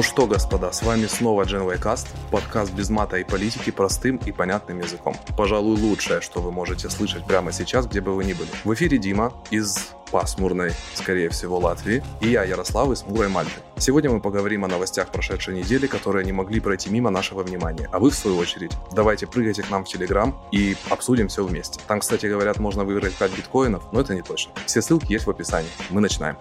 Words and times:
Ну 0.00 0.04
что, 0.04 0.26
господа, 0.26 0.72
с 0.72 0.82
вами 0.82 1.06
снова 1.06 1.42
Genway 1.42 1.78
Cast, 1.78 2.06
подкаст 2.30 2.72
без 2.72 2.88
мата 2.88 3.18
и 3.18 3.22
политики 3.22 3.68
простым 3.68 4.16
и 4.24 4.32
понятным 4.32 4.80
языком. 4.80 5.14
Пожалуй, 5.36 5.78
лучшее, 5.78 6.22
что 6.22 6.40
вы 6.40 6.50
можете 6.50 6.88
слышать 6.88 7.26
прямо 7.26 7.52
сейчас, 7.52 7.86
где 7.86 8.00
бы 8.00 8.16
вы 8.16 8.24
ни 8.24 8.32
были. 8.32 8.48
В 8.64 8.72
эфире 8.72 8.96
Дима 8.96 9.30
из 9.50 9.90
пасмурной, 10.10 10.72
скорее 10.94 11.28
всего, 11.28 11.58
Латвии, 11.58 12.02
и 12.22 12.30
я, 12.30 12.44
Ярослав, 12.44 12.90
из 12.90 13.02
Мурой 13.02 13.28
Мальты. 13.28 13.52
Сегодня 13.76 14.08
мы 14.08 14.20
поговорим 14.22 14.64
о 14.64 14.68
новостях 14.68 15.08
прошедшей 15.08 15.54
недели, 15.54 15.86
которые 15.86 16.24
не 16.24 16.32
могли 16.32 16.60
пройти 16.60 16.88
мимо 16.88 17.10
нашего 17.10 17.42
внимания. 17.42 17.86
А 17.92 17.98
вы, 17.98 18.08
в 18.08 18.14
свою 18.14 18.38
очередь, 18.38 18.72
давайте 18.92 19.26
прыгайте 19.26 19.62
к 19.62 19.68
нам 19.68 19.84
в 19.84 19.88
Телеграм 19.88 20.34
и 20.50 20.78
обсудим 20.88 21.28
все 21.28 21.44
вместе. 21.44 21.78
Там, 21.86 22.00
кстати, 22.00 22.24
говорят, 22.24 22.58
можно 22.58 22.84
выиграть 22.84 23.14
5 23.16 23.36
биткоинов, 23.36 23.82
но 23.92 24.00
это 24.00 24.14
не 24.14 24.22
точно. 24.22 24.52
Все 24.64 24.80
ссылки 24.80 25.12
есть 25.12 25.26
в 25.26 25.30
описании. 25.30 25.68
Мы 25.90 26.00
начинаем. 26.00 26.38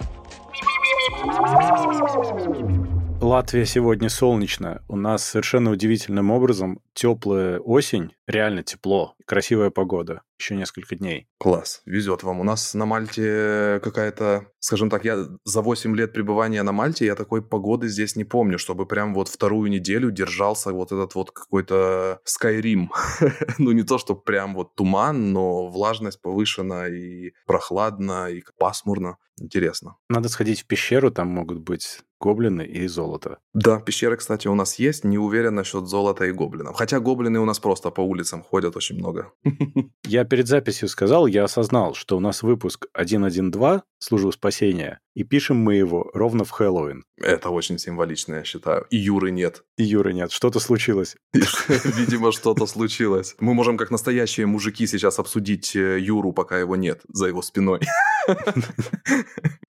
Латвия 3.21 3.65
сегодня 3.65 4.07
солнечная. 4.07 4.81
У 4.87 4.95
нас 4.95 5.25
совершенно 5.25 5.71
удивительным 5.71 6.31
образом 6.31 6.79
теплая 6.93 7.59
осень, 7.59 8.15
реально 8.27 8.63
тепло, 8.63 9.15
красивая 9.25 9.71
погода. 9.71 10.21
Еще 10.39 10.55
несколько 10.55 10.95
дней. 10.95 11.27
Класс, 11.37 11.81
везет 11.85 12.23
вам. 12.23 12.39
У 12.39 12.43
нас 12.43 12.73
на 12.73 12.85
Мальте 12.85 13.81
какая-то, 13.83 14.47
скажем 14.59 14.89
так, 14.89 15.03
я 15.03 15.25
за 15.43 15.61
8 15.61 15.93
лет 15.97 16.13
пребывания 16.13 16.63
на 16.63 16.71
Мальте, 16.71 17.05
я 17.05 17.15
такой 17.15 17.41
погоды 17.41 17.89
здесь 17.89 18.15
не 18.15 18.23
помню, 18.23 18.57
чтобы 18.57 18.85
прям 18.85 19.13
вот 19.13 19.27
вторую 19.27 19.69
неделю 19.69 20.11
держался 20.11 20.71
вот 20.71 20.93
этот 20.93 21.13
вот 21.15 21.31
какой-то 21.31 22.21
Skyrim. 22.25 22.87
ну, 23.57 23.73
не 23.73 23.83
то, 23.83 23.97
что 23.97 24.15
прям 24.15 24.55
вот 24.55 24.75
туман, 24.75 25.33
но 25.33 25.67
влажность 25.67 26.21
повышена 26.21 26.87
и 26.87 27.33
прохладно, 27.45 28.29
и 28.29 28.41
пасмурно. 28.57 29.17
Интересно. 29.41 29.97
Надо 30.09 30.29
сходить 30.29 30.61
в 30.61 30.67
пещеру, 30.67 31.11
там 31.11 31.27
могут 31.27 31.59
быть 31.59 31.99
гоблины 32.19 32.63
и 32.63 32.87
золото. 32.87 33.37
Да, 33.53 33.79
пещеры, 33.79 34.17
кстати, 34.17 34.47
у 34.47 34.55
нас 34.55 34.75
есть. 34.79 35.03
Не 35.03 35.17
уверен 35.17 35.55
насчет 35.55 35.87
золота 35.87 36.25
и 36.25 36.31
гоблинов. 36.31 36.75
Хотя 36.75 36.99
гоблины 36.99 37.39
у 37.39 37.45
нас 37.45 37.59
просто 37.59 37.91
по 37.91 38.01
улицам 38.01 38.43
ходят 38.43 38.75
очень 38.75 38.97
много. 38.97 39.31
Я 40.05 40.25
перед 40.29 40.47
записью 40.47 40.87
сказал, 40.87 41.27
я 41.27 41.43
осознал, 41.43 41.93
что 41.93 42.15
у 42.15 42.19
нас 42.19 42.43
выпуск 42.43 42.87
1.1.2 42.97 43.81
«Службу 43.97 44.31
спасения», 44.31 44.99
и 45.19 45.25
пишем 45.25 45.57
мы 45.57 45.75
его 45.75 46.09
ровно 46.13 46.45
в 46.45 46.51
Хэллоуин. 46.51 47.03
Это 47.17 47.49
очень 47.49 47.77
символично, 47.77 48.35
я 48.35 48.43
считаю. 48.45 48.85
И 48.89 48.95
Юры 48.95 49.31
нет. 49.31 49.63
И 49.75 49.83
Юры 49.83 50.13
нет. 50.13 50.31
Что-то 50.31 50.61
случилось. 50.61 51.17
Видимо, 51.33 52.31
что-то 52.31 52.65
случилось. 52.65 53.35
Мы 53.41 53.53
можем 53.53 53.77
как 53.77 53.91
настоящие 53.91 54.45
мужики 54.45 54.87
сейчас 54.87 55.19
обсудить 55.19 55.75
э, 55.75 55.99
Юру, 55.99 56.31
пока 56.31 56.57
его 56.57 56.77
нет, 56.77 57.01
за 57.09 57.27
его 57.27 57.41
спиной. 57.41 57.81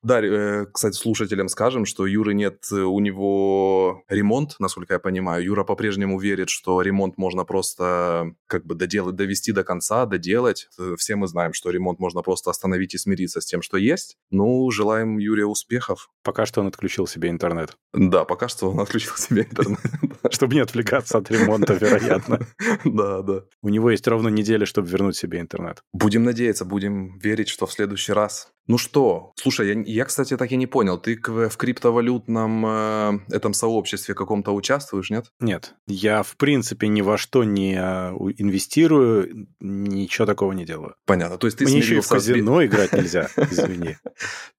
Да, 0.03 0.23
э, 0.23 0.65
кстати, 0.73 0.97
слушателям 0.97 1.49
скажем, 1.49 1.85
что 1.85 2.07
Юры 2.07 2.33
нет, 2.33 2.65
э, 2.73 2.77
у 2.77 2.99
него 3.01 4.03
ремонт, 4.09 4.57
насколько 4.59 4.95
я 4.95 4.99
понимаю. 4.99 5.45
Юра 5.45 5.63
по-прежнему 5.63 6.19
верит, 6.19 6.49
что 6.49 6.81
ремонт 6.81 7.19
можно 7.19 7.45
просто 7.45 8.33
как 8.47 8.65
бы 8.65 8.75
доделать, 8.75 9.17
довести 9.17 9.53
до 9.53 9.63
конца, 9.63 10.07
доделать. 10.07 10.69
Все 10.97 11.17
мы 11.17 11.27
знаем, 11.27 11.53
что 11.53 11.69
ремонт 11.69 11.99
можно 11.99 12.23
просто 12.23 12.51
остановить 12.51 12.95
и 12.95 12.99
смириться 12.99 13.43
с 13.43 13.45
тем, 13.45 13.61
что 13.61 13.77
есть. 13.77 14.17
Ну, 14.31 14.71
желаем 14.71 15.19
Юре 15.19 15.40
успехов. 15.47 16.11
Пока 16.23 16.47
что 16.47 16.61
он 16.61 16.67
отключил 16.69 17.07
себе 17.07 17.31
интернет. 17.31 17.77
Да, 17.93 18.25
пока 18.25 18.49
что 18.49 18.71
он 18.71 18.81
отключил 18.81 19.17
себе 19.17 19.43
интернет. 19.43 19.81
Чтобы 20.31 20.55
не 20.55 20.61
отвлекаться 20.61 21.19
от 21.19 21.31
ремонта, 21.31 21.75
вероятно. 21.75 22.41
Да, 22.85 23.23
да. 23.23 23.43
У 23.63 23.69
него 23.69 23.91
есть 23.91 24.07
ровно 24.07 24.29
неделя, 24.29 24.65
чтобы 24.67 24.89
вернуть 24.89 25.17
себе 25.17 25.41
интернет. 25.41 25.83
Будем 25.93 26.25
надеяться, 26.25 26.65
будем 26.65 27.19
верить, 27.19 27.49
что 27.49 27.67
в 27.67 27.73
следующий 27.73 28.13
раз 28.13 28.49
ну 28.71 28.79
что, 28.79 29.33
слушай, 29.35 29.67
я, 29.67 29.83
я, 29.85 30.05
кстати, 30.05 30.37
так 30.37 30.53
и 30.53 30.57
не 30.57 30.69
понял, 30.69 30.97
ты 30.97 31.21
в 31.21 31.57
криптовалютном 31.57 32.67
э, 32.67 33.19
этом 33.33 33.53
сообществе 33.53 34.15
каком-то 34.15 34.53
участвуешь, 34.53 35.11
нет? 35.11 35.33
Нет, 35.41 35.75
я 35.89 36.23
в 36.23 36.37
принципе 36.37 36.87
ни 36.87 37.03
во 37.03 37.19
что 37.19 37.43
не 37.43 37.75
э, 37.75 38.13
инвестирую, 38.39 39.49
ничего 39.59 40.25
такого 40.25 40.53
не 40.53 40.65
делаю. 40.65 40.95
Понятно, 41.05 41.37
то 41.37 41.49
есть 41.49 41.59
ты 41.59 41.65
Мне 41.65 41.79
еще 41.79 41.97
и 41.97 42.01
в 42.01 42.07
казино 42.07 42.63
с... 42.63 42.67
играть 42.67 42.93
нельзя, 42.93 43.29
извини. 43.37 43.97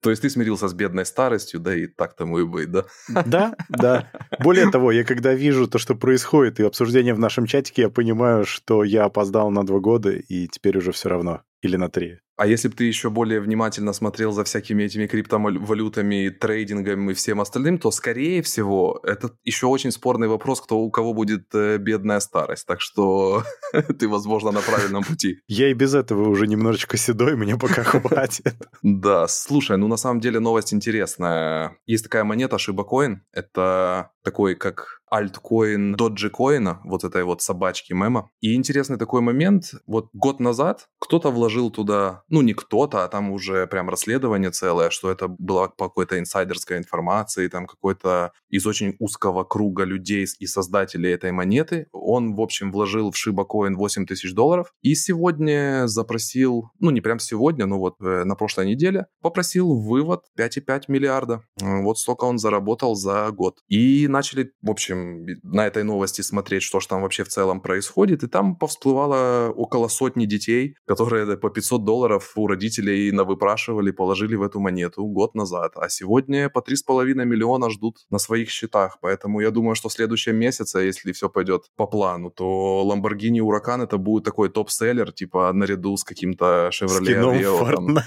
То 0.01 0.09
есть 0.09 0.23
ты 0.23 0.29
смирился 0.29 0.67
с 0.67 0.73
бедной 0.73 1.05
старостью, 1.05 1.61
да 1.61 1.73
и 1.73 1.87
так 1.87 2.13
тому 2.13 2.39
и 2.39 2.43
быть, 2.43 2.69
да? 2.69 2.83
Да, 3.07 3.55
да. 3.69 4.11
Более 4.39 4.69
того, 4.71 4.91
я 4.91 5.05
когда 5.05 5.33
вижу 5.33 5.69
то, 5.69 5.77
что 5.77 5.95
происходит, 5.95 6.59
и 6.59 6.63
обсуждение 6.63 7.13
в 7.13 7.19
нашем 7.19 7.45
чатике, 7.45 7.83
я 7.83 7.89
понимаю, 7.89 8.43
что 8.43 8.83
я 8.83 9.05
опоздал 9.05 9.51
на 9.51 9.65
два 9.65 9.79
года, 9.79 10.11
и 10.11 10.49
теперь 10.49 10.79
уже 10.79 10.91
все 10.91 11.07
равно. 11.07 11.43
Или 11.61 11.77
на 11.77 11.89
три. 11.89 12.19
А 12.37 12.47
если 12.47 12.69
бы 12.69 12.75
ты 12.75 12.85
еще 12.85 13.09
более 13.09 13.39
внимательно 13.39 13.93
смотрел 13.93 14.31
за 14.31 14.43
всякими 14.43 14.83
этими 14.83 15.07
криптовалютами, 15.07 16.29
трейдингом 16.29 17.09
и 17.09 17.13
всем 17.13 17.41
остальным, 17.41 17.77
то, 17.77 17.91
скорее 17.91 18.41
всего, 18.41 18.99
это 19.03 19.31
еще 19.43 19.67
очень 19.67 19.91
спорный 19.91 20.27
вопрос, 20.27 20.61
кто 20.61 20.79
у 20.79 20.89
кого 20.89 21.13
будет 21.13 21.53
э, 21.53 21.77
бедная 21.77 22.19
старость. 22.19 22.65
Так 22.65 22.81
что 22.81 23.43
ты, 23.99 24.07
возможно, 24.07 24.51
на 24.51 24.61
правильном 24.61 25.03
пути. 25.03 25.39
Я 25.47 25.69
и 25.69 25.73
без 25.73 25.93
этого 25.93 26.29
уже 26.29 26.47
немножечко 26.47 26.97
седой, 26.97 27.35
мне 27.35 27.57
пока 27.57 27.83
хватит. 27.83 28.55
Да, 28.81 29.27
слушай, 29.27 29.77
ну 29.77 29.87
на 29.87 29.97
самом 29.97 30.19
деле 30.19 30.39
новость 30.39 30.73
интересная. 30.73 31.77
Есть 31.85 32.05
такая 32.05 32.23
монета 32.23 32.55
Shiba 32.55 33.17
Это 33.33 34.11
такой, 34.23 34.55
как 34.55 35.01
альткоин 35.11 35.95
Dogecoin, 35.95 36.77
вот 36.85 37.03
этой 37.03 37.23
вот 37.23 37.41
собачки 37.41 37.93
мема. 37.93 38.29
И 38.39 38.55
интересный 38.55 38.97
такой 38.97 39.21
момент, 39.21 39.73
вот 39.85 40.09
год 40.13 40.39
назад 40.39 40.87
кто-то 40.99 41.31
вложил 41.31 41.69
туда, 41.69 42.23
ну 42.31 42.41
не 42.41 42.53
кто-то, 42.53 43.03
а 43.03 43.07
там 43.07 43.31
уже 43.31 43.67
прям 43.67 43.89
расследование 43.89 44.51
целое, 44.51 44.89
что 44.89 45.11
это 45.11 45.27
была 45.27 45.67
по 45.67 45.87
какой-то 45.87 46.17
инсайдерской 46.17 46.77
информации, 46.77 47.47
там 47.47 47.67
какой-то 47.67 48.31
из 48.49 48.65
очень 48.65 48.95
узкого 48.99 49.43
круга 49.43 49.83
людей 49.83 50.25
и 50.39 50.47
создателей 50.47 51.11
этой 51.11 51.31
монеты. 51.31 51.87
Он, 51.91 52.35
в 52.35 52.41
общем, 52.41 52.71
вложил 52.71 53.11
в 53.11 53.15
Shiba 53.15 53.45
Coin 53.47 53.75
8 53.75 54.05
тысяч 54.05 54.33
долларов 54.33 54.73
и 54.81 54.95
сегодня 54.95 55.87
запросил, 55.87 56.71
ну 56.79 56.91
не 56.91 57.01
прям 57.01 57.19
сегодня, 57.19 57.65
но 57.65 57.77
вот 57.79 57.95
э, 58.01 58.23
на 58.23 58.35
прошлой 58.35 58.67
неделе, 58.67 59.07
попросил 59.21 59.75
вывод 59.75 60.25
5,5 60.39 60.83
миллиарда. 60.87 61.43
Вот 61.59 61.97
столько 61.99 62.25
он 62.25 62.37
заработал 62.37 62.95
за 62.95 63.29
год. 63.31 63.59
И 63.67 64.07
начали, 64.07 64.51
в 64.61 64.69
общем, 64.71 65.25
на 65.43 65.67
этой 65.67 65.83
новости 65.83 66.21
смотреть, 66.21 66.63
что 66.63 66.79
же 66.79 66.87
там 66.87 67.01
вообще 67.01 67.23
в 67.23 67.29
целом 67.29 67.61
происходит, 67.61 68.23
и 68.23 68.27
там 68.27 68.55
повсплывало 68.55 69.51
около 69.55 69.87
сотни 69.87 70.25
детей, 70.25 70.75
которые 70.85 71.37
по 71.37 71.49
500 71.49 71.83
долларов 71.83 72.20
у 72.35 72.47
родителей 72.47 73.11
навыпрашивали, 73.11 73.91
положили 73.91 74.35
в 74.35 74.43
эту 74.43 74.59
монету 74.59 75.03
год 75.05 75.35
назад, 75.35 75.73
а 75.75 75.89
сегодня 75.89 76.49
по 76.49 76.59
3,5 76.59 77.25
миллиона 77.25 77.69
ждут 77.69 77.97
на 78.09 78.19
своих 78.19 78.49
счетах, 78.49 78.97
поэтому 79.01 79.41
я 79.41 79.51
думаю, 79.51 79.75
что 79.75 79.89
в 79.89 79.93
следующем 79.93 80.35
месяце, 80.35 80.79
если 80.79 81.11
все 81.11 81.29
пойдет 81.29 81.63
по 81.75 81.87
плану, 81.87 82.29
то 82.31 82.83
Lamborghini 82.89 83.39
Huracan 83.39 83.83
это 83.83 83.97
будет 83.97 84.23
такой 84.23 84.49
топ-селлер, 84.49 85.11
типа 85.11 85.51
наряду 85.53 85.97
с 85.97 86.03
каким-то 86.03 86.69
Chevrolet 86.71 87.21
Aveo. 87.21 88.01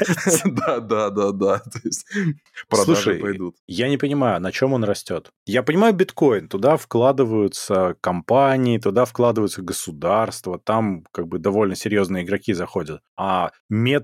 Да, 0.54 0.81
да, 0.81 1.10
да, 1.10 1.32
да, 1.32 1.58
то 1.58 1.81
есть 1.84 2.06
продажи 2.69 3.14
пойдут. 3.16 3.56
я 3.66 3.88
не 3.88 3.96
понимаю, 3.96 4.41
на 4.41 4.52
чем 4.52 4.72
он 4.72 4.84
растет. 4.84 5.31
Я 5.46 5.62
понимаю 5.62 5.94
биткоин, 5.94 6.48
туда 6.48 6.76
вкладываются 6.76 7.96
компании, 8.00 8.78
туда 8.78 9.04
вкладываются 9.04 9.62
государства, 9.62 10.58
там 10.58 11.04
как 11.12 11.28
бы 11.28 11.38
довольно 11.38 11.75
серьезные 11.75 12.25
игроки 12.25 12.52
заходят. 12.52 13.00
А 13.16 13.50
мета-мем-коин 13.69 14.03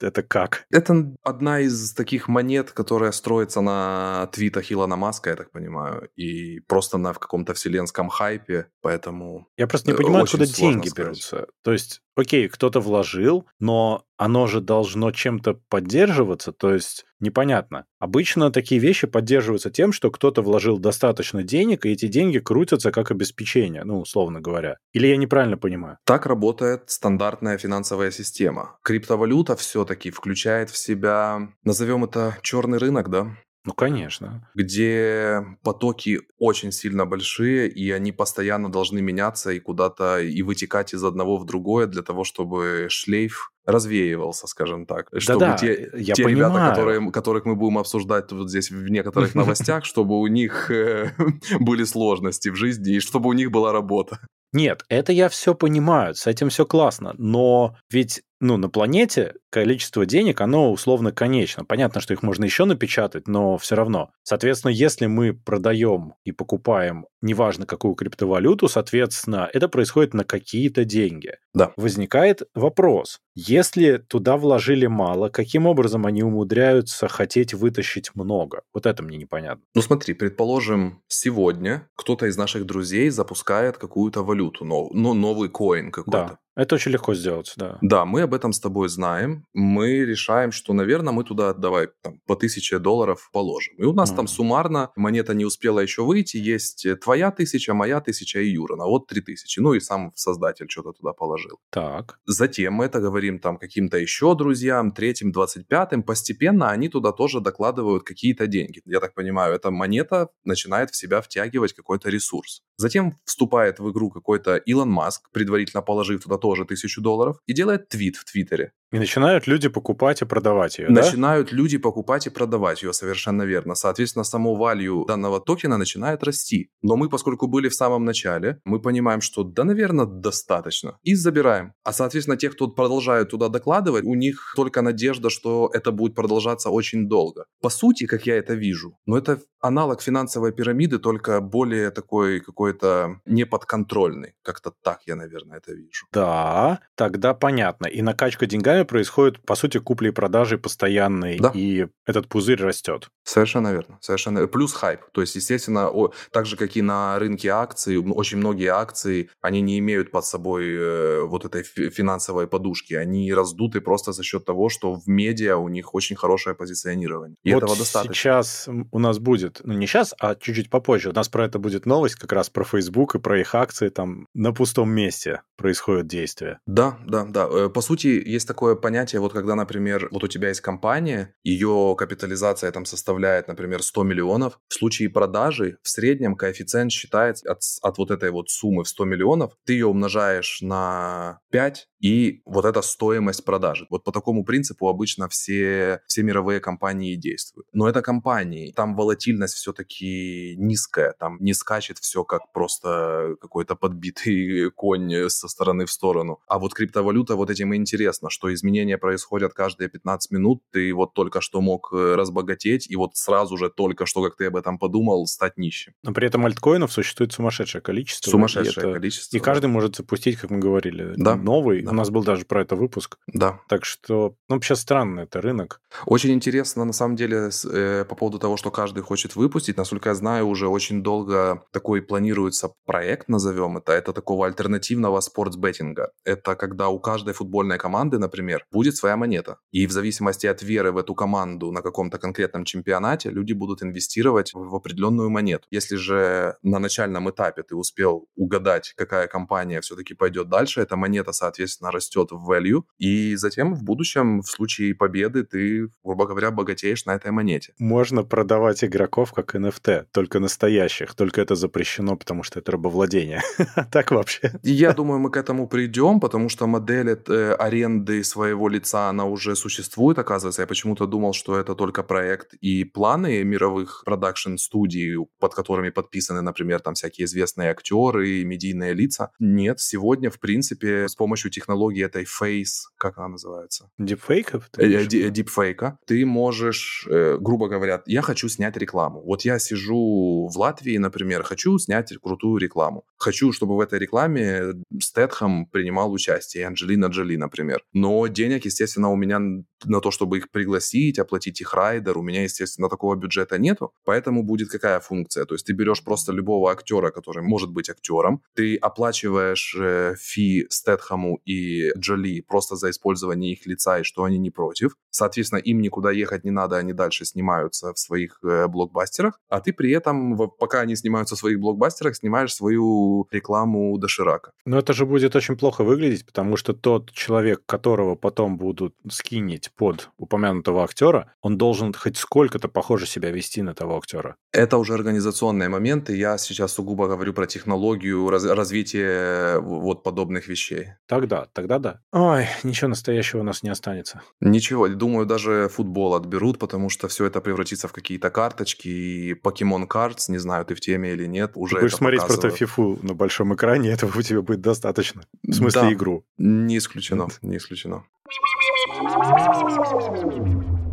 это 0.00 0.22
как? 0.22 0.64
Это 0.70 1.14
одна 1.22 1.60
из 1.60 1.92
таких 1.92 2.28
монет, 2.28 2.72
которая 2.72 3.12
строится 3.12 3.60
на 3.60 4.28
твитах 4.32 4.70
Илона 4.72 4.96
Маска, 4.96 5.30
я 5.30 5.36
так 5.36 5.50
понимаю, 5.50 6.08
и 6.16 6.60
просто 6.60 6.98
на 6.98 7.12
в 7.12 7.18
каком-то 7.18 7.54
вселенском 7.54 8.08
хайпе, 8.08 8.66
поэтому... 8.80 9.46
Я 9.56 9.66
просто 9.66 9.90
не 9.90 9.96
понимаю, 9.96 10.24
откуда 10.24 10.46
деньги 10.46 10.88
сказать. 10.88 11.06
берутся. 11.06 11.46
То 11.62 11.72
есть 11.72 12.02
окей, 12.16 12.48
кто-то 12.48 12.80
вложил, 12.80 13.46
но 13.58 14.04
оно 14.16 14.46
же 14.46 14.60
должно 14.60 15.12
чем-то 15.12 15.60
поддерживаться, 15.68 16.52
то 16.52 16.74
есть 16.74 17.06
непонятно. 17.20 17.86
Обычно 17.98 18.50
такие 18.50 18.80
вещи 18.80 19.06
поддерживаются 19.06 19.70
тем, 19.70 19.92
что 19.92 20.10
кто-то 20.10 20.42
вложил 20.42 20.78
достаточно 20.78 21.42
денег, 21.42 21.86
и 21.86 21.90
эти 21.90 22.06
деньги 22.06 22.38
крутятся 22.38 22.92
как 22.92 23.10
обеспечение, 23.10 23.84
ну, 23.84 24.00
условно 24.00 24.40
говоря. 24.40 24.76
Или 24.92 25.06
я 25.06 25.16
неправильно 25.16 25.56
понимаю? 25.56 25.98
Так 26.04 26.26
работает 26.26 26.90
стандартная 26.90 27.56
финансовая 27.58 28.10
система. 28.10 28.78
Криптовалюта 28.82 29.56
все-таки 29.56 30.10
включает 30.10 30.70
в 30.70 30.76
себя, 30.76 31.48
назовем 31.64 32.04
это 32.04 32.36
черный 32.42 32.78
рынок, 32.78 33.08
да? 33.08 33.36
Ну, 33.64 33.74
конечно. 33.74 34.48
Где 34.54 35.44
потоки 35.62 36.20
очень 36.38 36.72
сильно 36.72 37.04
большие, 37.04 37.68
и 37.68 37.90
они 37.90 38.10
постоянно 38.10 38.72
должны 38.72 39.02
меняться 39.02 39.50
и 39.50 39.60
куда-то 39.60 40.20
и 40.20 40.40
вытекать 40.42 40.94
из 40.94 41.04
одного 41.04 41.36
в 41.36 41.44
другое 41.44 41.86
для 41.86 42.02
того, 42.02 42.24
чтобы 42.24 42.86
шлейф 42.88 43.52
развеивался, 43.66 44.46
скажем 44.46 44.86
так. 44.86 45.08
Чтобы 45.16 45.40
Да-да, 45.40 45.56
те, 45.58 45.90
я 45.94 46.14
те 46.14 46.24
понимаю. 46.24 46.52
ребята, 46.52 46.70
которые, 46.70 47.10
которых 47.12 47.44
мы 47.44 47.54
будем 47.54 47.78
обсуждать 47.78 48.32
вот 48.32 48.48
здесь 48.48 48.70
в 48.70 48.88
некоторых 48.88 49.34
новостях, 49.34 49.84
чтобы 49.84 50.18
у 50.18 50.26
них 50.26 50.70
э, 50.70 51.12
были 51.60 51.84
сложности 51.84 52.48
в 52.48 52.56
жизни 52.56 52.94
и 52.94 53.00
чтобы 53.00 53.28
у 53.28 53.32
них 53.34 53.50
была 53.50 53.72
работа. 53.72 54.20
Нет, 54.52 54.84
это 54.88 55.12
я 55.12 55.28
все 55.28 55.54
понимаю, 55.54 56.14
с 56.14 56.26
этим 56.26 56.48
все 56.48 56.66
классно, 56.66 57.14
но 57.18 57.76
ведь 57.90 58.22
ну, 58.40 58.56
на 58.56 58.68
планете 58.68 59.34
количество 59.50 60.06
денег, 60.06 60.40
оно 60.40 60.72
условно 60.72 61.12
конечно. 61.12 61.64
Понятно, 61.64 62.00
что 62.00 62.14
их 62.14 62.22
можно 62.22 62.44
еще 62.44 62.64
напечатать, 62.64 63.28
но 63.28 63.58
все 63.58 63.74
равно. 63.74 64.10
Соответственно, 64.22 64.70
если 64.70 65.06
мы 65.06 65.34
продаем 65.34 66.14
и 66.24 66.32
покупаем 66.32 67.06
неважно 67.20 67.66
какую 67.66 67.94
криптовалюту, 67.94 68.68
соответственно, 68.68 69.48
это 69.52 69.68
происходит 69.68 70.14
на 70.14 70.24
какие-то 70.24 70.84
деньги. 70.84 71.34
Да. 71.52 71.72
Возникает 71.76 72.42
вопрос, 72.54 73.18
если 73.34 73.98
туда 73.98 74.36
вложили 74.36 74.86
мало, 74.86 75.28
каким 75.28 75.66
образом 75.66 76.06
они 76.06 76.22
умудряются 76.22 77.08
хотеть 77.08 77.52
вытащить 77.52 78.14
много? 78.14 78.62
Вот 78.72 78.86
это 78.86 79.02
мне 79.02 79.18
непонятно. 79.18 79.64
Ну 79.74 79.82
смотри, 79.82 80.14
предположим, 80.14 81.02
сегодня 81.08 81.88
кто-то 81.96 82.26
из 82.26 82.36
наших 82.36 82.64
друзей 82.64 83.10
запускает 83.10 83.76
какую-то 83.76 84.22
валюту, 84.22 84.64
ну, 84.64 85.14
новый 85.14 85.48
коин 85.48 85.90
какой-то. 85.90 86.28
Да. 86.28 86.38
Это 86.60 86.74
очень 86.74 86.90
легко 86.90 87.14
сделать, 87.14 87.54
да. 87.56 87.78
Да, 87.80 88.04
мы 88.04 88.20
об 88.20 88.34
этом 88.34 88.52
с 88.52 88.60
тобой 88.60 88.90
знаем. 88.90 89.46
Мы 89.54 90.04
решаем, 90.04 90.52
что, 90.52 90.74
наверное, 90.74 91.10
мы 91.10 91.24
туда 91.24 91.54
давай 91.54 91.88
там, 92.02 92.20
по 92.26 92.36
тысяче 92.36 92.78
долларов 92.78 93.30
положим. 93.32 93.74
И 93.78 93.84
у 93.84 93.94
нас 93.94 94.12
mm. 94.12 94.16
там 94.16 94.28
суммарно 94.28 94.90
монета 94.94 95.32
не 95.32 95.46
успела 95.46 95.80
еще 95.80 96.04
выйти. 96.04 96.36
Есть 96.36 96.86
твоя 97.02 97.30
тысяча, 97.30 97.72
моя 97.72 98.02
тысяча 98.02 98.40
и 98.40 98.50
Юрана. 98.50 98.84
Вот 98.84 99.06
три 99.06 99.22
тысячи. 99.22 99.58
Ну 99.58 99.72
и 99.72 99.80
сам 99.80 100.12
создатель 100.14 100.66
что-то 100.68 100.92
туда 100.92 101.14
положил. 101.14 101.56
Так. 101.70 102.18
Затем 102.26 102.74
мы 102.74 102.84
это 102.84 103.00
говорим 103.00 103.38
там 103.38 103.56
каким-то 103.56 103.96
еще 103.96 104.34
друзьям, 104.34 104.92
третьим, 104.92 105.32
двадцать 105.32 105.66
пятым. 105.66 106.02
Постепенно 106.02 106.68
они 106.68 106.90
туда 106.90 107.12
тоже 107.12 107.40
докладывают 107.40 108.02
какие-то 108.02 108.46
деньги. 108.46 108.82
Я 108.84 109.00
так 109.00 109.14
понимаю, 109.14 109.54
эта 109.54 109.70
монета 109.70 110.28
начинает 110.44 110.90
в 110.90 110.96
себя 110.96 111.22
втягивать 111.22 111.72
какой-то 111.72 112.10
ресурс. 112.10 112.60
Затем 112.76 113.16
вступает 113.24 113.78
в 113.78 113.90
игру 113.90 114.10
какой-то 114.10 114.56
Илон 114.56 114.90
Маск, 114.90 115.30
предварительно 115.32 115.80
положив 115.80 116.22
туда 116.22 116.36
тоже 116.36 116.49
тысячу 116.66 117.00
долларов, 117.00 117.38
и 117.46 117.52
делает 117.52 117.88
твит 117.88 118.16
в 118.16 118.24
Твиттере. 118.24 118.72
И 118.92 118.98
начинают 118.98 119.46
люди 119.46 119.68
покупать 119.68 120.22
и 120.22 120.24
продавать 120.24 120.78
ее, 120.78 120.88
Начинают 120.88 121.50
да? 121.50 121.56
люди 121.56 121.78
покупать 121.78 122.26
и 122.26 122.30
продавать 122.30 122.82
ее, 122.82 122.92
совершенно 122.92 123.42
верно. 123.44 123.74
Соответственно, 123.74 124.24
само 124.24 124.56
value 124.56 125.06
данного 125.06 125.40
токена 125.40 125.76
начинает 125.78 126.24
расти. 126.24 126.70
Но 126.82 126.96
мы, 126.96 127.08
поскольку 127.08 127.46
были 127.46 127.68
в 127.68 127.74
самом 127.74 128.04
начале, 128.04 128.60
мы 128.64 128.80
понимаем, 128.80 129.20
что 129.20 129.44
да, 129.44 129.64
наверное, 129.64 130.06
достаточно. 130.06 130.98
И 131.02 131.14
забираем. 131.14 131.72
А, 131.84 131.92
соответственно, 131.92 132.36
те, 132.36 132.50
кто 132.50 132.68
продолжают 132.68 133.30
туда 133.30 133.48
докладывать, 133.48 134.04
у 134.04 134.14
них 134.14 134.54
только 134.56 134.82
надежда, 134.82 135.30
что 135.30 135.70
это 135.72 135.92
будет 135.92 136.14
продолжаться 136.14 136.70
очень 136.70 137.08
долго. 137.08 137.44
По 137.62 137.70
сути, 137.70 138.06
как 138.06 138.26
я 138.26 138.36
это 138.36 138.54
вижу, 138.54 138.98
но 139.06 139.16
это 139.16 139.40
аналог 139.60 140.02
финансовой 140.02 140.52
пирамиды, 140.52 140.98
только 140.98 141.40
более 141.40 141.90
такой 141.90 142.40
какой-то 142.40 143.20
неподконтрольный. 143.26 144.34
Как-то 144.42 144.72
так 144.82 145.00
я, 145.06 145.16
наверное, 145.16 145.58
это 145.58 145.72
вижу. 145.72 146.06
Да, 146.12 146.80
тогда 146.96 147.34
понятно. 147.34 147.86
И 147.86 148.02
накачка 148.02 148.46
деньгами 148.46 148.79
происходит, 148.84 149.40
по 149.44 149.54
сути, 149.54 149.78
купли 149.78 150.08
и 150.08 150.12
продажи 150.12 150.58
постоянной, 150.58 151.38
да. 151.38 151.50
и 151.54 151.86
этот 152.06 152.28
пузырь 152.28 152.62
растет. 152.62 153.08
Совершенно 153.22 153.72
верно. 153.72 153.98
Совершенно 154.00 154.46
Плюс 154.46 154.72
хайп. 154.72 155.00
То 155.12 155.20
есть, 155.20 155.36
естественно, 155.36 155.90
о, 155.90 156.12
так 156.32 156.46
же, 156.46 156.56
как 156.56 156.76
и 156.76 156.82
на 156.82 157.18
рынке 157.18 157.48
акций, 157.48 157.96
очень 157.98 158.38
многие 158.38 158.68
акции, 158.68 159.30
они 159.40 159.60
не 159.60 159.78
имеют 159.78 160.10
под 160.10 160.24
собой 160.24 160.66
э, 160.68 161.22
вот 161.22 161.44
этой 161.44 161.62
финансовой 161.62 162.46
подушки. 162.46 162.94
Они 162.94 163.32
раздуты 163.32 163.80
просто 163.80 164.12
за 164.12 164.22
счет 164.22 164.44
того, 164.44 164.68
что 164.68 164.94
в 164.94 165.06
медиа 165.06 165.56
у 165.56 165.68
них 165.68 165.94
очень 165.94 166.16
хорошее 166.16 166.56
позиционирование. 166.56 167.36
И 167.44 167.54
вот 167.54 167.62
этого 167.62 167.76
достаточно. 167.76 168.14
сейчас 168.14 168.68
у 168.90 168.98
нас 168.98 169.18
будет, 169.18 169.60
ну 169.64 169.74
не 169.74 169.86
сейчас, 169.86 170.14
а 170.18 170.34
чуть-чуть 170.34 170.70
попозже, 170.70 171.10
у 171.10 171.12
нас 171.12 171.28
про 171.28 171.44
это 171.44 171.58
будет 171.58 171.86
новость 171.86 172.16
как 172.16 172.32
раз 172.32 172.50
про 172.50 172.64
Facebook 172.64 173.14
и 173.14 173.18
про 173.18 173.40
их 173.40 173.54
акции 173.54 173.88
там 173.88 174.26
на 174.34 174.52
пустом 174.52 174.90
месте 174.90 175.42
происходит 175.56 176.06
действие. 176.06 176.58
Да, 176.66 176.98
да, 177.06 177.24
да. 177.24 177.48
Э, 177.50 177.68
по 177.68 177.80
сути, 177.80 178.08
есть 178.08 178.48
такое 178.48 178.69
понятие, 178.76 179.20
вот 179.20 179.32
когда, 179.32 179.54
например, 179.54 180.08
вот 180.10 180.24
у 180.24 180.28
тебя 180.28 180.48
есть 180.48 180.60
компания, 180.60 181.34
ее 181.42 181.94
капитализация 181.98 182.70
там 182.72 182.84
составляет, 182.84 183.48
например, 183.48 183.82
100 183.82 184.02
миллионов, 184.04 184.58
в 184.68 184.74
случае 184.74 185.10
продажи 185.10 185.78
в 185.82 185.88
среднем 185.88 186.36
коэффициент 186.36 186.92
считается 186.92 187.50
от, 187.50 187.60
от 187.82 187.98
вот 187.98 188.10
этой 188.10 188.30
вот 188.30 188.50
суммы 188.50 188.84
в 188.84 188.88
100 188.88 189.04
миллионов, 189.04 189.52
ты 189.64 189.74
ее 189.74 189.86
умножаешь 189.86 190.60
на 190.62 191.40
5, 191.50 191.88
и 192.00 192.40
вот 192.46 192.64
эта 192.64 192.80
стоимость 192.82 193.44
продажи. 193.44 193.86
Вот 193.90 194.04
по 194.04 194.12
такому 194.12 194.44
принципу 194.44 194.88
обычно 194.88 195.28
все, 195.28 196.00
все 196.06 196.22
мировые 196.22 196.60
компании 196.60 197.14
действуют. 197.14 197.68
Но 197.72 197.88
это 197.88 198.00
компании, 198.00 198.72
там 198.72 198.96
волатильность 198.96 199.54
все-таки 199.54 200.54
низкая, 200.56 201.14
там 201.18 201.36
не 201.40 201.52
скачет 201.52 201.98
все 201.98 202.24
как 202.24 202.52
просто 202.52 203.36
какой-то 203.40 203.76
подбитый 203.76 204.70
конь 204.74 205.28
со 205.28 205.48
стороны 205.48 205.84
в 205.84 205.92
сторону. 205.92 206.40
А 206.46 206.58
вот 206.58 206.74
криптовалюта 206.74 207.36
вот 207.36 207.50
этим 207.50 207.74
и 207.74 207.76
интересно, 207.76 208.30
что 208.30 208.52
изменения 208.60 208.98
происходят 208.98 209.52
каждые 209.52 209.88
15 209.88 210.30
минут, 210.30 210.62
ты 210.70 210.92
вот 210.94 211.14
только 211.14 211.40
что 211.40 211.60
мог 211.60 211.92
э, 211.92 212.14
разбогатеть, 212.14 212.90
и 212.90 212.96
вот 212.96 213.16
сразу 213.16 213.56
же 213.56 213.70
только 213.70 214.06
что, 214.06 214.22
как 214.22 214.36
ты 214.36 214.46
об 214.46 214.56
этом 214.56 214.78
подумал, 214.78 215.26
стать 215.26 215.56
нищим. 215.56 215.94
Но 216.02 216.12
при 216.12 216.26
этом 216.26 216.46
альткоинов 216.46 216.92
существует 216.92 217.32
сумасшедшее 217.32 217.82
количество. 217.82 218.30
Сумасшедшее 218.30 218.84
и 218.84 218.88
это... 218.88 218.92
количество. 218.92 219.36
И 219.36 219.40
каждый 219.40 219.66
может 219.66 219.96
запустить, 219.96 220.36
как 220.36 220.50
мы 220.50 220.58
говорили, 220.58 221.14
да. 221.16 221.36
новый. 221.36 221.82
Да. 221.82 221.90
У 221.90 221.94
нас 221.94 222.10
был 222.10 222.22
даже 222.22 222.44
про 222.44 222.62
это 222.62 222.76
выпуск. 222.76 223.18
Да. 223.26 223.60
Так 223.68 223.84
что, 223.84 224.34
ну, 224.48 224.56
вообще 224.56 224.76
странно 224.76 225.20
это 225.20 225.40
рынок. 225.40 225.80
Очень 226.06 226.32
интересно, 226.32 226.84
на 226.84 226.92
самом 226.92 227.16
деле, 227.16 227.50
э, 227.72 228.04
по 228.04 228.14
поводу 228.14 228.38
того, 228.38 228.56
что 228.56 228.70
каждый 228.70 229.02
хочет 229.02 229.36
выпустить. 229.36 229.76
Насколько 229.76 230.10
я 230.10 230.14
знаю, 230.14 230.46
уже 230.46 230.68
очень 230.68 231.02
долго 231.02 231.64
такой 231.72 232.02
планируется 232.02 232.72
проект, 232.86 233.28
назовем 233.28 233.78
это. 233.78 233.92
Это 233.92 234.12
такого 234.12 234.46
альтернативного 234.46 235.20
спортсбеттинга. 235.20 236.10
Это 236.24 236.54
когда 236.56 236.88
у 236.88 236.98
каждой 236.98 237.34
футбольной 237.34 237.78
команды, 237.78 238.18
например, 238.18 238.49
будет 238.70 238.96
своя 238.96 239.16
монета. 239.16 239.58
И 239.72 239.86
в 239.86 239.90
зависимости 239.90 240.46
от 240.46 240.62
веры 240.62 240.92
в 240.92 240.98
эту 240.98 241.14
команду 241.14 241.70
на 241.72 241.82
каком-то 241.82 242.18
конкретном 242.18 242.64
чемпионате, 242.64 243.30
люди 243.30 243.52
будут 243.52 243.82
инвестировать 243.82 244.52
в 244.54 244.74
определенную 244.74 245.30
монету. 245.30 245.66
Если 245.70 245.96
же 245.96 246.56
на 246.62 246.78
начальном 246.78 247.30
этапе 247.30 247.62
ты 247.62 247.74
успел 247.74 248.26
угадать, 248.36 248.94
какая 248.96 249.26
компания 249.26 249.80
все-таки 249.80 250.14
пойдет 250.14 250.48
дальше, 250.48 250.80
эта 250.80 250.96
монета, 250.96 251.32
соответственно, 251.32 251.90
растет 251.90 252.28
в 252.30 252.50
value, 252.50 252.82
и 252.98 253.36
затем 253.36 253.74
в 253.74 253.82
будущем, 253.82 254.40
в 254.40 254.48
случае 254.48 254.94
победы, 254.94 255.44
ты, 255.44 255.88
грубо 256.04 256.26
говоря, 256.26 256.50
богатеешь 256.50 257.04
на 257.06 257.14
этой 257.14 257.30
монете. 257.30 257.74
Можно 257.78 258.22
продавать 258.22 258.84
игроков 258.84 259.32
как 259.32 259.54
NFT, 259.54 260.06
только 260.12 260.40
настоящих, 260.40 261.14
только 261.14 261.40
это 261.40 261.54
запрещено, 261.54 262.16
потому 262.16 262.42
что 262.42 262.58
это 262.58 262.72
рабовладение. 262.72 263.42
так 263.92 264.10
вообще. 264.10 264.52
Я 264.62 264.92
думаю, 264.92 265.20
мы 265.20 265.30
к 265.30 265.36
этому 265.36 265.68
придем, 265.68 266.20
потому 266.20 266.48
что 266.48 266.66
модель 266.66 267.10
э, 267.10 267.52
аренды 267.58 268.22
своего 268.40 268.68
лица, 268.68 269.10
она 269.10 269.26
уже 269.26 269.54
существует, 269.54 270.18
оказывается. 270.18 270.62
Я 270.62 270.66
почему-то 270.66 271.06
думал, 271.06 271.34
что 271.34 271.58
это 271.58 271.74
только 271.74 272.02
проект 272.02 272.54
и 272.54 272.84
планы 272.84 273.44
мировых 273.44 274.02
продакшн-студий, 274.06 275.16
под 275.38 275.54
которыми 275.54 275.90
подписаны, 275.90 276.40
например, 276.40 276.80
там 276.80 276.94
всякие 276.94 277.26
известные 277.26 277.70
актеры, 277.70 278.44
медийные 278.44 278.94
лица. 278.94 279.30
Нет, 279.40 279.80
сегодня, 279.80 280.30
в 280.30 280.38
принципе, 280.40 281.06
с 281.06 281.14
помощью 281.14 281.50
технологии 281.50 282.02
этой 282.02 282.24
Face, 282.24 282.88
как 282.96 283.18
она 283.18 283.28
называется? 283.28 283.90
Дипфейков? 283.98 284.70
Дипфейка. 284.78 285.86
Э, 285.86 286.06
ты 286.06 286.24
можешь, 286.24 287.06
э, 287.10 287.36
грубо 287.38 287.68
говоря, 287.68 288.02
я 288.06 288.22
хочу 288.22 288.48
снять 288.48 288.76
рекламу. 288.78 289.22
Вот 289.22 289.44
я 289.44 289.58
сижу 289.58 290.48
в 290.50 290.56
Латвии, 290.56 290.96
например, 290.98 291.42
хочу 291.42 291.78
снять 291.78 292.14
крутую 292.22 292.56
рекламу. 292.56 293.04
Хочу, 293.18 293.52
чтобы 293.52 293.76
в 293.76 293.80
этой 293.80 293.98
рекламе 293.98 294.82
Стэтхэм 294.98 295.66
принимал 295.66 296.10
участие, 296.12 296.66
Анджелина 296.66 297.06
Джоли, 297.06 297.36
например. 297.36 297.82
Но 297.92 298.19
денег, 298.28 298.64
естественно, 298.64 299.10
у 299.10 299.16
меня 299.16 299.40
на 299.84 300.00
то, 300.00 300.10
чтобы 300.10 300.38
их 300.38 300.50
пригласить, 300.50 301.18
оплатить 301.18 301.60
их 301.60 301.74
райдер, 301.74 302.18
у 302.18 302.22
меня, 302.22 302.42
естественно, 302.42 302.88
такого 302.88 303.14
бюджета 303.16 303.58
нету. 303.58 303.92
Поэтому 304.04 304.42
будет 304.42 304.70
какая 304.70 305.00
функция? 305.00 305.44
То 305.44 305.54
есть 305.54 305.66
ты 305.66 305.72
берешь 305.72 306.02
просто 306.04 306.32
любого 306.32 306.70
актера, 306.70 307.10
который 307.10 307.42
может 307.42 307.70
быть 307.70 307.90
актером, 307.90 308.42
ты 308.54 308.76
оплачиваешь 308.76 309.76
э, 309.78 310.14
фи 310.18 310.66
Стэтхэму 310.68 311.40
и 311.44 311.92
Джоли 311.98 312.40
просто 312.40 312.76
за 312.76 312.90
использование 312.90 313.52
их 313.52 313.66
лица 313.66 313.98
и 313.98 314.02
что 314.02 314.24
они 314.24 314.38
не 314.38 314.50
против. 314.50 314.96
Соответственно, 315.10 315.60
им 315.60 315.80
никуда 315.80 316.10
ехать 316.10 316.44
не 316.44 316.50
надо, 316.50 316.76
они 316.76 316.92
дальше 316.92 317.24
снимаются 317.24 317.92
в 317.92 317.98
своих 317.98 318.38
э, 318.42 318.68
блокбастерах, 318.68 319.40
а 319.48 319.60
ты 319.60 319.72
при 319.72 319.92
этом, 319.92 320.36
пока 320.58 320.80
они 320.80 320.96
снимаются 320.96 321.34
в 321.34 321.38
своих 321.38 321.58
блокбастерах, 321.60 322.16
снимаешь 322.16 322.54
свою 322.54 323.26
рекламу 323.30 323.96
доширака. 323.98 324.52
Но 324.64 324.78
это 324.78 324.92
же 324.92 325.06
будет 325.06 325.36
очень 325.36 325.56
плохо 325.56 325.84
выглядеть, 325.84 326.26
потому 326.26 326.56
что 326.56 326.72
тот 326.72 327.12
человек, 327.12 327.62
которого 327.66 328.09
потом 328.16 328.56
будут 328.56 328.94
скинить 329.08 329.70
под 329.76 330.10
упомянутого 330.18 330.84
актера, 330.84 331.32
он 331.42 331.58
должен 331.58 331.92
хоть 331.92 332.16
сколько-то 332.16 332.68
похоже 332.68 333.06
себя 333.06 333.30
вести 333.30 333.62
на 333.62 333.74
того 333.74 333.96
актера. 333.98 334.36
Это 334.52 334.78
уже 334.78 334.94
организационные 334.94 335.68
моменты. 335.68 336.16
Я 336.16 336.38
сейчас 336.38 336.72
сугубо 336.72 337.06
говорю 337.06 337.32
про 337.32 337.46
технологию 337.46 338.28
раз, 338.30 338.44
развития 338.44 339.58
вот 339.60 340.02
подобных 340.02 340.48
вещей. 340.48 340.88
Тогда, 341.06 341.46
тогда 341.52 341.78
да. 341.78 342.00
Ой, 342.12 342.46
ничего 342.62 342.88
настоящего 342.88 343.40
у 343.40 343.44
нас 343.44 343.62
не 343.62 343.70
останется. 343.70 344.22
Ничего, 344.40 344.88
думаю, 344.88 345.26
даже 345.26 345.68
футбол 345.72 346.14
отберут, 346.14 346.58
потому 346.58 346.88
что 346.88 347.08
все 347.08 347.26
это 347.26 347.40
превратится 347.40 347.88
в 347.88 347.92
какие-то 347.92 348.30
карточки 348.30 348.88
и 348.88 349.34
Pokemon 349.34 349.86
Cards, 349.88 350.24
не 350.28 350.38
знаю, 350.38 350.64
ты 350.64 350.74
в 350.74 350.80
теме 350.80 351.12
или 351.12 351.26
нет, 351.26 351.52
уже 351.54 351.76
Ты 351.76 351.82
будешь 351.82 351.96
смотреть 351.96 352.24
просто 352.26 352.50
фифу 352.50 352.98
на 353.02 353.14
большом 353.14 353.54
экране, 353.54 353.90
этого 353.92 354.18
у 354.18 354.22
тебя 354.22 354.42
будет 354.42 354.60
достаточно. 354.60 355.22
В 355.42 355.52
смысле 355.52 355.82
Да. 355.82 355.92
игру. 355.92 356.24
Не 356.38 356.78
исключено, 356.78 357.28
не 357.42 357.56
исключено. 357.56 357.99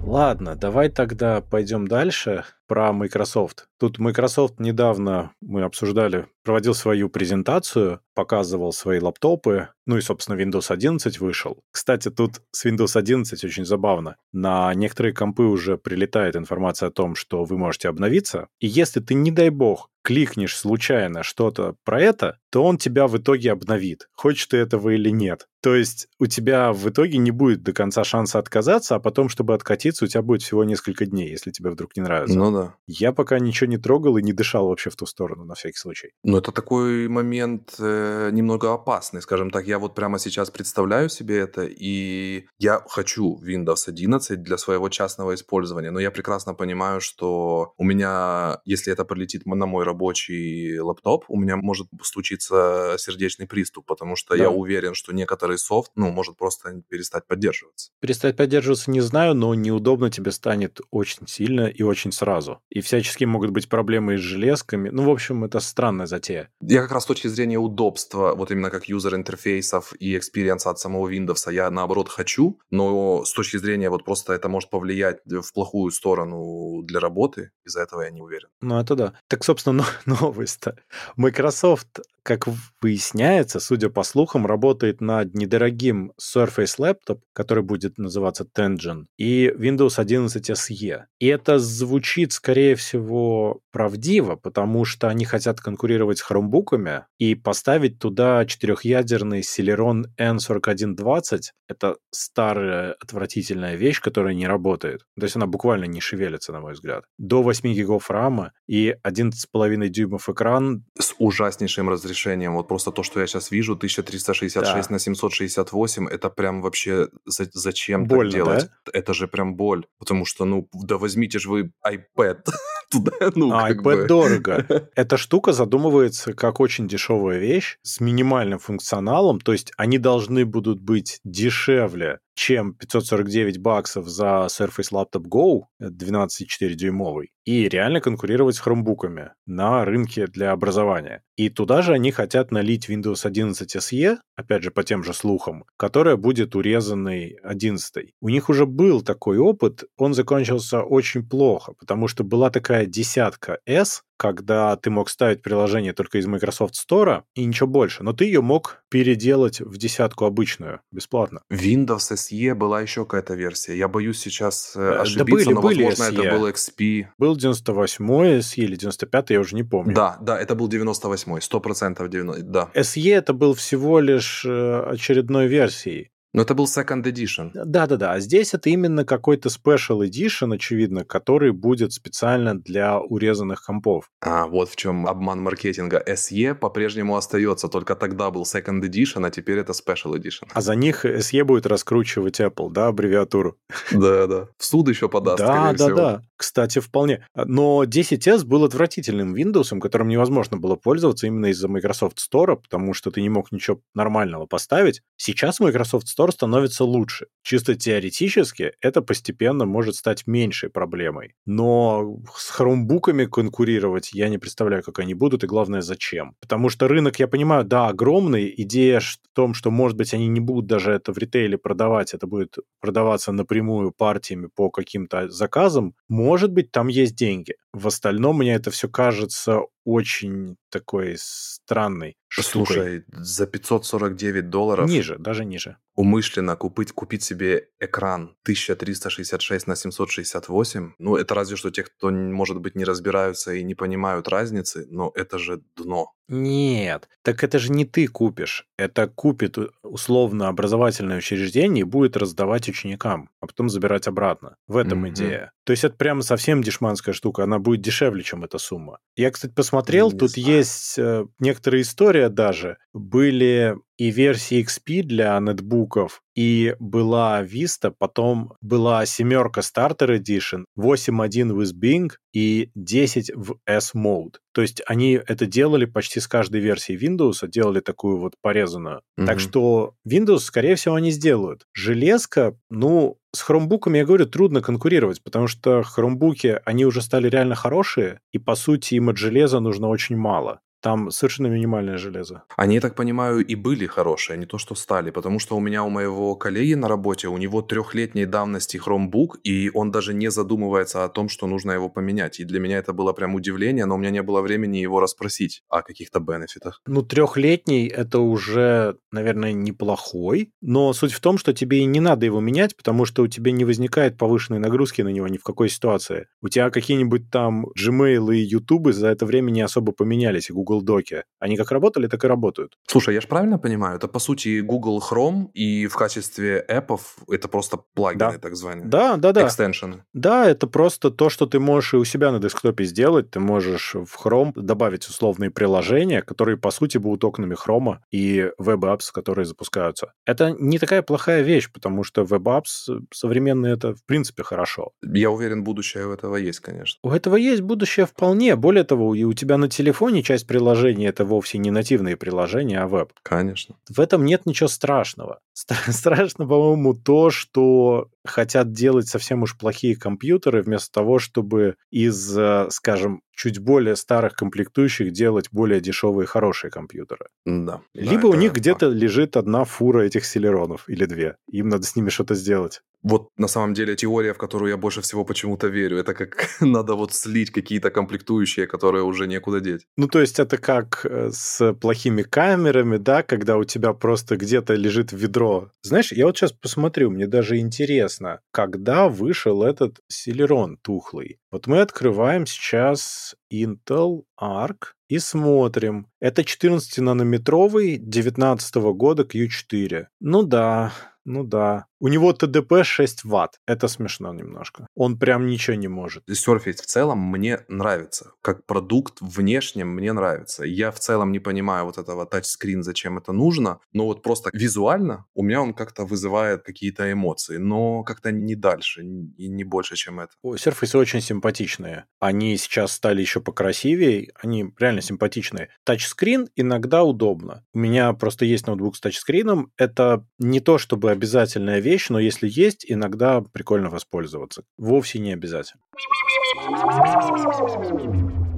Ладно, 0.04 0.56
давай 0.56 0.90
тогда 0.90 1.42
пойдем 1.42 1.88
дальше 1.88 2.46
про 2.68 2.94
Microsoft. 2.94 3.68
Тут 3.80 4.00
Microsoft 4.00 4.60
недавно 4.60 5.32
мы 5.42 5.64
обсуждали, 5.64 6.28
проводил 6.44 6.74
свою 6.74 7.10
презентацию, 7.10 8.02
показывал 8.14 8.74
свои 8.74 9.00
лаптопы, 9.00 9.70
ну 9.86 9.98
и, 9.98 10.02
собственно, 10.02 10.40
Windows 10.40 10.72
11 10.72 11.20
вышел. 11.20 11.64
Кстати, 11.72 12.10
тут 12.10 12.42
с 12.52 12.66
Windows 12.66 12.98
11 12.98 13.44
очень 13.44 13.66
забавно. 13.66 14.18
На 14.34 14.74
некоторые 14.74 15.14
компы 15.14 15.44
уже 15.44 15.78
прилетает 15.78 16.36
информация 16.36 16.90
о 16.90 16.92
том, 16.92 17.16
что 17.16 17.44
вы 17.44 17.58
можете 17.58 17.90
обновиться, 17.90 18.48
и 18.60 18.68
если 18.68 19.00
ты, 19.00 19.14
не 19.14 19.32
дай 19.32 19.50
бог, 19.50 19.90
кликнешь 20.08 20.56
случайно 20.56 21.22
что-то 21.22 21.76
про 21.84 22.02
это, 22.02 22.40
то 22.50 22.64
он 22.64 22.78
тебя 22.78 23.08
в 23.08 23.18
итоге 23.18 23.52
обновит, 23.52 24.08
хочешь 24.14 24.46
ты 24.46 24.56
этого 24.56 24.92
или 24.92 25.10
нет. 25.10 25.48
То 25.62 25.76
есть 25.76 26.08
у 26.18 26.28
тебя 26.28 26.72
в 26.72 26.88
итоге 26.90 27.18
не 27.18 27.32
будет 27.32 27.62
до 27.62 27.74
конца 27.74 28.06
шанса 28.06 28.40
отказаться, 28.40 28.96
а 28.96 29.00
потом, 29.00 29.28
чтобы 29.28 29.54
откатиться, 29.54 30.06
у 30.06 30.08
тебя 30.08 30.22
будет 30.22 30.44
всего 30.44 30.64
несколько 30.64 31.06
дней, 31.06 31.30
если 31.30 31.52
тебе 31.52 31.72
вдруг 31.72 31.98
не 31.98 32.04
нравится. 32.04 32.38
Ну 32.38 32.52
да. 32.58 32.76
Я 32.88 33.12
пока 33.14 33.40
ничего 33.40 33.70
не 33.70 33.78
трогал 33.78 34.18
и 34.18 34.24
не 34.24 34.34
дышал 34.34 34.68
вообще 34.68 34.90
в 34.90 34.96
ту 34.96 35.06
сторону, 35.06 35.44
на 35.46 35.54
всякий 35.56 35.78
случай. 35.78 36.10
Но 36.24 36.38
это 36.38 36.52
такой 36.52 37.08
момент 37.08 37.76
э, 37.80 38.30
немного 38.32 38.74
опасный, 38.74 39.22
скажем 39.22 39.50
так. 39.52 39.68
Я 39.68 39.80
вот 39.80 39.96
прямо 39.96 40.20
сейчас 40.20 40.50
представляю 40.52 41.10
себе 41.10 41.38
это, 41.40 41.64
и 41.66 42.46
я 42.60 42.82
хочу 42.88 43.40
Windows 43.44 43.88
11 43.88 44.42
для 44.42 44.58
своего 44.58 44.90
частного 44.90 45.34
использования, 45.36 45.92
но 45.92 46.00
я 46.00 46.12
прекрасно 46.12 46.54
понимаю, 46.54 47.02
что 47.02 47.74
у 47.78 47.84
меня, 47.84 48.60
если 48.66 48.94
это 48.94 49.06
прилетит 49.06 49.46
на 49.46 49.66
мой 49.66 49.84
рабочий 49.86 50.80
лаптоп, 50.80 51.26
у 51.28 51.38
меня 51.40 51.58
может 51.58 51.88
случиться 52.04 52.96
сердечный 52.98 53.48
приступ, 53.48 53.86
потому 53.86 54.16
что 54.16 54.36
Да. 54.38 54.44
я 54.44 54.50
уверен, 54.50 54.94
что 54.94 55.14
некоторый 55.14 55.58
софт, 55.58 55.92
ну, 55.96 56.10
может 56.12 56.38
просто 56.38 56.82
перестать 56.90 57.28
поддерживаться. 57.28 57.92
Перестать 58.00 58.36
поддерживаться 58.38 58.92
не 58.92 59.02
знаю, 59.02 59.34
но 59.36 59.54
неудобно 59.56 60.10
тебе 60.10 60.32
станет 60.32 60.80
очень 60.92 61.28
сильно 61.28 61.68
и 61.68 61.84
очень 61.84 62.12
сразу. 62.12 62.47
И 62.70 62.82
всячески 62.82 63.26
могут 63.26 63.52
быть 63.52 63.70
проблемы 63.70 64.18
с 64.18 64.22
железками. 64.22 64.90
Ну, 64.90 65.04
в 65.04 65.10
общем, 65.10 65.44
это 65.44 65.60
странная 65.60 66.06
затея. 66.08 66.50
Я 66.62 66.82
как 66.82 66.92
раз 66.92 67.04
с 67.04 67.08
точки 67.08 67.28
зрения 67.28 67.58
удобства, 67.58 68.34
вот 68.36 68.52
именно 68.52 68.70
как 68.70 68.86
user 68.90 69.16
интерфейсов 69.16 69.94
и 70.00 70.18
experience 70.18 70.65
а 70.65 70.70
от 70.70 70.80
самого 70.80 71.10
Windows, 71.12 71.52
я 71.52 71.70
наоборот 71.72 72.10
хочу, 72.10 72.60
но 72.72 73.24
с 73.26 73.34
точки 73.34 73.58
зрения 73.58 73.90
вот 73.90 74.06
просто 74.06 74.34
это 74.34 74.50
может 74.50 74.70
повлиять 74.70 75.18
в 75.26 75.54
плохую 75.54 75.92
сторону 75.92 76.82
для 76.84 77.00
работы, 77.00 77.52
из-за 77.66 77.82
этого 77.82 78.02
я 78.02 78.10
не 78.12 78.22
уверен. 78.22 78.50
Ну, 78.62 78.80
это 78.80 78.96
да. 78.96 79.14
Так, 79.28 79.44
собственно, 79.44 79.84
но- 80.06 80.16
новость-то. 80.22 80.76
Microsoft, 81.16 82.00
как 82.24 82.46
выясняется, 82.82 83.60
судя 83.60 83.90
по 83.90 84.04
слухам, 84.04 84.46
работает 84.46 85.02
над 85.02 85.34
недорогим 85.34 86.12
Surface 86.22 86.78
Laptop, 86.80 87.20
который 87.34 87.64
будет 87.64 87.98
называться 87.98 88.46
Tengen, 88.46 89.06
и 89.18 89.48
Windows 89.48 89.94
11 89.98 90.50
SE. 90.52 91.04
И 91.20 91.28
это 91.28 91.60
звучит, 91.60 92.34
скорее 92.38 92.76
всего, 92.76 93.62
правдиво, 93.72 94.36
потому 94.36 94.86
что 94.86 95.08
они 95.10 95.26
хотят 95.26 95.60
конкурировать 95.60 96.20
с 96.20 96.22
хромбуками 96.22 97.06
и 97.18 97.34
поставить 97.36 97.98
туда 98.00 98.46
четырехъядерный 98.46 99.42
Celeron 99.42 100.04
N4120. 100.20 101.42
Это 101.68 101.98
старая 102.12 102.94
отвратительная 103.02 103.76
вещь, 103.76 104.00
которая 104.02 104.34
не 104.34 104.48
работает. 104.48 105.02
То 105.20 105.24
есть 105.26 105.36
она 105.36 105.48
буквально 105.48 105.86
не 105.86 106.00
шевелится, 106.00 106.52
на 106.54 106.62
мой 106.62 106.74
взгляд. 106.74 107.04
До 107.18 107.42
8 107.42 107.74
гигов 107.74 108.10
рама 108.12 108.52
и 108.68 108.96
11,5 109.04 109.90
дюймов 109.90 110.30
экран. 110.30 110.86
С 111.00 111.14
ужаснейшим 111.18 111.90
разрешением, 111.90 112.54
вот 112.54 112.68
просто 112.68 112.92
то, 112.92 113.04
что 113.04 113.20
я 113.20 113.28
сейчас 113.28 113.52
вижу, 113.52 113.76
1366 113.76 114.90
Да. 114.90 114.94
на 114.94 115.00
768, 115.00 116.08
это 116.08 116.30
прям 116.30 116.62
вообще 116.62 117.08
за- 117.26 117.50
зачем 117.54 118.06
Больно, 118.06 118.32
так 118.32 118.36
делать? 118.36 118.70
Это 118.94 119.14
же 119.14 119.28
прям 119.28 119.56
боль, 119.56 119.86
потому 119.98 120.26
что, 120.26 120.46
ну, 120.46 120.70
да 120.74 120.98
возьмите 120.98 121.40
же 121.40 121.50
вы 121.50 121.72
iPad 121.86 122.27
туда, 122.92 123.12
ну, 123.36 123.54
А 123.54 123.72
iPad 123.72 123.82
бы. 123.82 124.08
дорого. 124.08 124.90
Эта 124.96 125.18
штука 125.18 125.54
задумывается 125.54 126.34
как 126.34 126.60
очень 126.60 126.88
дешевая 126.88 127.38
вещь 127.38 127.78
с 127.84 128.00
минимальным 128.00 128.60
функционалом, 128.60 129.40
то 129.40 129.52
есть 129.52 129.72
они 129.78 129.98
должны 129.98 130.46
будут 130.46 130.80
быть 130.82 131.20
дешевле, 131.24 132.20
чем 132.38 132.76
549 132.76 133.58
баксов 133.58 134.08
за 134.08 134.46
Surface 134.48 134.92
Laptop 134.92 135.26
Go 135.28 135.64
э, 135.80 135.90
12,4 135.90 136.76
дюймовый 136.76 137.32
и 137.46 137.68
реально 137.68 138.00
конкурировать 138.00 138.56
с 138.56 138.60
хромбуками 138.60 139.32
на 139.46 139.84
рынке 139.86 140.28
для 140.28 140.52
образования. 140.52 141.24
И 141.36 141.50
туда 141.50 141.82
же 141.82 141.94
они 141.94 142.12
хотят 142.12 142.52
налить 142.52 142.90
Windows 142.90 143.26
11 143.26 143.76
SE, 143.78 144.18
опять 144.36 144.64
же 144.64 144.70
по 144.70 144.84
тем 144.84 145.04
же 145.04 145.14
слухам, 145.14 145.64
которая 145.78 146.16
будет 146.16 146.56
урезанной 146.56 147.38
11. 147.44 148.14
У 148.22 148.30
них 148.30 148.50
уже 148.50 148.66
был 148.66 149.02
такой 149.02 149.38
опыт, 149.38 149.86
он 149.98 150.14
закончился 150.14 150.82
очень 150.82 151.28
плохо, 151.28 151.74
потому 151.80 152.08
что 152.08 152.24
была 152.24 152.50
такая 152.50 152.86
десятка 152.86 153.60
S, 153.66 154.04
когда 154.18 154.76
ты 154.76 154.90
мог 154.90 155.10
ставить 155.10 155.42
приложение 155.42 155.94
только 155.94 156.18
из 156.18 156.26
Microsoft 156.26 156.74
Store 156.76 157.22
и 157.36 157.46
ничего 157.46 157.68
больше, 157.68 158.04
но 158.04 158.14
ты 158.14 158.26
ее 158.26 158.42
мог 158.42 158.84
переделать 158.90 159.62
в 159.62 159.78
десятку 159.78 160.26
обычную, 160.26 160.82
бесплатно. 160.92 161.42
Windows 161.52 162.12
SE 162.14 162.56
была 162.56 162.82
еще 162.82 163.06
какая-то 163.06 163.36
версия. 163.36 163.78
Я 163.78 163.88
боюсь 163.88 164.20
сейчас 164.20 164.74
э, 164.76 164.80
Э, 164.82 164.92
да 164.96 165.02
ошибиться, 165.02 165.32
были- 165.32 165.54
но, 165.54 165.62
были 165.62 165.84
возможно, 165.86 166.04
SE. 166.20 166.26
это 166.26 166.38
был 166.38 166.48
XP. 166.50 167.08
Был 167.18 167.36
98 167.36 168.40
SE 168.40 168.62
или 168.62 168.76
95 168.76 169.30
я 169.30 169.40
уже 169.40 169.56
не 169.56 169.64
помню. 169.64 169.94
Да, 169.94 170.18
да, 170.22 170.40
это 170.40 170.56
был 170.56 170.68
98-й, 170.70 171.42
100% 171.42 172.08
90 172.10 172.44
да. 172.44 172.70
SE 172.74 173.14
это 173.14 173.34
был 173.34 173.54
всего 173.54 174.00
лишь 174.00 174.44
э, 174.46 174.80
очередной 174.90 175.48
версией. 175.48 176.10
Но 176.34 176.42
это 176.42 176.54
был 176.54 176.66
Second 176.66 177.04
Edition. 177.04 177.52
Да-да-да, 177.54 178.14
а 178.14 178.20
здесь 178.20 178.54
это 178.54 178.70
именно 178.70 179.06
какой-то 179.06 179.50
Special 179.50 180.08
Edition, 180.08 180.54
очевидно, 180.54 181.04
который 181.06 181.52
будет 181.52 181.94
специально 181.94 182.54
для 182.60 183.00
урезанных 183.00 183.64
компов. 183.64 184.10
А, 184.22 184.46
вот 184.48 184.70
в 184.70 184.76
чем 184.76 185.08
обман 185.08 185.42
маркетинга. 185.42 186.04
SE 186.06 186.54
по-прежнему 186.56 187.16
остается, 187.16 187.68
только 187.70 187.96
тогда 187.96 188.30
был 188.30 188.44
Second 188.44 188.82
Edition, 188.82 189.26
а 189.26 189.32
теперь 189.32 189.58
это 189.60 189.72
Special 189.74 190.14
Edition. 190.16 190.48
А 190.54 190.62
за 190.62 190.76
них 190.76 191.06
SE 191.06 191.44
будет 191.44 191.66
раскручивать 191.66 192.40
Apple, 192.40 192.72
да, 192.72 192.88
аббревиатуру? 192.88 193.58
Да, 193.92 194.28
да. 194.28 194.48
В 194.58 194.66
суд 194.66 194.90
еще 194.90 195.10
подаст, 195.10 195.40
Да, 195.40 195.48
скорее 195.48 195.78
да, 195.78 195.86
всего. 195.86 195.96
да. 195.98 196.22
Кстати, 196.36 196.80
вполне. 196.80 197.26
Но 197.36 197.84
10S 197.84 198.46
был 198.46 198.64
отвратительным 198.64 199.34
Windows, 199.34 199.80
которым 199.80 200.08
невозможно 200.08 200.58
было 200.58 200.76
пользоваться 200.76 201.26
именно 201.26 201.48
из-за 201.48 201.68
Microsoft 201.68 202.20
Store, 202.20 202.58
потому 202.58 202.94
что 202.94 203.10
ты 203.10 203.22
не 203.22 203.30
мог 203.30 203.52
ничего 203.52 203.80
нормального 203.96 204.46
поставить. 204.46 205.02
Сейчас 205.16 205.60
Microsoft 205.60 206.08
Store 206.18 206.32
становится 206.32 206.84
лучше. 206.84 207.28
Чисто 207.44 207.76
теоретически 207.76 208.74
это 208.82 209.02
постепенно 209.02 209.66
может 209.66 209.96
стать 209.96 210.28
меньшей 210.28 210.70
проблемой. 210.70 211.36
Но 211.46 212.20
с 212.36 212.50
хромбуками 212.50 213.26
конкурировать 213.26 214.12
я 214.14 214.30
не 214.30 214.38
представляю, 214.38 214.84
как 214.84 215.00
они 215.00 215.14
будут, 215.14 215.44
и 215.44 215.48
главное, 215.48 215.82
зачем. 215.82 216.36
Потому 216.42 216.70
что 216.70 216.88
рынок, 216.88 217.20
я 217.20 217.28
понимаю, 217.28 217.64
да, 217.66 217.88
огромный. 217.88 218.54
Идея 218.58 219.00
в 219.00 219.18
том, 219.34 219.54
что, 219.54 219.72
может 219.72 219.98
быть, 219.98 220.14
они 220.14 220.28
не 220.28 220.40
будут 220.40 220.68
даже 220.68 220.92
это 220.92 221.14
в 221.14 221.18
ритейле 221.18 221.58
продавать, 221.58 222.14
это 222.14 222.28
будет 222.28 222.56
продаваться 222.82 223.32
напрямую 223.32 223.92
партиями 223.92 224.50
по 224.54 224.70
каким-то 224.70 225.30
заказам. 225.30 225.94
Может 226.10 226.52
быть, 226.52 226.72
там 226.72 226.88
есть 226.88 227.16
деньги. 227.16 227.56
В 227.78 227.88
остальном 227.88 228.38
мне 228.40 228.56
это 228.56 228.72
все 228.72 228.90
кажется 228.90 229.62
очень 229.86 230.58
такой 230.70 231.16
странной 231.18 232.16
штукой. 232.28 232.66
Слушай, 232.76 233.04
за 233.08 233.48
549 233.48 234.50
долларов 234.50 234.90
Ниже, 234.90 235.18
даже 235.18 235.46
ниже. 235.46 235.78
умышленно 235.96 236.58
купить, 236.58 236.92
купить 236.92 237.24
себе 237.24 237.70
экран 237.80 238.36
1366 238.44 239.68
на 239.68 239.76
768, 239.76 240.94
ну, 241.00 241.16
это 241.16 241.34
разве 241.36 241.56
что 241.56 241.72
те, 241.72 241.84
кто, 241.84 242.10
может 242.12 242.60
быть, 242.60 242.76
не 242.76 242.84
разбираются 242.84 243.54
и 243.54 243.64
не 243.64 243.76
понимают 243.76 244.28
разницы, 244.28 244.86
но 244.90 245.12
это 245.16 245.40
же 245.40 245.62
дно. 245.78 246.12
Нет, 246.28 247.08
так 247.22 247.42
это 247.46 247.58
же 247.58 247.72
не 247.72 247.86
ты 247.86 248.08
купишь. 248.08 248.66
Это 248.78 249.08
купит 249.08 249.58
условно 249.84 250.50
образовательное 250.50 251.20
учреждение 251.20 251.82
и 251.82 251.86
будет 251.86 252.18
раздавать 252.18 252.68
ученикам, 252.68 253.30
а 253.40 253.48
потом 253.48 253.70
забирать 253.70 254.08
обратно. 254.10 254.58
В 254.68 254.76
этом 254.76 255.00
Мгм. 255.00 255.10
идея. 255.12 255.54
То 255.64 255.72
есть 255.72 255.86
это 255.86 255.96
прямо 255.96 256.22
совсем 256.24 256.62
дешманская 256.62 257.14
штука. 257.14 257.44
Она 257.46 257.60
будет 257.68 257.82
дешевле, 257.82 258.24
чем 258.24 258.44
эта 258.44 258.58
сумма. 258.58 259.00
Я, 259.16 259.30
кстати, 259.32 259.52
посмотрел, 259.54 260.12
Не 260.12 260.18
тут 260.18 260.32
знаю. 260.32 260.58
есть 260.58 260.98
э, 260.98 261.26
некоторая 261.40 261.82
история 261.82 262.30
даже. 262.30 262.78
Были 262.94 263.76
и 263.98 264.12
версии 264.12 264.64
XP 264.64 265.04
для 265.04 265.40
нетбуков, 265.40 266.22
и 266.36 266.76
была 266.80 267.44
Vista, 267.44 267.92
потом 267.98 268.54
была 268.62 269.06
семерка 269.06 269.62
Starter 269.62 270.20
Edition, 270.20 270.66
8.1 270.78 271.52
with 271.52 271.74
Bing 271.74 272.12
и 272.34 272.70
10 272.76 273.32
в 273.36 273.56
S-Mode. 273.66 274.36
То 274.54 274.62
есть 274.62 274.82
они 274.88 275.14
это 275.14 275.46
делали 275.48 275.86
почти 275.86 276.20
с 276.20 276.28
каждой 276.28 276.62
версией 276.62 277.00
Windows, 277.00 277.48
делали 277.48 277.80
такую 277.80 278.20
вот 278.20 278.34
порезанную. 278.42 279.02
Так 279.18 279.36
Мгм. 279.36 279.40
что 279.40 279.94
Windows, 280.08 280.40
скорее 280.40 280.76
всего, 280.76 280.96
они 280.96 281.10
сделают. 281.12 281.66
Железка, 281.74 282.56
ну, 282.70 283.18
с 283.34 283.42
хромбуками, 283.42 284.00
я 284.00 284.06
говорю, 284.06 284.26
трудно 284.26 284.62
конкурировать, 284.62 285.24
потому 285.24 285.48
что 285.48 285.84
хромбуки, 285.84 286.60
они 286.66 286.86
уже 286.86 287.02
стали 287.02 287.30
реально 287.30 287.56
хорошие, 287.56 288.20
и, 288.32 288.38
по 288.40 288.56
сути, 288.56 288.96
им 288.96 289.10
от 289.10 289.18
железа 289.18 289.60
нужно 289.60 289.90
очень 289.90 290.16
мало. 290.18 290.60
Там 290.82 291.12
совершенно 291.12 291.48
минимальное 291.48 291.98
железо. 291.98 292.44
Они, 292.56 292.76
я 292.76 292.82
так 292.82 292.96
понимаю, 292.96 293.46
и 293.46 293.56
были 293.56 293.86
хорошие, 293.86 294.36
а 294.36 294.38
не 294.38 294.46
то, 294.46 294.58
что 294.58 294.76
стали. 294.76 295.12
Потому 295.12 295.40
что 295.40 295.58
у 295.58 295.60
меня, 295.60 295.84
у 295.84 295.90
моего 295.90 296.36
коллеги 296.36 296.76
на 296.76 296.88
работе, 296.88 297.28
у 297.28 297.38
него 297.38 297.62
трехлетней 297.62 298.26
давности 298.26 298.78
Chromebook, 298.78 299.40
и 299.44 299.72
он 299.74 299.92
даже 299.92 300.14
не 300.14 300.30
задумывается 300.30 301.04
о 301.04 301.10
том, 301.10 301.30
что 301.30 301.48
нужно 301.48 301.72
его 301.72 301.90
поменять. 301.90 302.40
И 302.40 302.46
для 302.46 302.60
меня 302.60 302.78
это 302.78 302.94
было 302.94 303.14
прям 303.14 303.36
удивление, 303.36 303.86
но 303.86 303.96
у 303.96 303.98
меня 303.98 304.12
не 304.12 304.22
было 304.22 304.42
времени 304.42 304.78
его 304.78 305.00
расспросить 305.00 305.64
о 305.70 305.82
каких-то 305.82 306.20
бенефитах. 306.20 306.82
Ну, 306.86 307.02
трехлетний 307.02 307.88
это 307.88 308.20
уже, 308.20 308.98
наверное, 309.12 309.54
неплохой, 309.54 310.52
но 310.62 310.94
суть 310.94 311.12
в 311.12 311.20
том, 311.20 311.38
что 311.38 311.54
тебе 311.54 311.80
и 311.80 311.86
не 311.86 312.00
надо 312.00 312.26
его 312.26 312.40
менять, 312.40 312.76
потому 312.76 313.06
что 313.06 313.24
у 313.24 313.28
тебя 313.28 313.52
не 313.52 313.66
возникает 313.66 314.18
повышенной 314.18 314.60
нагрузки 314.60 315.02
на 315.02 315.10
него 315.10 315.28
ни 315.28 315.38
в 315.38 315.44
какой 315.44 315.70
ситуации. 315.70 316.28
У 316.42 316.50
тебя 316.50 316.70
какие-нибудь 316.70 317.32
там 317.32 317.68
Gmail 317.78 318.36
и 318.36 318.40
YouTube 318.40 318.92
за 318.94 319.08
это 319.08 319.26
время 319.26 319.52
не 319.52 319.62
особо 319.62 319.92
поменялись, 319.92 320.50
и 320.50 320.54
Google 320.54 320.67
Доки. 320.68 321.24
Они 321.40 321.58
как 321.58 321.72
работали, 321.72 322.08
так 322.08 322.24
и 322.24 322.28
работают. 322.28 322.78
Слушай, 322.88 323.16
я 323.16 323.22
же 323.22 323.28
правильно 323.28 323.58
понимаю, 323.58 323.98
это 323.98 324.08
по 324.08 324.20
сути 324.20 324.60
Google 324.60 325.02
Chrome, 325.02 325.50
и 325.54 325.88
в 325.88 325.96
качестве 325.96 326.64
app 326.68 326.98
ов 326.98 327.18
это 327.30 327.48
просто 327.48 327.80
плагины, 327.94 328.34
да. 328.34 328.38
так 328.38 328.56
званые. 328.56 328.86
Да, 328.86 329.18
да, 329.18 329.32
да. 329.32 329.46
Extension 329.46 329.93
ы. 329.93 330.04
Да, 330.14 330.50
это 330.50 330.68
просто 330.68 331.12
то, 331.12 331.30
что 331.30 331.46
ты 331.46 331.60
можешь 331.60 331.94
и 331.94 331.98
у 331.98 332.06
себя 332.06 332.32
на 332.32 332.40
десктопе 332.40 332.84
сделать. 332.86 333.32
Ты 333.32 333.40
можешь 333.40 333.96
в 333.96 334.26
Chrome 334.26 334.52
добавить 334.56 335.08
условные 335.08 335.52
приложения, 335.52 336.22
которые, 336.22 336.58
по 336.58 336.72
сути, 336.72 336.98
будут 336.98 337.24
окнами 337.24 337.56
Chrome 337.56 337.98
и 338.12 338.52
web 338.58 338.78
apps, 338.78 339.12
которые 339.12 339.46
запускаются. 339.46 340.14
Это 340.26 340.52
не 340.52 340.80
такая 340.80 341.02
плохая 341.02 341.42
вещь, 341.42 341.70
потому 341.72 342.04
что 342.04 342.24
web 342.24 342.52
apps 342.52 342.90
современные 343.14 343.74
это, 343.74 343.94
в 343.94 344.06
принципе, 344.06 344.44
хорошо. 344.44 344.92
Я 345.04 345.32
уверен, 345.32 345.64
будущее 345.64 346.08
у 346.08 346.12
этого 346.12 346.36
есть, 346.36 346.60
конечно. 346.60 347.00
У 347.04 347.12
этого 347.12 347.36
есть 347.36 347.62
будущее 347.62 348.06
вполне. 348.06 348.56
Более 348.56 348.84
того, 348.84 349.16
и 349.16 349.24
у 349.24 349.34
тебя 349.34 349.58
на 349.58 349.70
телефоне 349.70 350.24
часть 350.24 350.48
приложений 350.48 350.57
это 350.58 351.26
вовсе 351.26 351.58
не 351.58 351.72
нативные 351.72 352.18
приложения, 352.18 352.82
а 352.82 352.88
веб. 352.88 353.12
Конечно. 353.24 353.76
В 353.90 354.00
этом 354.00 354.26
нет 354.26 354.46
ничего 354.46 354.68
страшного. 354.68 355.40
Страшно, 355.54 356.46
по-моему, 356.46 356.94
то, 356.94 357.30
что 357.30 358.10
хотят 358.26 358.72
делать 358.72 359.08
совсем 359.08 359.44
уж 359.44 359.58
плохие 359.58 359.96
компьютеры, 359.96 360.62
вместо 360.62 360.92
того, 360.92 361.20
чтобы 361.20 361.76
из, 361.90 362.38
э, 362.38 362.68
скажем, 362.70 363.22
чуть 363.38 363.60
более 363.60 363.96
старых 363.96 364.34
комплектующих 364.34 365.12
делать 365.12 365.50
более 365.52 365.80
дешевые 365.80 366.26
хорошие 366.26 366.72
компьютеры. 366.72 367.28
Да. 367.46 367.82
Либо 367.94 368.24
да, 368.24 368.28
у 368.30 368.34
них 368.34 368.54
где-то 368.54 368.88
лежит 368.90 369.38
одна 369.38 369.64
фура 369.64 370.02
этих 370.02 370.26
селеронов 370.26 370.90
или 370.90 371.06
две. 371.06 371.38
Им 371.50 371.70
надо 371.70 371.86
с 371.86 371.96
ними 371.96 372.10
что-то 372.10 372.36
сделать. 372.36 372.82
Вот 373.04 373.30
на 373.38 373.48
самом 373.48 373.74
деле 373.74 373.96
теория, 373.96 374.34
в 374.34 374.38
которую 374.38 374.70
я 374.70 374.78
больше 374.78 375.02
всего 375.02 375.24
почему-то 375.24 375.68
верю, 375.68 375.98
это 375.98 376.14
как 376.14 376.48
надо 376.62 376.96
вот 376.96 377.14
слить 377.14 377.52
какие-то 377.52 377.90
комплектующие, 377.92 378.68
которые 378.68 379.04
уже 379.04 379.28
некуда 379.28 379.60
деть. 379.60 379.86
Ну, 379.98 380.08
то 380.08 380.20
есть 380.20 380.40
это 380.40 380.58
как 380.58 381.06
э, 381.06 381.30
с 381.32 381.74
плохими 381.74 382.24
камерами, 382.24 382.98
да, 382.98 383.24
когда 383.24 383.58
у 383.58 383.64
тебя 383.64 383.94
просто 383.94 384.38
где-то 384.38 384.74
лежит 384.76 385.12
ведро. 385.12 385.72
Знаешь, 385.82 386.12
я 386.12 386.26
вот 386.26 386.38
сейчас 386.38 386.52
посмотрю, 386.52 387.12
мне 387.12 387.28
даже 387.28 387.58
интересно, 387.58 388.40
когда 388.52 389.08
вышел 389.08 389.64
этот 389.64 390.00
Celeron 390.12 390.78
тухлый. 390.82 391.40
Вот 391.52 391.68
мы 391.68 391.82
открываем 391.82 392.46
сейчас 392.46 393.36
Intel 393.54 394.24
Arc 394.40 394.94
и 395.10 395.20
смотрим. 395.20 396.08
Это 396.20 396.42
14-нанометровый 396.42 397.98
19 397.98 398.76
года 398.76 399.24
Q4. 399.24 400.08
Ну 400.20 400.44
да, 400.44 400.92
ну 401.26 401.44
да. 401.44 401.86
У 402.00 402.10
него 402.10 402.32
ТДП 402.32 402.84
6 402.84 403.24
ватт. 403.24 403.60
Это 403.66 403.88
смешно 403.88 404.32
немножко. 404.34 404.88
Он 404.96 405.18
прям 405.18 405.48
ничего 405.48 405.76
не 405.76 405.88
может. 405.88 406.24
Surface 406.30 406.82
в 406.82 406.86
целом 406.86 407.20
мне 407.20 407.62
нравится. 407.68 408.34
Как 408.42 408.66
продукт 408.66 409.18
внешне 409.20 409.84
мне 409.84 410.14
нравится. 410.14 410.64
Я 410.64 410.92
в 410.92 411.00
целом 411.00 411.32
не 411.32 411.40
понимаю 411.40 411.86
вот 411.86 411.98
этого 411.98 412.26
тачскрин, 412.26 412.84
зачем 412.84 413.18
это 413.18 413.32
нужно. 413.32 413.80
Но 413.94 414.06
вот 414.06 414.22
просто 414.22 414.52
визуально 414.54 415.26
у 415.34 415.42
меня 415.42 415.62
он 415.62 415.74
как-то 415.74 416.06
вызывает 416.06 416.64
какие-то 416.64 417.12
эмоции. 417.12 417.58
Но 417.58 418.04
как-то 418.04 418.32
не 418.32 418.56
дальше 418.56 419.02
и 419.04 419.48
не 419.48 419.64
больше, 419.64 419.96
чем 419.96 420.20
это. 420.20 420.34
О, 420.44 420.56
Surface 420.56 420.98
очень 420.98 421.22
симпатичные. 421.22 422.06
Они 422.20 422.58
сейчас 422.58 422.92
стали 422.92 423.22
еще 423.22 423.42
покрасивее. 423.42 424.32
Они 424.40 424.72
реально 424.78 425.02
симпатичные. 425.02 425.70
Тачскрин 425.84 426.50
иногда 426.56 427.04
удобно. 427.04 427.66
У 427.74 427.80
меня 427.80 428.14
просто 428.14 428.46
есть 428.46 428.68
ноутбук 428.68 428.96
с 428.96 429.00
тачскрином. 429.00 429.72
Это 429.78 430.26
не 430.38 430.60
то, 430.60 430.78
чтобы 430.78 431.10
обязательная 431.10 431.80
вещь, 431.88 432.10
но 432.10 432.20
если 432.20 432.48
есть, 432.50 432.86
иногда 432.88 433.42
прикольно 433.42 433.90
воспользоваться. 433.90 434.64
Вовсе 434.78 435.20
не 435.20 435.34
обязательно. 435.34 435.82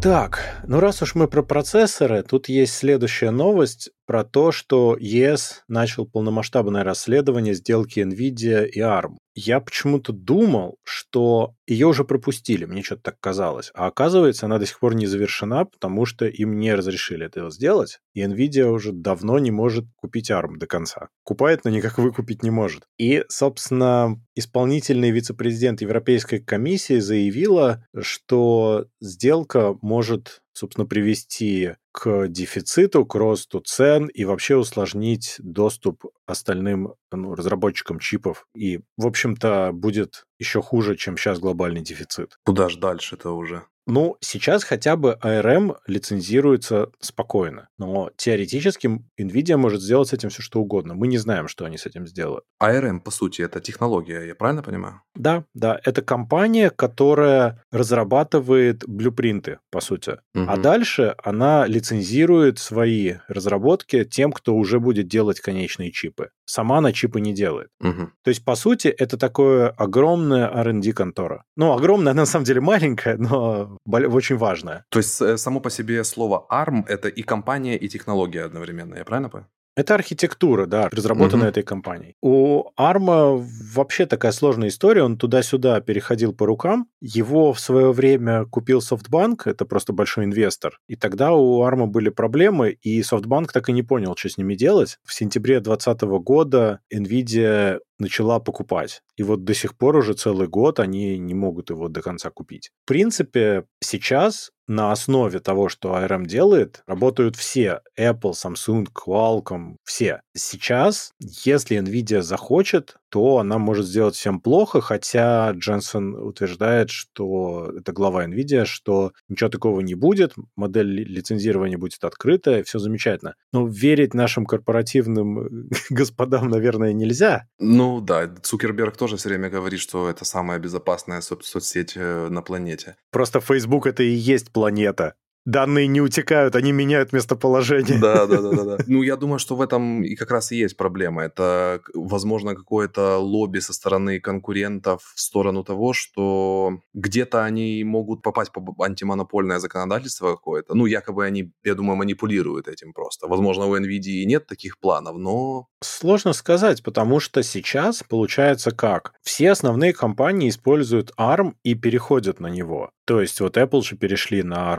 Так, 0.02 0.62
ну 0.66 0.80
раз 0.80 1.02
уж 1.02 1.16
мы 1.16 1.28
про 1.28 1.44
процессоры, 1.44 2.24
тут 2.24 2.50
есть 2.50 2.74
следующая 2.74 3.32
новость 3.32 3.92
про 4.10 4.24
то, 4.24 4.52
что 4.52 4.98
ЕС 5.00 5.62
начал 5.68 6.08
полномасштабное 6.08 6.84
расследование 6.84 7.54
сделки 7.54 8.00
NVIDIA 8.00 8.66
и 8.66 8.80
ARM. 8.80 9.18
Я 9.36 9.60
почему-то 9.60 10.12
думал, 10.12 10.80
что 10.84 11.54
ее 11.68 11.86
уже 11.86 12.04
пропустили, 12.04 12.66
мне 12.66 12.82
что-то 12.82 13.04
так 13.04 13.20
казалось. 13.20 13.70
А 13.76 13.86
оказывается, 13.86 14.48
она 14.48 14.58
до 14.58 14.66
сих 14.66 14.80
пор 14.80 14.96
не 14.96 15.06
завершена, 15.06 15.66
потому 15.66 16.08
что 16.08 16.26
им 16.26 16.58
не 16.58 16.74
разрешили 16.74 17.28
этого 17.28 17.52
сделать. 17.52 18.00
И 18.16 18.24
NVIDIA 18.24 18.64
уже 18.64 18.94
давно 18.94 19.38
не 19.38 19.52
может 19.52 19.86
купить 19.96 20.32
ARM 20.32 20.58
до 20.58 20.66
конца. 20.66 21.10
Купает, 21.24 21.64
но 21.64 21.70
никак 21.70 22.00
выкупить 22.00 22.42
не 22.42 22.50
может. 22.50 22.86
И, 22.98 23.24
собственно, 23.30 24.20
исполнительный 24.34 25.12
вице-президент 25.12 25.82
Европейской 25.82 26.40
комиссии 26.40 26.98
заявила, 26.98 27.86
что 28.02 28.88
сделка 29.00 29.76
может 29.84 30.42
собственно, 30.60 30.86
привести 30.86 31.76
к 31.92 32.28
дефициту, 32.28 33.06
к 33.06 33.16
росту 33.16 33.62
цен 33.62 34.08
и 34.08 34.26
вообще 34.26 34.58
усложнить 34.58 35.36
доступ 35.40 36.06
остальным 36.26 36.94
ну, 37.12 37.34
разработчикам 37.34 38.00
чипов. 38.00 38.46
И, 38.56 38.80
в 38.98 39.08
общем-то, 39.08 39.72
будет 39.74 40.26
еще 40.40 40.62
хуже, 40.62 40.96
чем 40.96 41.18
сейчас 41.18 41.40
глобальный 41.40 41.82
дефицит. 41.82 42.38
Куда 42.44 42.70
ж 42.70 42.78
дальше-то 42.78 43.36
уже? 43.36 43.64
Ну, 43.92 44.18
сейчас 44.22 44.64
хотя 44.64 44.96
бы 44.96 45.18
ARM 45.24 45.76
лицензируется 45.88 46.92
спокойно, 47.00 47.70
но 47.80 48.12
теоретически 48.18 49.02
NVIDIA 49.20 49.58
может 49.58 49.82
сделать 49.82 50.10
с 50.10 50.14
этим 50.14 50.30
все 50.30 50.44
что 50.44 50.60
угодно. 50.60 50.94
Мы 50.94 51.08
не 51.08 51.18
знаем, 51.18 51.48
что 51.48 51.66
они 51.66 51.80
с 51.80 51.88
этим 51.88 52.06
сделают. 52.06 52.46
ARM, 52.62 53.00
по 53.00 53.10
сути, 53.10 53.42
это 53.42 53.60
технология, 53.60 54.28
я 54.28 54.36
правильно 54.36 54.62
понимаю? 54.62 55.02
Да, 55.16 55.44
да. 55.56 55.82
Это 55.84 56.04
компания, 56.04 56.70
которая 56.70 57.64
разрабатывает 57.72 58.88
блюпринты, 58.88 59.58
по 59.72 59.82
сути. 59.82 60.20
Угу. 60.36 60.46
А 60.48 60.58
дальше 60.58 61.16
она 61.24 61.66
лицензирует 61.66 62.60
свои 62.60 63.16
разработки 63.28 64.04
тем, 64.06 64.32
кто 64.32 64.56
уже 64.56 64.80
будет 64.80 65.08
делать 65.08 65.40
конечные 65.40 65.92
чипы. 65.92 66.30
Сама 66.50 66.80
она 66.80 66.92
чипы 66.92 67.22
не 67.22 67.32
делает. 67.32 67.70
Угу. 67.80 68.10
То 68.24 68.30
есть, 68.30 68.44
по 68.44 68.56
сути, 68.56 68.88
это 68.88 69.18
такое 69.18 69.70
огромное 69.70 70.48
R&D-контора. 70.48 71.44
Ну, 71.56 71.74
огромная, 71.74 72.14
на 72.16 72.26
самом 72.26 72.46
деле 72.46 72.60
маленькая, 72.60 73.18
но 73.18 73.78
очень 73.86 74.38
важное. 74.38 74.84
То 74.90 75.00
есть 75.00 75.22
э, 75.22 75.38
само 75.38 75.60
по 75.60 75.70
себе 75.70 76.04
слово 76.04 76.48
ARM— 76.52 76.84
это 76.88 77.08
и 77.08 77.22
компания, 77.22 77.78
и 77.78 77.88
технология 77.88 78.46
одновременно, 78.46 78.96
я 78.96 79.06
правильно 79.06 79.30
понимаю? 79.30 79.48
Это 79.80 79.96
архитектура, 79.96 80.66
да, 80.66 80.90
разработанная 80.90 81.46
угу. 81.46 81.52
этой 81.52 81.64
компанией. 81.64 82.16
У 82.22 82.66
Арма 82.76 83.42
вообще 83.74 84.06
такая 84.06 84.34
сложная 84.34 84.68
история. 84.68 85.04
Он 85.04 85.18
туда-сюда 85.18 85.80
переходил 85.80 86.34
по 86.34 86.46
рукам. 86.46 86.90
Его 87.00 87.54
в 87.54 87.62
свое 87.62 87.94
время 87.94 88.44
купил 88.44 88.80
SoftBank, 88.80 89.44
это 89.46 89.64
просто 89.64 89.94
большой 89.94 90.26
инвестор. 90.26 90.82
И 90.90 90.98
тогда 90.98 91.32
у 91.32 91.62
Арма 91.64 91.88
были 91.88 92.10
проблемы, 92.10 92.72
и 92.72 93.00
SoftBank 93.00 93.52
так 93.54 93.70
и 93.70 93.72
не 93.72 93.82
понял, 93.82 94.18
что 94.18 94.28
с 94.28 94.38
ними 94.38 94.56
делать. 94.56 94.98
В 95.06 95.14
сентябре 95.14 95.62
2020 95.62 96.02
года 96.26 96.82
NVIDIA 96.94 97.80
начала 98.00 98.40
покупать. 98.40 99.02
И 99.16 99.24
вот 99.24 99.44
до 99.44 99.54
сих 99.54 99.78
пор 99.78 99.96
уже 99.98 100.14
целый 100.14 100.48
год 100.48 100.80
они 100.80 101.18
не 101.18 101.34
могут 101.34 101.70
его 101.70 101.88
до 101.88 102.02
конца 102.02 102.30
купить. 102.30 102.72
В 102.84 102.88
принципе, 102.88 103.66
сейчас 103.82 104.52
на 104.70 104.92
основе 104.92 105.40
того, 105.40 105.68
что 105.68 105.98
ARM 105.98 106.26
делает, 106.26 106.84
работают 106.86 107.36
все. 107.36 107.82
Apple, 108.00 108.32
Samsung, 108.32 108.88
Qualcomm, 108.94 109.76
все. 109.84 110.22
Сейчас, 110.36 111.12
если 111.20 111.78
NVIDIA 111.78 112.22
захочет, 112.22 112.96
то 113.10 113.40
она 113.40 113.58
может 113.58 113.86
сделать 113.86 114.16
всем 114.16 114.40
плохо, 114.40 114.82
хотя 114.82 115.52
Дженсен 115.52 116.14
утверждает, 116.16 116.90
что 116.92 117.74
это 117.78 117.92
глава 117.92 118.26
NVIDIA, 118.26 118.66
что 118.66 119.12
ничего 119.28 119.50
такого 119.50 119.82
не 119.82 119.96
будет, 119.96 120.34
модель 120.56 120.88
лицензирования 120.88 121.78
будет 121.78 122.04
открытая, 122.04 122.64
все 122.64 122.80
замечательно. 122.80 123.36
Но 123.52 123.68
верить 123.68 124.14
нашим 124.14 124.46
корпоративным 124.46 125.70
господам, 125.90 126.50
наверное, 126.50 126.94
нельзя. 126.94 127.48
Ну 127.60 128.00
да, 128.02 128.28
Цукерберг 128.28 128.96
тоже 128.96 129.18
все 129.18 129.30
время 129.30 129.50
говорит, 129.50 129.80
что 129.80 130.10
это 130.10 130.24
самая 130.26 130.60
безопасная 130.60 131.22
со- 131.22 131.40
соцсеть 131.42 131.94
э, 131.96 132.28
на 132.30 132.42
планете. 132.42 132.96
Просто 133.12 133.40
Facebook 133.40 133.88
это 133.88 134.04
и 134.04 134.12
есть 134.12 134.52
планета. 134.52 135.16
Данные 135.46 135.88
не 135.88 136.02
утекают, 136.02 136.56
они 136.56 136.72
меняют 136.72 137.14
местоположение. 137.14 138.00
Да, 138.00 138.28
да, 138.28 138.42
да, 138.42 138.52
да, 138.52 138.64
да. 138.64 138.78
Ну, 138.88 139.04
я 139.04 139.16
думаю, 139.16 139.40
что 139.40 139.56
в 139.56 139.62
этом 139.62 140.04
и 140.04 140.16
как 140.16 140.32
раз 140.32 140.52
и 140.52 140.58
есть 140.58 140.78
проблема. 140.78 141.24
Это, 141.24 141.82
возможно, 141.94 142.56
какое-то 142.56 143.18
лобби 143.18 143.60
со 143.60 143.74
стороны 143.74 144.20
конкурентов 144.20 145.02
в 145.16 145.20
сторону 145.20 145.64
того, 145.64 145.94
что 145.94 146.80
где-то 146.94 147.44
они 147.44 147.84
могут 147.84 148.22
попасть 148.22 148.52
по 148.52 148.64
антимонопольное 148.84 149.60
законодательство 149.60 150.32
какое-то. 150.32 150.76
Ну, 150.76 150.86
якобы 150.86 151.26
они, 151.26 151.52
я 151.64 151.76
думаю, 151.76 151.98
манипулируют 151.98 152.68
этим 152.68 152.94
просто. 152.94 153.28
Возможно, 153.28 153.66
у 153.66 153.76
NVIDIA 153.78 154.26
нет 154.26 154.48
таких 154.48 154.80
планов, 154.80 155.18
но... 155.18 155.68
Сложно 155.82 156.34
сказать, 156.34 156.84
потому 156.84 157.20
что 157.20 157.44
сейчас 157.44 158.04
получается 158.04 158.72
как? 158.72 159.14
Все 159.22 159.52
основные 159.52 159.94
компании 159.94 160.50
используют 160.50 161.12
ARM 161.18 161.54
и 161.64 161.74
переходят 161.76 162.40
на 162.40 162.48
него. 162.48 162.92
То 163.06 163.22
есть 163.22 163.40
вот 163.42 163.58
Apple 163.58 163.82
же 163.82 163.96
перешли 163.96 164.44
на 164.44 164.72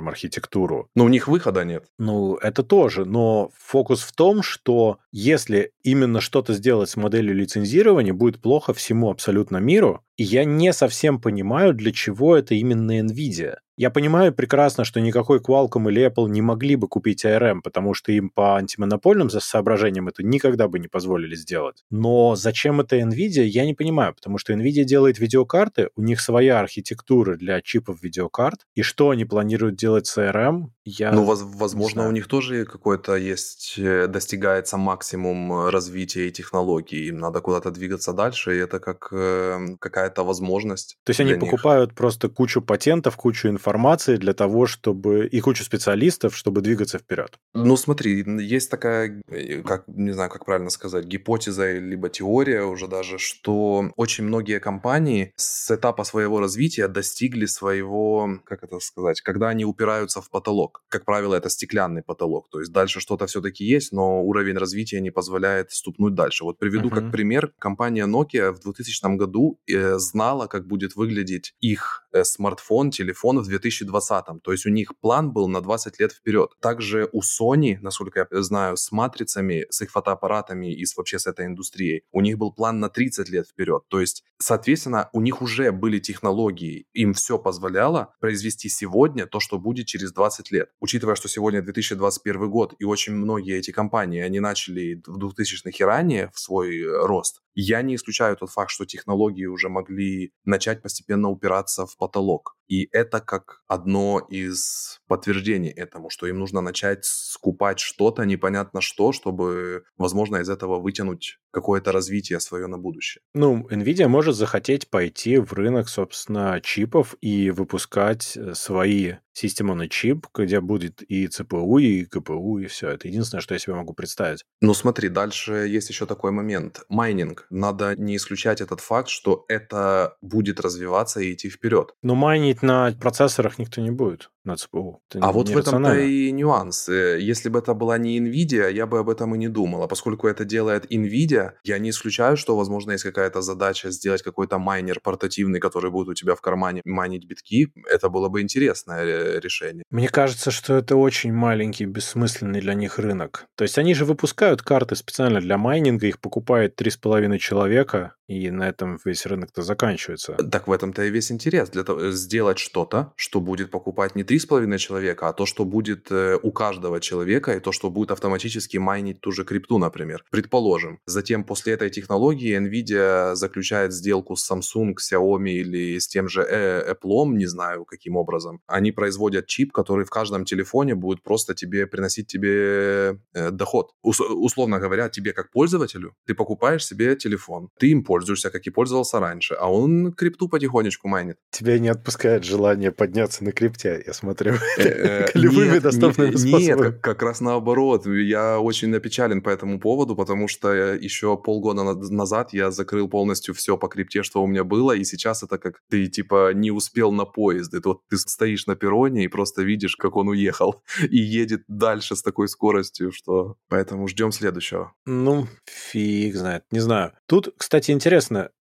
ARM-архитектуру. 0.50 0.88
Но 0.94 1.04
у 1.04 1.08
них 1.08 1.28
выхода 1.28 1.64
нет. 1.64 1.84
Ну, 1.98 2.36
это 2.36 2.62
тоже, 2.62 3.04
но 3.04 3.50
фокус 3.56 4.02
в 4.02 4.12
том, 4.12 4.42
что 4.42 4.98
если 5.12 5.72
именно 5.82 6.20
что-то 6.20 6.54
сделать 6.54 6.90
с 6.90 6.96
моделью 6.96 7.34
лицензирования, 7.34 8.12
будет 8.12 8.40
плохо 8.40 8.74
всему 8.74 9.10
абсолютно 9.10 9.58
миру, 9.58 10.02
и 10.16 10.24
я 10.24 10.44
не 10.44 10.72
совсем 10.72 11.20
понимаю, 11.20 11.74
для 11.74 11.92
чего 11.92 12.36
это 12.36 12.54
именно 12.54 13.00
NVIDIA. 13.00 13.56
Я 13.80 13.88
понимаю 13.88 14.34
прекрасно, 14.34 14.84
что 14.84 15.00
никакой 15.00 15.38
Qualcomm 15.38 15.90
или 15.90 16.06
Apple 16.06 16.28
не 16.28 16.42
могли 16.42 16.76
бы 16.76 16.86
купить 16.86 17.24
ARM, 17.24 17.62
потому 17.64 17.94
что 17.94 18.12
им 18.12 18.28
по 18.28 18.58
антимонопольным 18.58 19.30
соображениям 19.30 20.06
это 20.06 20.22
никогда 20.22 20.68
бы 20.68 20.78
не 20.78 20.86
позволили 20.86 21.34
сделать. 21.34 21.82
Но 21.88 22.36
зачем 22.36 22.82
это 22.82 22.98
NVIDIA, 22.98 23.42
я 23.44 23.64
не 23.64 23.72
понимаю, 23.72 24.14
потому 24.14 24.36
что 24.36 24.52
NVIDIA 24.52 24.84
делает 24.84 25.18
видеокарты, 25.18 25.88
у 25.96 26.02
них 26.02 26.20
своя 26.20 26.60
архитектура 26.60 27.36
для 27.36 27.62
чипов 27.62 28.02
видеокарт, 28.02 28.66
и 28.74 28.82
что 28.82 29.08
они 29.08 29.24
планируют 29.24 29.76
делать 29.76 30.06
с 30.06 30.18
ARM, 30.18 30.72
я 30.84 31.12
Ну, 31.12 31.24
воз- 31.24 31.42
возможно, 31.42 32.06
у 32.06 32.10
них 32.10 32.28
тоже 32.28 32.66
какой-то 32.66 33.16
есть, 33.16 33.78
э, 33.78 34.08
достигается 34.08 34.76
максимум 34.76 35.70
развития 35.70 36.28
и 36.28 36.30
технологий, 36.30 37.08
им 37.08 37.16
надо 37.16 37.40
куда-то 37.40 37.70
двигаться 37.70 38.12
дальше, 38.12 38.54
и 38.54 38.58
это 38.58 38.78
как 38.78 39.08
э, 39.10 39.76
какая-то 39.80 40.22
возможность 40.22 40.98
То 41.04 41.10
есть 41.10 41.20
они 41.20 41.32
них. 41.32 41.40
покупают 41.40 41.94
просто 41.94 42.28
кучу 42.28 42.60
патентов, 42.60 43.16
кучу 43.16 43.48
информации 43.48 43.69
для 44.18 44.33
того, 44.35 44.66
чтобы... 44.66 45.26
и 45.26 45.40
кучу 45.40 45.64
специалистов, 45.64 46.37
чтобы 46.37 46.61
двигаться 46.61 46.98
вперед. 46.98 47.38
Ну, 47.54 47.76
смотри, 47.76 48.24
есть 48.42 48.70
такая, 48.70 49.20
э, 49.28 49.62
как, 49.62 49.85
не 49.88 50.12
знаю, 50.12 50.30
как 50.30 50.44
правильно 50.44 50.70
сказать, 50.70 51.04
гипотеза, 51.04 51.72
либо 51.78 52.09
теория 52.09 52.62
уже 52.64 52.88
даже, 52.88 53.18
что 53.18 53.92
очень 53.96 54.24
многие 54.24 54.61
компании 54.61 55.33
с 55.37 55.70
этапа 55.70 56.04
своего 56.04 56.40
развития 56.40 56.88
достигли 56.88 57.46
своего, 57.46 58.28
как 58.44 58.62
это 58.64 58.80
сказать, 58.80 59.20
когда 59.20 59.48
они 59.48 59.64
упираются 59.64 60.20
в 60.20 60.30
потолок. 60.30 60.83
Как 60.88 61.04
правило, 61.04 61.35
это 61.35 61.48
стеклянный 61.50 62.02
потолок, 62.02 62.48
то 62.50 62.61
есть 62.61 62.72
дальше 62.72 63.00
что-то 63.00 63.26
все-таки 63.26 63.64
есть, 63.64 63.92
но 63.92 64.22
уровень 64.22 64.56
развития 64.56 65.00
не 65.00 65.11
позволяет 65.11 65.70
ступнуть 65.72 66.14
дальше. 66.14 66.44
Вот 66.44 66.59
приведу 66.59 66.88
Мгм. 66.88 66.94
как 66.96 67.12
пример. 67.12 67.52
Компания 67.59 68.06
Nokia 68.06 68.52
в 68.52 68.61
2000 68.61 69.16
году 69.16 69.59
э, 69.66 69.98
знала, 69.98 70.46
как 70.46 70.66
будет 70.66 70.96
выглядеть 70.96 71.54
их 71.61 72.06
э, 72.12 72.24
смартфон, 72.24 72.90
телефон 72.90 73.38
в 73.40 73.48
2020. 73.61 74.42
То 74.42 74.53
есть 74.53 74.66
у 74.66 74.70
них 74.70 74.99
план 75.01 75.33
был 75.33 75.49
на 75.49 75.61
20 75.61 76.01
лет 76.01 76.12
вперед. 76.12 76.51
Также 76.61 77.09
у 77.12 77.20
Sony, 77.20 77.79
насколько 77.81 78.27
я 78.31 78.42
знаю, 78.42 78.77
с 78.77 78.92
матрицами, 78.92 79.66
с 79.70 79.83
их 79.83 79.90
фотоаппаратами 79.90 80.73
и 80.73 80.85
с, 80.85 80.96
вообще 80.96 81.18
с 81.18 81.27
этой 81.27 81.46
индустрией, 81.46 82.05
у 82.12 82.20
них 82.20 82.38
был 82.38 82.53
план 82.53 82.81
на 82.81 82.88
30 82.88 83.29
лет 83.29 83.46
вперед. 83.46 83.83
То 83.88 84.01
есть, 84.01 84.25
соответственно, 84.38 85.09
у 85.12 85.20
них 85.20 85.42
уже 85.42 85.73
были 85.73 85.99
технологии, 85.99 86.87
им 86.92 87.14
все 87.14 87.38
позволяло 87.38 88.14
произвести 88.20 88.68
сегодня 88.68 89.27
то, 89.27 89.40
что 89.40 89.59
будет 89.59 89.87
через 89.87 90.12
20 90.12 90.51
лет. 90.51 90.70
Учитывая, 90.81 91.14
что 91.14 91.29
сегодня 91.29 91.62
2021 91.62 92.51
год, 92.51 92.75
и 92.79 92.85
очень 92.85 93.14
многие 93.14 93.59
эти 93.59 93.70
компании, 93.70 94.20
они 94.20 94.40
начали 94.40 95.03
в 95.07 95.18
2000-х 95.18 95.77
и 95.79 95.85
ранее 95.85 96.31
в 96.35 96.38
свой 96.38 96.81
э, 96.81 97.07
рост, 97.07 97.42
я 97.54 97.82
не 97.82 97.94
исключаю 97.96 98.36
тот 98.36 98.50
факт, 98.50 98.70
что 98.70 98.86
технологии 98.86 99.46
уже 99.46 99.68
могли 99.68 100.32
начать 100.44 100.82
постепенно 100.82 101.28
упираться 101.28 101.86
в 101.86 101.96
потолок. 101.96 102.56
И 102.68 102.88
это 102.92 103.20
как 103.20 103.62
одно 103.66 104.20
из 104.30 105.00
подтверждений 105.08 105.70
этому, 105.70 106.08
что 106.10 106.26
им 106.26 106.38
нужно 106.38 106.60
начать 106.60 107.04
скупать 107.04 107.80
что-то, 107.80 108.24
непонятно 108.24 108.80
что, 108.80 109.12
чтобы, 109.12 109.84
возможно, 109.96 110.36
из 110.36 110.48
этого 110.48 110.80
вытянуть 110.80 111.38
какое-то 111.50 111.92
развитие 111.92 112.40
свое 112.40 112.66
на 112.66 112.78
будущее. 112.78 113.22
Ну, 113.34 113.66
NVIDIA 113.70 114.08
может 114.08 114.36
захотеть 114.36 114.88
пойти 114.88 115.38
в 115.38 115.52
рынок, 115.52 115.88
собственно, 115.88 116.60
чипов 116.62 117.14
и 117.20 117.50
выпускать 117.50 118.36
э, 118.36 118.54
свои 118.54 119.14
системы 119.32 119.74
на 119.74 119.88
чип, 119.88 120.26
где 120.34 120.60
будет 120.60 121.02
и 121.02 121.26
ЦПУ, 121.26 121.78
и 121.78 122.04
КПУ, 122.04 122.58
и 122.58 122.66
все. 122.66 122.90
Это 122.90 123.08
единственное, 123.08 123.40
что 123.40 123.54
я 123.54 123.58
себе 123.60 123.74
могу 123.74 123.94
представить. 123.94 124.44
Ну 124.60 124.74
смотри, 124.74 125.08
дальше 125.08 125.52
есть 125.52 125.88
еще 125.88 126.06
такой 126.06 126.30
момент. 126.30 126.82
Майнинг. 126.88 127.46
Надо 127.50 127.94
не 127.96 128.16
исключать 128.16 128.60
этот 128.60 128.80
факт, 128.80 129.08
что 129.08 129.44
это 129.48 130.16
будет 130.20 130.60
развиваться 130.60 131.20
и 131.20 131.32
идти 131.32 131.48
вперед. 131.48 131.94
Но 132.02 132.14
майнить 132.14 132.62
на 132.62 132.92
процессорах 132.92 133.58
никто 133.58 133.80
не 133.80 133.90
будет, 133.90 134.30
на 134.44 134.56
ЦПУ. 134.56 135.00
Это 135.10 135.26
А 135.26 135.32
вот 135.32 135.48
в 135.48 135.56
этом-то 135.56 135.98
и 135.98 136.30
нюанс. 136.32 136.88
Э, 136.88 137.18
Если 137.20 137.48
бы 137.48 137.60
это 137.60 137.72
была 137.74 137.98
не 137.98 138.18
Nvidia, 138.20 138.70
я 138.70 138.86
бы 138.86 138.98
об 138.98 139.08
этом 139.08 139.34
и 139.34 139.38
не 139.38 139.48
думал. 139.48 139.82
А 139.82 139.88
поскольку 139.88 140.26
это 140.28 140.44
делает 140.44 140.90
Nvidia, 140.92 141.39
я 141.64 141.79
не 141.79 141.90
исключаю, 141.90 142.37
что, 142.37 142.57
возможно, 142.57 142.92
есть 142.92 143.05
какая-то 143.05 143.42
задача 143.42 143.90
сделать 143.90 144.22
какой-то 144.22 144.59
майнер 144.59 145.00
портативный, 145.03 145.61
который 145.61 145.90
будет 145.90 146.09
у 146.09 146.14
тебя 146.14 146.35
в 146.35 146.40
кармане 146.40 146.81
майнить 146.85 147.26
битки. 147.26 147.72
Это 147.88 148.09
было 148.09 148.29
бы 148.29 148.40
интересное 148.40 149.05
э, 149.05 149.40
решение. 149.40 149.85
Мне 149.90 150.09
кажется, 150.09 150.50
что 150.50 150.76
это 150.76 150.96
очень 150.96 151.33
маленький, 151.33 151.85
бессмысленный 151.87 152.61
для 152.61 152.74
них 152.74 152.98
рынок. 152.98 153.46
То 153.57 153.64
есть 153.64 153.79
они 153.79 153.94
же 153.94 154.05
выпускают 154.05 154.62
карты 154.62 154.96
специально 154.96 155.40
для 155.40 155.59
майнинга, 155.59 156.07
их 156.07 156.20
покупает 156.20 156.81
3,5 156.81 157.38
человека, 157.38 158.14
и 158.30 158.50
на 158.50 158.68
этом 158.68 158.98
весь 159.04 159.26
рынок-то 159.26 159.62
заканчивается. 159.62 160.34
Так 160.34 160.68
в 160.68 160.72
этом-то 160.72 161.02
и 161.02 161.10
весь 161.10 161.32
интерес. 161.32 161.68
Для 161.70 161.82
того, 161.82 162.12
сделать 162.12 162.58
что-то, 162.58 163.12
что 163.16 163.40
будет 163.40 163.72
покупать 163.72 164.14
не 164.14 164.22
3,5 164.22 164.78
человека, 164.78 165.28
а 165.28 165.32
то, 165.32 165.46
что 165.46 165.64
будет 165.64 166.12
э, 166.12 166.38
у 166.40 166.52
каждого 166.52 167.00
человека, 167.00 167.56
и 167.56 167.60
то, 167.60 167.72
что 167.72 167.90
будет 167.90 168.12
автоматически 168.12 168.76
майнить 168.76 169.20
ту 169.20 169.32
же 169.32 169.44
крипту, 169.44 169.78
например. 169.78 170.24
Предположим. 170.30 171.00
Затем 171.06 171.42
после 171.42 171.72
этой 171.72 171.90
технологии 171.90 172.56
NVIDIA 172.56 173.34
заключает 173.34 173.92
сделку 173.92 174.36
с 174.36 174.48
Samsung, 174.48 174.94
Xiaomi 174.94 175.50
или 175.50 175.98
с 175.98 176.06
тем 176.06 176.28
же 176.28 176.42
э, 176.42 176.92
Apple, 176.92 177.34
не 177.34 177.46
знаю 177.46 177.84
каким 177.84 178.16
образом. 178.16 178.60
Они 178.68 178.92
производят 178.92 179.48
чип, 179.48 179.72
который 179.72 180.04
в 180.04 180.10
каждом 180.10 180.44
телефоне 180.44 180.94
будет 180.94 181.24
просто 181.24 181.54
тебе 181.54 181.84
приносить 181.88 182.28
тебе 182.28 183.18
э, 183.34 183.50
доход. 183.50 183.90
Ус- 184.02 184.20
условно 184.20 184.78
говоря, 184.78 185.08
тебе 185.08 185.32
как 185.32 185.50
пользователю, 185.50 186.14
ты 186.26 186.34
покупаешь 186.34 186.86
себе 186.86 187.16
телефон, 187.16 187.70
ты 187.76 187.88
им 187.88 188.04
пользуешься, 188.04 188.19
как 188.50 188.66
и 188.66 188.70
пользовался 188.70 189.20
раньше, 189.20 189.54
а 189.54 189.70
он 189.72 190.12
крипту 190.12 190.48
потихонечку 190.48 191.09
майнит. 191.09 191.37
Тебя 191.50 191.78
не 191.78 191.88
отпускает 191.88 192.44
желание 192.44 192.92
подняться 192.92 193.44
на 193.44 193.52
крипте, 193.52 194.02
я 194.06 194.12
смотрю. 194.12 194.54
Э, 194.78 195.26
Любыми 195.35 195.74
нет, 195.74 195.83
доступными 195.83 196.35
не- 196.35 196.52
Нет, 196.52 196.62
способами. 196.64 196.98
как, 197.00 197.22
раз 197.22 197.40
наоборот. 197.40 198.06
Я 198.06 198.59
очень 198.61 198.88
напечален 198.88 199.42
по 199.42 199.50
этому 199.50 199.78
поводу, 199.80 200.16
потому 200.16 200.48
что 200.48 200.72
еще 200.72 201.37
полгода 201.37 201.83
на- 201.83 201.94
назад 201.94 202.52
я 202.52 202.70
закрыл 202.70 203.09
полностью 203.09 203.54
все 203.54 203.76
по 203.76 203.88
крипте, 203.88 204.22
что 204.22 204.42
у 204.42 204.46
меня 204.46 204.64
было, 204.64 204.92
и 204.92 205.04
сейчас 205.04 205.42
это 205.42 205.59
как 205.59 205.80
ты 205.90 206.06
типа 206.06 206.52
не 206.54 206.70
успел 206.70 207.12
на 207.12 207.24
поезд. 207.24 207.74
Это 207.74 207.90
вот 207.90 208.00
ты 208.09 208.16
стоишь 208.16 208.66
на 208.66 208.76
перроне 208.76 209.24
и 209.24 209.28
просто 209.28 209.62
видишь, 209.62 209.96
как 209.96 210.16
он 210.16 210.28
уехал 210.28 210.83
и 211.11 211.18
едет 211.18 211.62
дальше 211.68 212.16
с 212.16 212.22
такой 212.22 212.48
скоростью, 212.48 213.12
что... 213.12 213.56
Поэтому 213.68 214.09
ждем 214.09 214.33
следующего. 214.33 214.92
Ну, 215.06 215.46
фиг 215.66 216.35
знает, 216.37 216.64
не 216.70 216.80
знаю. 216.80 217.12
Тут, 217.26 217.54
кстати, 217.56 217.90
интересно, 217.90 218.10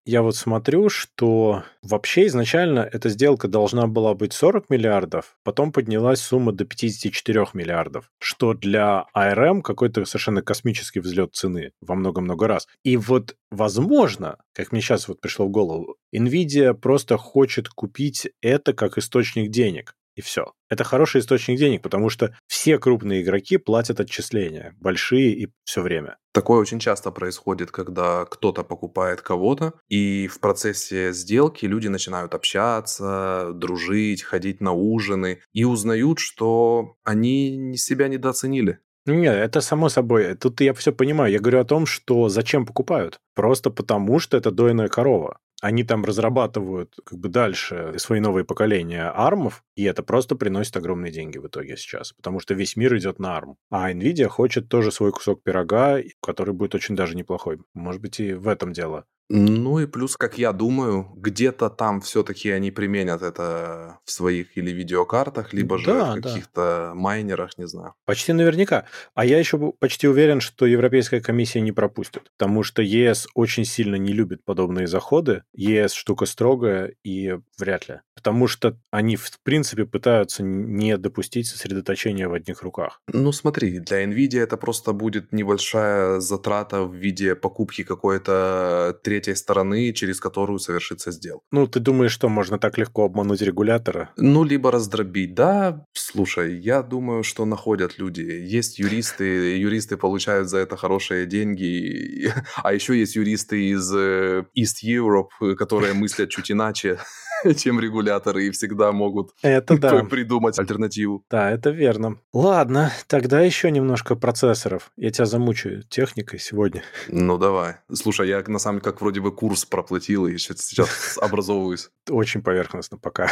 я 0.05 0.21
вот 0.21 0.35
смотрю, 0.35 0.89
что 0.89 1.63
вообще 1.81 2.27
изначально 2.27 2.79
эта 2.79 3.09
сделка 3.09 3.47
должна 3.47 3.87
была 3.87 4.13
быть 4.13 4.33
40 4.33 4.69
миллиардов, 4.69 5.37
потом 5.43 5.71
поднялась 5.71 6.21
сумма 6.21 6.51
до 6.51 6.65
54 6.65 7.47
миллиардов, 7.53 8.09
что 8.19 8.53
для 8.53 9.05
ARM 9.15 9.61
какой-то 9.61 10.05
совершенно 10.05 10.41
космический 10.41 10.99
взлет 10.99 11.35
цены 11.35 11.71
во 11.81 11.95
много-много 11.95 12.47
раз. 12.47 12.67
И 12.83 12.97
вот, 12.97 13.35
возможно, 13.51 14.37
как 14.53 14.71
мне 14.71 14.81
сейчас 14.81 15.07
вот 15.07 15.21
пришло 15.21 15.45
в 15.47 15.51
голову, 15.51 15.97
Nvidia 16.15 16.73
просто 16.73 17.17
хочет 17.17 17.69
купить 17.69 18.29
это 18.41 18.73
как 18.73 18.97
источник 18.97 19.51
денег. 19.51 19.95
И 20.19 20.21
все. 20.21 20.51
Это 20.69 20.83
хороший 20.83 21.21
источник 21.21 21.57
денег, 21.57 21.81
потому 21.81 22.09
что 22.09 22.35
все 22.45 22.77
крупные 22.77 23.21
игроки 23.21 23.55
платят 23.55 24.01
отчисления, 24.01 24.75
большие 24.81 25.31
и 25.31 25.47
все 25.63 25.81
время. 25.81 26.17
Такое 26.33 26.59
очень 26.59 26.79
часто 26.79 27.11
происходит, 27.11 27.71
когда 27.71 28.25
кто-то 28.25 28.65
покупает 28.65 29.21
кого-то, 29.21 29.75
и 29.87 30.27
в 30.27 30.41
процессе 30.41 31.13
сделки 31.13 31.65
люди 31.65 31.87
начинают 31.87 32.35
общаться, 32.35 33.51
дружить, 33.53 34.23
ходить 34.23 34.59
на 34.59 34.73
ужины, 34.73 35.39
и 35.53 35.63
узнают, 35.63 36.19
что 36.19 36.97
они 37.05 37.77
себя 37.77 38.09
недооценили. 38.09 38.79
Нет, 39.05 39.35
это 39.35 39.61
само 39.61 39.87
собой. 39.87 40.35
Тут 40.35 40.59
я 40.59 40.73
все 40.73 40.91
понимаю. 40.91 41.31
Я 41.31 41.39
говорю 41.39 41.61
о 41.61 41.65
том, 41.65 41.85
что 41.85 42.27
зачем 42.27 42.65
покупают. 42.65 43.19
Просто 43.35 43.69
потому, 43.69 44.19
что 44.19 44.35
это 44.35 44.51
дойная 44.51 44.89
корова. 44.89 45.39
Они 45.61 45.83
там 45.83 46.05
разрабатывают 46.05 46.95
как 47.05 47.19
бы 47.19 47.29
дальше 47.29 47.93
свои 47.97 48.19
новые 48.19 48.45
поколения 48.45 49.11
армов, 49.13 49.63
и 49.75 49.83
это 49.83 50.03
просто 50.03 50.35
приносит 50.35 50.77
огромные 50.77 51.11
деньги 51.11 51.37
в 51.37 51.47
итоге 51.47 51.77
сейчас, 51.77 52.13
потому 52.13 52.39
что 52.39 52.53
весь 52.53 52.75
мир 52.75 52.95
идет 52.97 53.19
на 53.19 53.35
арм. 53.35 53.57
А 53.69 53.91
Nvidia 53.91 54.27
хочет 54.27 54.69
тоже 54.69 54.91
свой 54.91 55.11
кусок 55.11 55.43
пирога, 55.43 55.99
который 56.21 56.53
будет 56.53 56.75
очень 56.75 56.95
даже 56.95 57.15
неплохой. 57.15 57.59
Может 57.73 58.01
быть, 58.01 58.19
и 58.19 58.33
в 58.33 58.47
этом 58.47 58.73
дело. 58.73 59.05
Ну 59.29 59.79
и 59.79 59.85
плюс, 59.85 60.17
как 60.17 60.39
я 60.39 60.51
думаю, 60.53 61.07
где-то 61.15 61.69
там 61.69 62.01
все-таки 62.01 62.49
они 62.49 62.71
применят 62.71 63.21
это 63.21 63.99
в 64.03 64.11
своих 64.11 64.57
или 64.57 64.71
видеокартах, 64.71 65.53
либо 65.53 65.77
же 65.77 65.85
да, 65.85 66.11
в 66.11 66.21
каких-то 66.21 66.89
да. 66.89 66.95
майнерах, 66.95 67.57
не 67.59 67.67
знаю. 67.67 67.93
Почти 68.05 68.33
наверняка. 68.33 68.85
А 69.13 69.25
я 69.25 69.37
еще 69.37 69.73
почти 69.79 70.07
уверен, 70.07 70.41
что 70.41 70.65
Европейская 70.65 71.21
комиссия 71.21 71.61
не 71.61 71.71
пропустит, 71.71 72.31
потому 72.37 72.63
что 72.63 72.81
ЕС 72.81 73.27
очень 73.35 73.65
сильно 73.65 73.95
не 73.95 74.13
любит 74.13 74.43
подобные 74.43 74.87
заходы. 74.87 75.43
ЕС 75.53 75.93
штука 75.93 76.25
строгая 76.25 76.95
и 77.03 77.37
вряд 77.59 77.87
ли. 77.87 78.01
Потому 78.19 78.47
что 78.47 78.77
они, 78.91 79.15
в 79.15 79.31
принципе, 79.43 79.85
пытаются 79.85 80.43
не 80.43 80.97
допустить 80.97 81.47
сосредоточения 81.47 82.27
в 82.27 82.33
одних 82.33 82.63
руках. 82.63 83.01
Ну 83.07 83.31
смотри, 83.31 83.79
для 83.79 84.03
NVIDIA 84.03 84.41
это 84.41 84.57
просто 84.57 84.91
будет 84.91 85.31
небольшая 85.31 86.19
затрата 86.19 86.83
в 86.83 86.93
виде 86.93 87.33
покупки 87.35 87.83
какой-то 87.83 88.99
третьей 89.03 89.35
стороны, 89.35 89.93
через 89.93 90.19
которую 90.19 90.59
совершится 90.59 91.11
сделка. 91.11 91.45
Ну, 91.51 91.65
ты 91.65 91.79
думаешь, 91.79 92.11
что 92.11 92.27
можно 92.27 92.59
так 92.59 92.77
легко 92.77 93.05
обмануть 93.05 93.41
регулятора? 93.41 94.09
Ну, 94.17 94.43
либо 94.43 94.69
раздробить. 94.69 95.33
Да, 95.33 95.85
слушай, 95.93 96.59
я 96.59 96.83
думаю, 96.83 97.23
что 97.23 97.45
находят 97.45 97.97
люди. 97.99 98.21
Есть 98.21 98.79
юристы, 98.79 99.23
юристы 99.57 99.95
получают 99.95 100.49
за 100.49 100.57
это 100.57 100.75
хорошие 100.75 101.25
деньги. 101.25 102.33
А 102.63 102.73
еще 102.73 102.99
есть 102.99 103.15
юристы 103.15 103.69
из 103.69 103.93
э, 103.95 104.43
East 104.57 104.83
Europe, 104.83 105.55
которые 105.55 105.93
мыслят 106.03 106.29
чуть 106.29 106.51
иначе. 106.51 106.99
чем 107.57 107.79
регуляторы 107.79 108.47
и 108.47 108.51
всегда 108.51 108.91
могут 108.91 109.31
это 109.41 109.77
да. 109.79 110.03
придумать 110.03 110.57
альтернативу. 110.59 111.23
Да, 111.29 111.49
это 111.51 111.69
верно. 111.69 112.17
Ладно, 112.33 112.91
тогда 113.07 113.41
еще 113.41 113.71
немножко 113.71 114.15
процессоров. 114.15 114.91
Я 114.97 115.11
тебя 115.11 115.25
замучаю 115.25 115.83
техникой 115.83 116.39
сегодня. 116.39 116.83
Ну, 117.29 117.37
давай. 117.37 117.75
Слушай, 117.93 118.29
я 118.29 118.43
на 118.47 118.59
самом 118.59 118.79
деле 118.79 118.91
как 118.91 119.01
вроде 119.01 119.19
бы 119.19 119.31
курс 119.31 119.65
проплатил 119.65 120.25
и 120.27 120.37
сейчас 120.37 121.17
образовываюсь. 121.21 121.89
Очень 122.09 122.41
поверхностно 122.41 122.97
пока. 122.97 123.29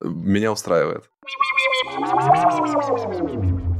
Меня 0.00 0.52
устраивает. 0.52 1.04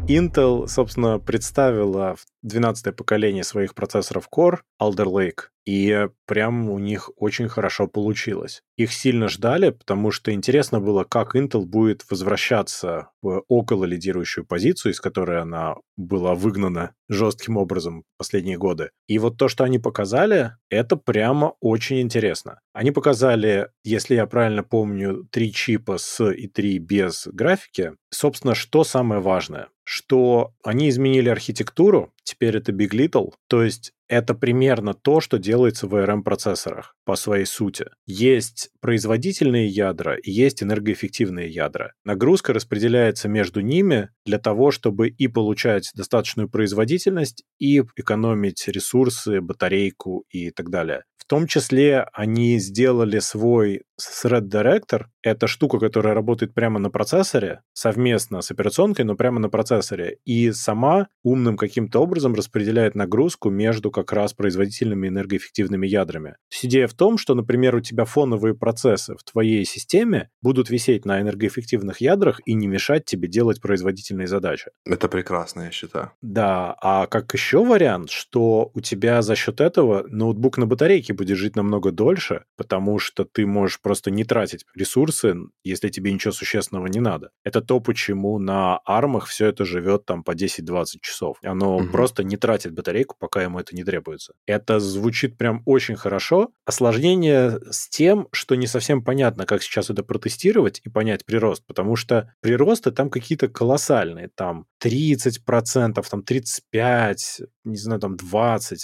Intel, 0.08 0.68
собственно, 0.68 1.18
представила 1.18 2.14
12-е 2.46 2.92
поколение 2.92 3.42
своих 3.42 3.74
процессоров 3.74 4.28
Core 4.32 4.58
Alder 4.80 5.06
Lake, 5.06 5.48
и 5.66 6.06
прям 6.26 6.70
у 6.70 6.78
них 6.78 7.10
очень 7.16 7.48
хорошо 7.48 7.88
получилось. 7.88 8.62
Их 8.76 8.92
сильно 8.92 9.26
ждали, 9.26 9.70
потому 9.70 10.12
что 10.12 10.32
интересно 10.32 10.80
было, 10.80 11.02
как 11.02 11.34
Intel 11.34 11.64
будет 11.64 12.04
возвращаться 12.08 13.08
в 13.20 13.42
около 13.48 13.84
лидирующую 13.84 14.46
позицию, 14.46 14.92
из 14.92 15.00
которой 15.00 15.40
она 15.40 15.74
была 15.96 16.36
выгнана 16.36 16.94
жестким 17.08 17.56
образом 17.56 18.04
последние 18.16 18.58
годы. 18.58 18.90
И 19.08 19.18
вот 19.18 19.38
то, 19.38 19.48
что 19.48 19.64
они 19.64 19.80
показали, 19.80 20.52
это 20.70 20.94
прямо 20.94 21.54
очень 21.60 22.00
интересно. 22.00 22.60
Они 22.72 22.92
показали, 22.92 23.70
если 23.82 24.14
я 24.14 24.26
правильно 24.26 24.62
помню, 24.62 25.26
три 25.32 25.52
чипа 25.52 25.98
с 25.98 26.24
и 26.30 26.46
три 26.46 26.78
без 26.78 27.26
графики. 27.26 27.94
Собственно, 28.10 28.54
что 28.54 28.84
самое 28.84 29.20
важное? 29.20 29.66
Что 29.88 30.52
они 30.64 30.88
изменили 30.88 31.28
архитектуру, 31.28 32.12
теперь 32.24 32.56
это 32.56 32.72
Big 32.72 32.90
Little, 32.90 33.34
то 33.46 33.62
есть 33.62 33.92
это 34.08 34.34
примерно 34.34 34.94
то, 34.94 35.20
что 35.20 35.38
делается 35.38 35.86
в 35.86 35.94
ARM-процессорах 35.94 36.95
по 37.06 37.14
своей 37.14 37.46
сути. 37.46 37.86
Есть 38.04 38.70
производительные 38.80 39.68
ядра 39.68 40.16
и 40.16 40.30
есть 40.30 40.62
энергоэффективные 40.62 41.48
ядра. 41.48 41.92
Нагрузка 42.04 42.52
распределяется 42.52 43.28
между 43.28 43.60
ними 43.60 44.10
для 44.26 44.38
того, 44.38 44.72
чтобы 44.72 45.08
и 45.08 45.28
получать 45.28 45.92
достаточную 45.94 46.50
производительность, 46.50 47.44
и 47.58 47.82
экономить 47.94 48.66
ресурсы, 48.66 49.40
батарейку 49.40 50.24
и 50.30 50.50
так 50.50 50.68
далее. 50.68 51.04
В 51.26 51.28
том 51.28 51.48
числе 51.48 52.06
они 52.12 52.60
сделали 52.60 53.18
свой 53.18 53.82
Thread 54.00 54.48
Director. 54.48 55.06
Это 55.22 55.48
штука, 55.48 55.80
которая 55.80 56.14
работает 56.14 56.54
прямо 56.54 56.78
на 56.78 56.88
процессоре, 56.88 57.62
совместно 57.72 58.42
с 58.42 58.52
операционкой, 58.52 59.04
но 59.04 59.16
прямо 59.16 59.40
на 59.40 59.48
процессоре. 59.48 60.18
И 60.24 60.52
сама 60.52 61.08
умным 61.24 61.56
каким-то 61.56 62.00
образом 62.00 62.34
распределяет 62.34 62.94
нагрузку 62.94 63.50
между 63.50 63.90
как 63.90 64.12
раз 64.12 64.34
производительными 64.34 65.08
энергоэффективными 65.08 65.88
ядрами. 65.88 66.36
То 66.48 66.64
идея 66.64 66.86
в 66.86 66.94
том, 66.96 67.18
что, 67.18 67.34
например, 67.34 67.76
у 67.76 67.80
тебя 67.80 68.04
фоновые 68.04 68.54
процессы 68.54 69.14
в 69.16 69.22
твоей 69.24 69.64
системе 69.64 70.30
будут 70.42 70.70
висеть 70.70 71.04
на 71.04 71.20
энергоэффективных 71.20 72.00
ядрах 72.00 72.40
и 72.44 72.54
не 72.54 72.66
мешать 72.66 73.04
тебе 73.04 73.28
делать 73.28 73.60
производительные 73.60 74.26
задачи. 74.26 74.70
Это 74.84 75.08
прекрасно, 75.08 75.62
я 75.62 75.70
считаю. 75.70 76.12
Да, 76.22 76.76
а 76.80 77.06
как 77.06 77.32
еще 77.34 77.64
вариант, 77.64 78.10
что 78.10 78.70
у 78.74 78.80
тебя 78.80 79.22
за 79.22 79.36
счет 79.36 79.60
этого 79.60 80.04
ноутбук 80.08 80.58
на 80.58 80.66
батарейке 80.66 81.12
будет 81.12 81.36
жить 81.36 81.56
намного 81.56 81.92
дольше, 81.92 82.44
потому 82.56 82.98
что 82.98 83.24
ты 83.24 83.46
можешь 83.46 83.80
просто 83.80 84.10
не 84.10 84.24
тратить 84.24 84.64
ресурсы, 84.74 85.36
если 85.64 85.88
тебе 85.88 86.12
ничего 86.12 86.32
существенного 86.32 86.86
не 86.86 87.00
надо. 87.00 87.30
Это 87.44 87.60
то, 87.60 87.80
почему 87.80 88.38
на 88.38 88.80
армах 88.84 89.26
все 89.26 89.46
это 89.46 89.64
живет 89.64 90.06
там 90.06 90.22
по 90.22 90.32
10-20 90.32 90.84
часов. 91.00 91.38
Оно 91.42 91.76
угу. 91.76 91.88
просто 91.88 92.24
не 92.24 92.36
тратит 92.36 92.72
батарейку, 92.72 93.16
пока 93.18 93.42
ему 93.42 93.58
это 93.58 93.74
не 93.74 93.84
требуется. 93.84 94.34
Это 94.46 94.80
звучит 94.80 95.36
прям 95.36 95.62
очень 95.64 95.96
хорошо. 95.96 96.50
Осложнение 96.88 97.58
с 97.70 97.88
тем, 97.88 98.28
что 98.32 98.54
не 98.54 98.66
совсем 98.66 99.02
понятно, 99.02 99.44
как 99.44 99.62
сейчас 99.62 99.90
это 99.90 100.04
протестировать 100.04 100.80
и 100.84 100.88
понять 100.88 101.24
прирост, 101.26 101.66
потому 101.66 101.96
что 101.96 102.32
приросты 102.40 102.92
там 102.92 103.10
какие-то 103.10 103.48
колоссальные. 103.48 104.30
Там 104.34 104.66
30%, 104.82 106.04
там 106.08 106.20
35%, 106.20 107.16
не 107.64 107.76
знаю, 107.76 108.00
там 108.00 108.14
20% 108.14 108.76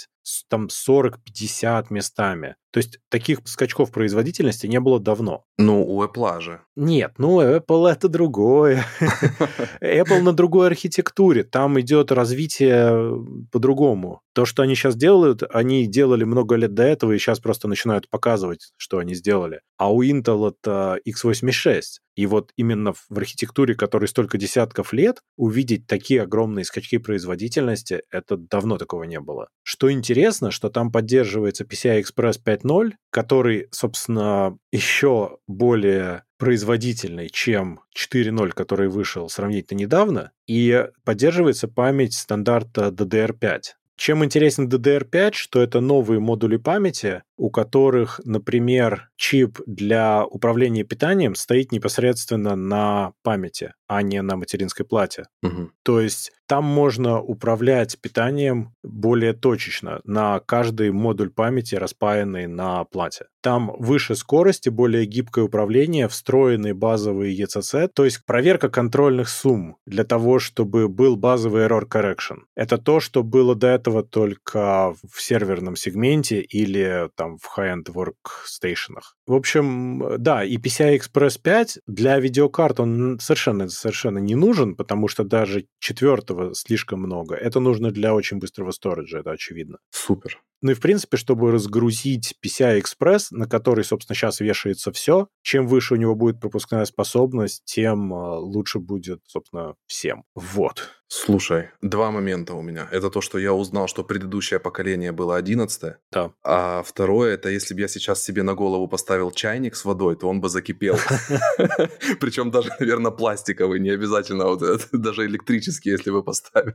там 0.49 0.67
40-50 0.67 1.87
местами. 1.89 2.55
То 2.71 2.79
есть 2.79 2.97
таких 3.09 3.41
скачков 3.45 3.91
производительности 3.91 4.65
не 4.65 4.79
было 4.79 4.99
давно. 4.99 5.43
Ну, 5.59 5.85
у 5.85 6.03
Apple 6.03 6.41
же. 6.41 6.61
Нет, 6.75 7.13
ну, 7.19 7.39
Apple 7.39 7.87
это 7.87 8.09
другое. 8.09 8.83
Apple 9.81 10.21
на 10.21 10.33
другой 10.33 10.67
архитектуре. 10.67 11.43
Там 11.43 11.79
идет 11.79 12.11
развитие 12.11 13.23
по-другому. 13.51 14.21
То, 14.33 14.45
что 14.45 14.63
они 14.63 14.73
сейчас 14.73 14.95
делают, 14.95 15.43
они 15.51 15.85
делали 15.85 16.23
много 16.23 16.55
лет 16.55 16.73
до 16.73 16.83
этого 16.83 17.11
и 17.11 17.19
сейчас 17.19 17.39
просто 17.39 17.67
начинают 17.67 18.09
показывать, 18.09 18.73
что 18.77 18.97
они 18.97 19.13
сделали. 19.13 19.61
А 19.77 19.93
у 19.93 20.01
Intel 20.01 20.49
это 20.49 20.97
x86. 21.07 21.81
И 22.15 22.25
вот 22.25 22.51
именно 22.55 22.93
в 22.93 23.17
архитектуре, 23.17 23.75
которой 23.75 24.07
столько 24.07 24.37
десятков 24.37 24.93
лет, 24.93 25.21
увидеть 25.35 25.87
такие 25.87 26.21
огромные 26.21 26.65
скачки 26.65 26.97
производительности, 26.97 28.03
это 28.11 28.37
давно 28.37 28.77
такого 28.77 29.03
не 29.03 29.19
было. 29.19 29.49
Что 29.63 29.91
интересно, 29.91 30.51
что 30.51 30.69
там 30.69 30.91
поддерживается 30.91 31.63
PCI 31.63 32.03
Express 32.03 32.39
5.0, 32.45 32.93
который, 33.09 33.67
собственно, 33.71 34.57
еще 34.71 35.37
более 35.47 36.23
производительный, 36.37 37.29
чем 37.29 37.79
4.0, 37.97 38.49
который 38.49 38.89
вышел 38.89 39.29
сравнительно 39.29 39.79
недавно, 39.79 40.31
и 40.47 40.87
поддерживается 41.05 41.67
память 41.67 42.13
стандарта 42.13 42.87
DDR5. 42.89 43.61
Чем 43.95 44.25
интересен 44.25 44.67
DDR5, 44.67 45.33
что 45.33 45.61
это 45.61 45.79
новые 45.79 46.19
модули 46.19 46.57
памяти, 46.57 47.23
у 47.37 47.49
которых, 47.49 48.21
например, 48.25 49.09
чип 49.15 49.59
для 49.65 50.25
управления 50.25 50.83
питанием 50.83 51.35
стоит 51.35 51.71
непосредственно 51.71 52.55
на 52.55 53.13
памяти, 53.23 53.73
а 53.87 54.01
не 54.01 54.21
на 54.21 54.35
материнской 54.35 54.85
плате. 54.85 55.25
Угу. 55.41 55.71
То 55.83 55.99
есть 55.99 56.31
там 56.47 56.65
можно 56.65 57.21
управлять 57.21 57.99
питанием 57.99 58.75
более 58.83 59.33
точечно 59.33 60.01
на 60.03 60.39
каждый 60.39 60.91
модуль 60.91 61.29
памяти, 61.31 61.75
распаянный 61.75 62.47
на 62.47 62.83
плате. 62.83 63.25
Там 63.41 63.73
выше 63.79 64.15
скорости, 64.15 64.69
более 64.69 65.05
гибкое 65.05 65.45
управление, 65.45 66.07
встроенный 66.07 66.73
базовый 66.73 67.35
ECC, 67.35 67.87
то 67.87 68.05
есть 68.05 68.25
проверка 68.25 68.69
контрольных 68.69 69.29
сумм 69.29 69.77
для 69.85 70.03
того, 70.03 70.39
чтобы 70.39 70.89
был 70.89 71.15
базовый 71.15 71.65
error 71.65 71.87
correction. 71.89 72.41
Это 72.55 72.77
то, 72.77 72.99
что 72.99 73.23
было 73.23 73.55
до 73.55 73.67
этого 73.67 74.03
только 74.03 74.93
в 74.93 75.21
серверном 75.21 75.75
сегменте 75.75 76.41
или 76.41 77.09
там 77.23 77.37
в 77.37 77.57
high-end 77.57 77.85
workstationах. 77.93 79.15
В 79.25 79.33
общем, 79.33 80.03
да, 80.17 80.43
и 80.43 80.57
PCI 80.57 80.99
Express 80.99 81.39
5 81.41 81.79
для 81.87 82.19
видеокарт 82.19 82.79
он 82.79 83.19
совершенно, 83.19 83.69
совершенно 83.69 84.17
не 84.17 84.35
нужен, 84.35 84.75
потому 84.75 85.07
что 85.07 85.23
даже 85.23 85.65
четвертого 85.79 86.53
слишком 86.53 86.99
много. 86.99 87.35
Это 87.35 87.59
нужно 87.61 87.91
для 87.91 88.13
очень 88.13 88.39
быстрого 88.39 88.71
сториджа, 88.71 89.19
это 89.19 89.31
очевидно. 89.31 89.77
Супер. 89.91 90.41
Ну 90.63 90.71
и, 90.71 90.75
в 90.75 90.79
принципе, 90.79 91.17
чтобы 91.17 91.51
разгрузить 91.51 92.35
PCI 92.43 92.81
Express, 92.81 93.27
на 93.31 93.47
который, 93.47 93.83
собственно, 93.83 94.15
сейчас 94.15 94.39
вешается 94.39 94.93
все, 94.93 95.27
чем 95.41 95.67
выше 95.67 95.93
у 95.93 95.97
него 95.97 96.15
будет 96.15 96.39
пропускная 96.39 96.85
способность, 96.85 97.63
тем 97.65 98.13
а, 98.13 98.39
лучше 98.39 98.79
будет, 98.79 99.19
собственно, 99.27 99.75
всем. 99.87 100.23
Вот. 100.35 100.89
Слушай, 101.15 101.69
два 101.83 102.09
момента 102.09 102.55
у 102.55 102.61
меня. 102.63 102.87
Это 102.91 103.11
то, 103.11 103.21
что 103.21 103.37
я 103.37 103.53
узнал, 103.53 103.87
что 103.87 104.03
предыдущее 104.03 104.59
поколение 104.59 105.11
было 105.11 105.35
11 105.35 105.95
Да. 106.11 106.31
А 106.43 106.81
второе, 106.81 107.35
это 107.35 107.49
если 107.49 107.75
бы 107.75 107.81
я 107.81 107.87
сейчас 107.87 108.23
себе 108.23 108.41
на 108.41 108.55
голову 108.55 108.87
поставил 108.87 109.12
чайник 109.33 109.75
с 109.75 109.85
водой, 109.85 110.15
то 110.15 110.29
он 110.29 110.41
бы 110.41 110.49
закипел. 110.49 110.97
Причем 112.19 112.51
даже, 112.51 112.69
наверное, 112.79 113.11
пластиковый, 113.11 113.79
не 113.79 113.89
обязательно 113.89 114.45
вот 114.45 114.89
даже 114.91 115.25
электрический, 115.25 115.91
если 115.91 116.11
бы 116.11 116.23
поставил. 116.23 116.73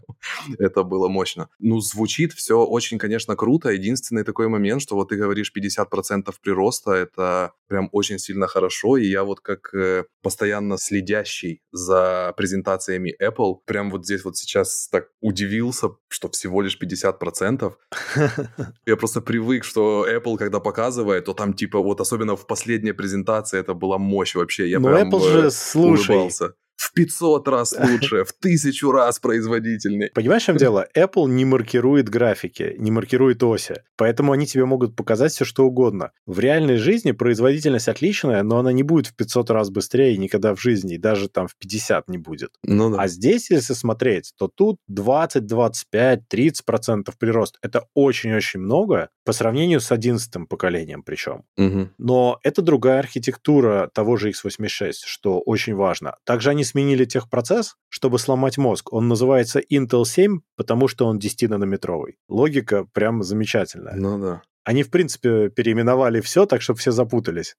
Это 0.59 0.83
было 0.83 1.09
мощно. 1.09 1.49
Ну, 1.59 1.81
звучит 1.81 2.33
все 2.33 2.65
очень, 2.65 2.99
конечно, 2.99 3.37
круто. 3.37 3.71
Единственный 3.71 4.25
такой 4.25 4.49
момент, 4.49 4.83
что 4.83 4.95
вот 4.95 5.09
ты 5.09 5.17
говоришь 5.17 5.53
50% 5.57 6.35
прироста, 6.43 6.93
это 6.93 7.53
прям 7.69 7.89
очень 7.93 8.19
сильно 8.19 8.47
хорошо. 8.47 8.97
И 8.97 9.07
я 9.07 9.25
вот 9.25 9.41
как 9.41 9.75
э, 9.75 10.05
постоянно 10.23 10.79
следящий 10.79 11.63
за 11.73 12.33
презентациями 12.37 13.15
Apple, 13.23 13.57
прям 13.65 13.91
вот 13.91 14.05
здесь 14.05 14.25
вот 14.25 14.37
сейчас 14.37 14.89
так 14.91 15.09
удивился, 15.21 15.89
что 16.09 16.29
всего 16.29 16.63
лишь 16.63 16.79
50%. 16.81 17.73
Я 18.87 18.97
просто 18.97 19.21
привык, 19.21 19.65
что 19.65 20.07
Apple, 20.09 20.37
когда 20.39 20.61
показывает, 20.61 21.25
то 21.25 21.35
там 21.35 21.55
типа 21.55 21.79
вот 21.81 22.01
особенно 22.01 22.28
в 22.37 22.47
последней 22.47 22.93
презентации 22.93 23.59
это 23.59 23.75
была 23.75 23.99
мощь 23.99 24.35
вообще. 24.35 24.69
Я 24.69 24.81
Но 24.81 24.89
прям 24.89 25.09
Apple 25.09 25.29
же, 25.29 25.51
слушай, 25.51 26.11
улыбался 26.11 26.55
в 26.79 26.93
500 26.93 27.49
раз 27.49 27.75
лучше, 27.79 28.25
в 28.25 28.33
тысячу 28.33 28.93
раз 28.93 29.19
производительнее. 29.19 30.11
Понимаешь, 30.15 30.45
в 30.45 30.47
чем 30.47 30.57
дело? 30.57 30.87
Apple 30.97 31.29
не 31.29 31.45
маркирует 31.45 32.09
графики, 32.09 32.77
не 32.79 32.93
маркирует 32.93 33.43
оси, 33.43 33.83
поэтому 33.97 34.33
они 34.33 34.47
тебе 34.47 34.65
могут 34.65 34.95
показать 34.95 35.33
все, 35.33 35.45
что 35.45 35.67
угодно. 35.67 36.13
В 36.25 36.39
реальной 36.39 36.77
жизни 36.77 37.11
производительность 37.11 37.89
отличная, 37.89 38.45
но 38.45 38.59
она 38.59 38.73
не 38.73 38.85
будет 38.85 39.09
в 39.09 39.17
500 39.17 39.51
раз 39.51 39.71
быстрее 39.71 40.17
никогда 40.17 40.55
в 40.55 40.61
жизни, 40.61 40.95
и 40.95 40.99
даже 40.99 41.29
там 41.29 41.49
в 41.49 41.57
50 41.57 42.09
не 42.09 42.19
будет. 42.19 42.53
Ну, 42.63 42.91
да. 42.91 43.03
А 43.03 43.09
здесь, 43.09 43.51
если 43.51 43.75
смотреть, 43.75 44.33
то 44.39 44.49
тут 44.49 44.77
20, 44.87 45.47
25, 45.47 46.29
30 46.29 46.65
процентов 46.65 47.19
прирост. 47.19 47.59
Это 47.61 47.87
очень-очень 47.95 48.61
много 48.61 49.11
по 49.25 49.33
сравнению 49.33 49.81
с 49.81 49.91
11 49.91 50.49
поколением 50.49 51.03
причем. 51.03 51.45
Угу. 51.57 51.91
Но 51.99 52.39
это 52.43 52.63
другая 52.63 53.01
архитектура 53.01 53.91
того 53.93 54.17
же 54.17 54.31
x86, 54.31 54.93
что 55.05 55.41
очень 55.41 55.75
важно. 55.75 56.17
Также 56.25 56.51
они 56.51 56.65
сменили 56.69 57.05
техпроцесс, 57.05 57.75
чтобы 57.89 58.19
сломать 58.19 58.59
мозг. 58.59 58.93
Он 58.93 59.09
называется 59.09 59.61
Intel 59.61 60.05
7, 60.05 60.41
потому 60.57 60.89
что 60.89 61.07
он 61.07 61.19
10-нанометровый. 61.19 62.15
Логика 62.29 62.87
прям 62.93 63.23
замечательная. 63.23 63.97
Ну 63.97 64.19
да. 64.19 64.43
Они, 64.69 64.83
в 64.83 64.91
принципе, 64.91 65.49
переименовали 65.49 66.21
все 66.21 66.45
так, 66.45 66.61
чтобы 66.61 66.79
все 66.79 66.91
запутались. 66.91 67.57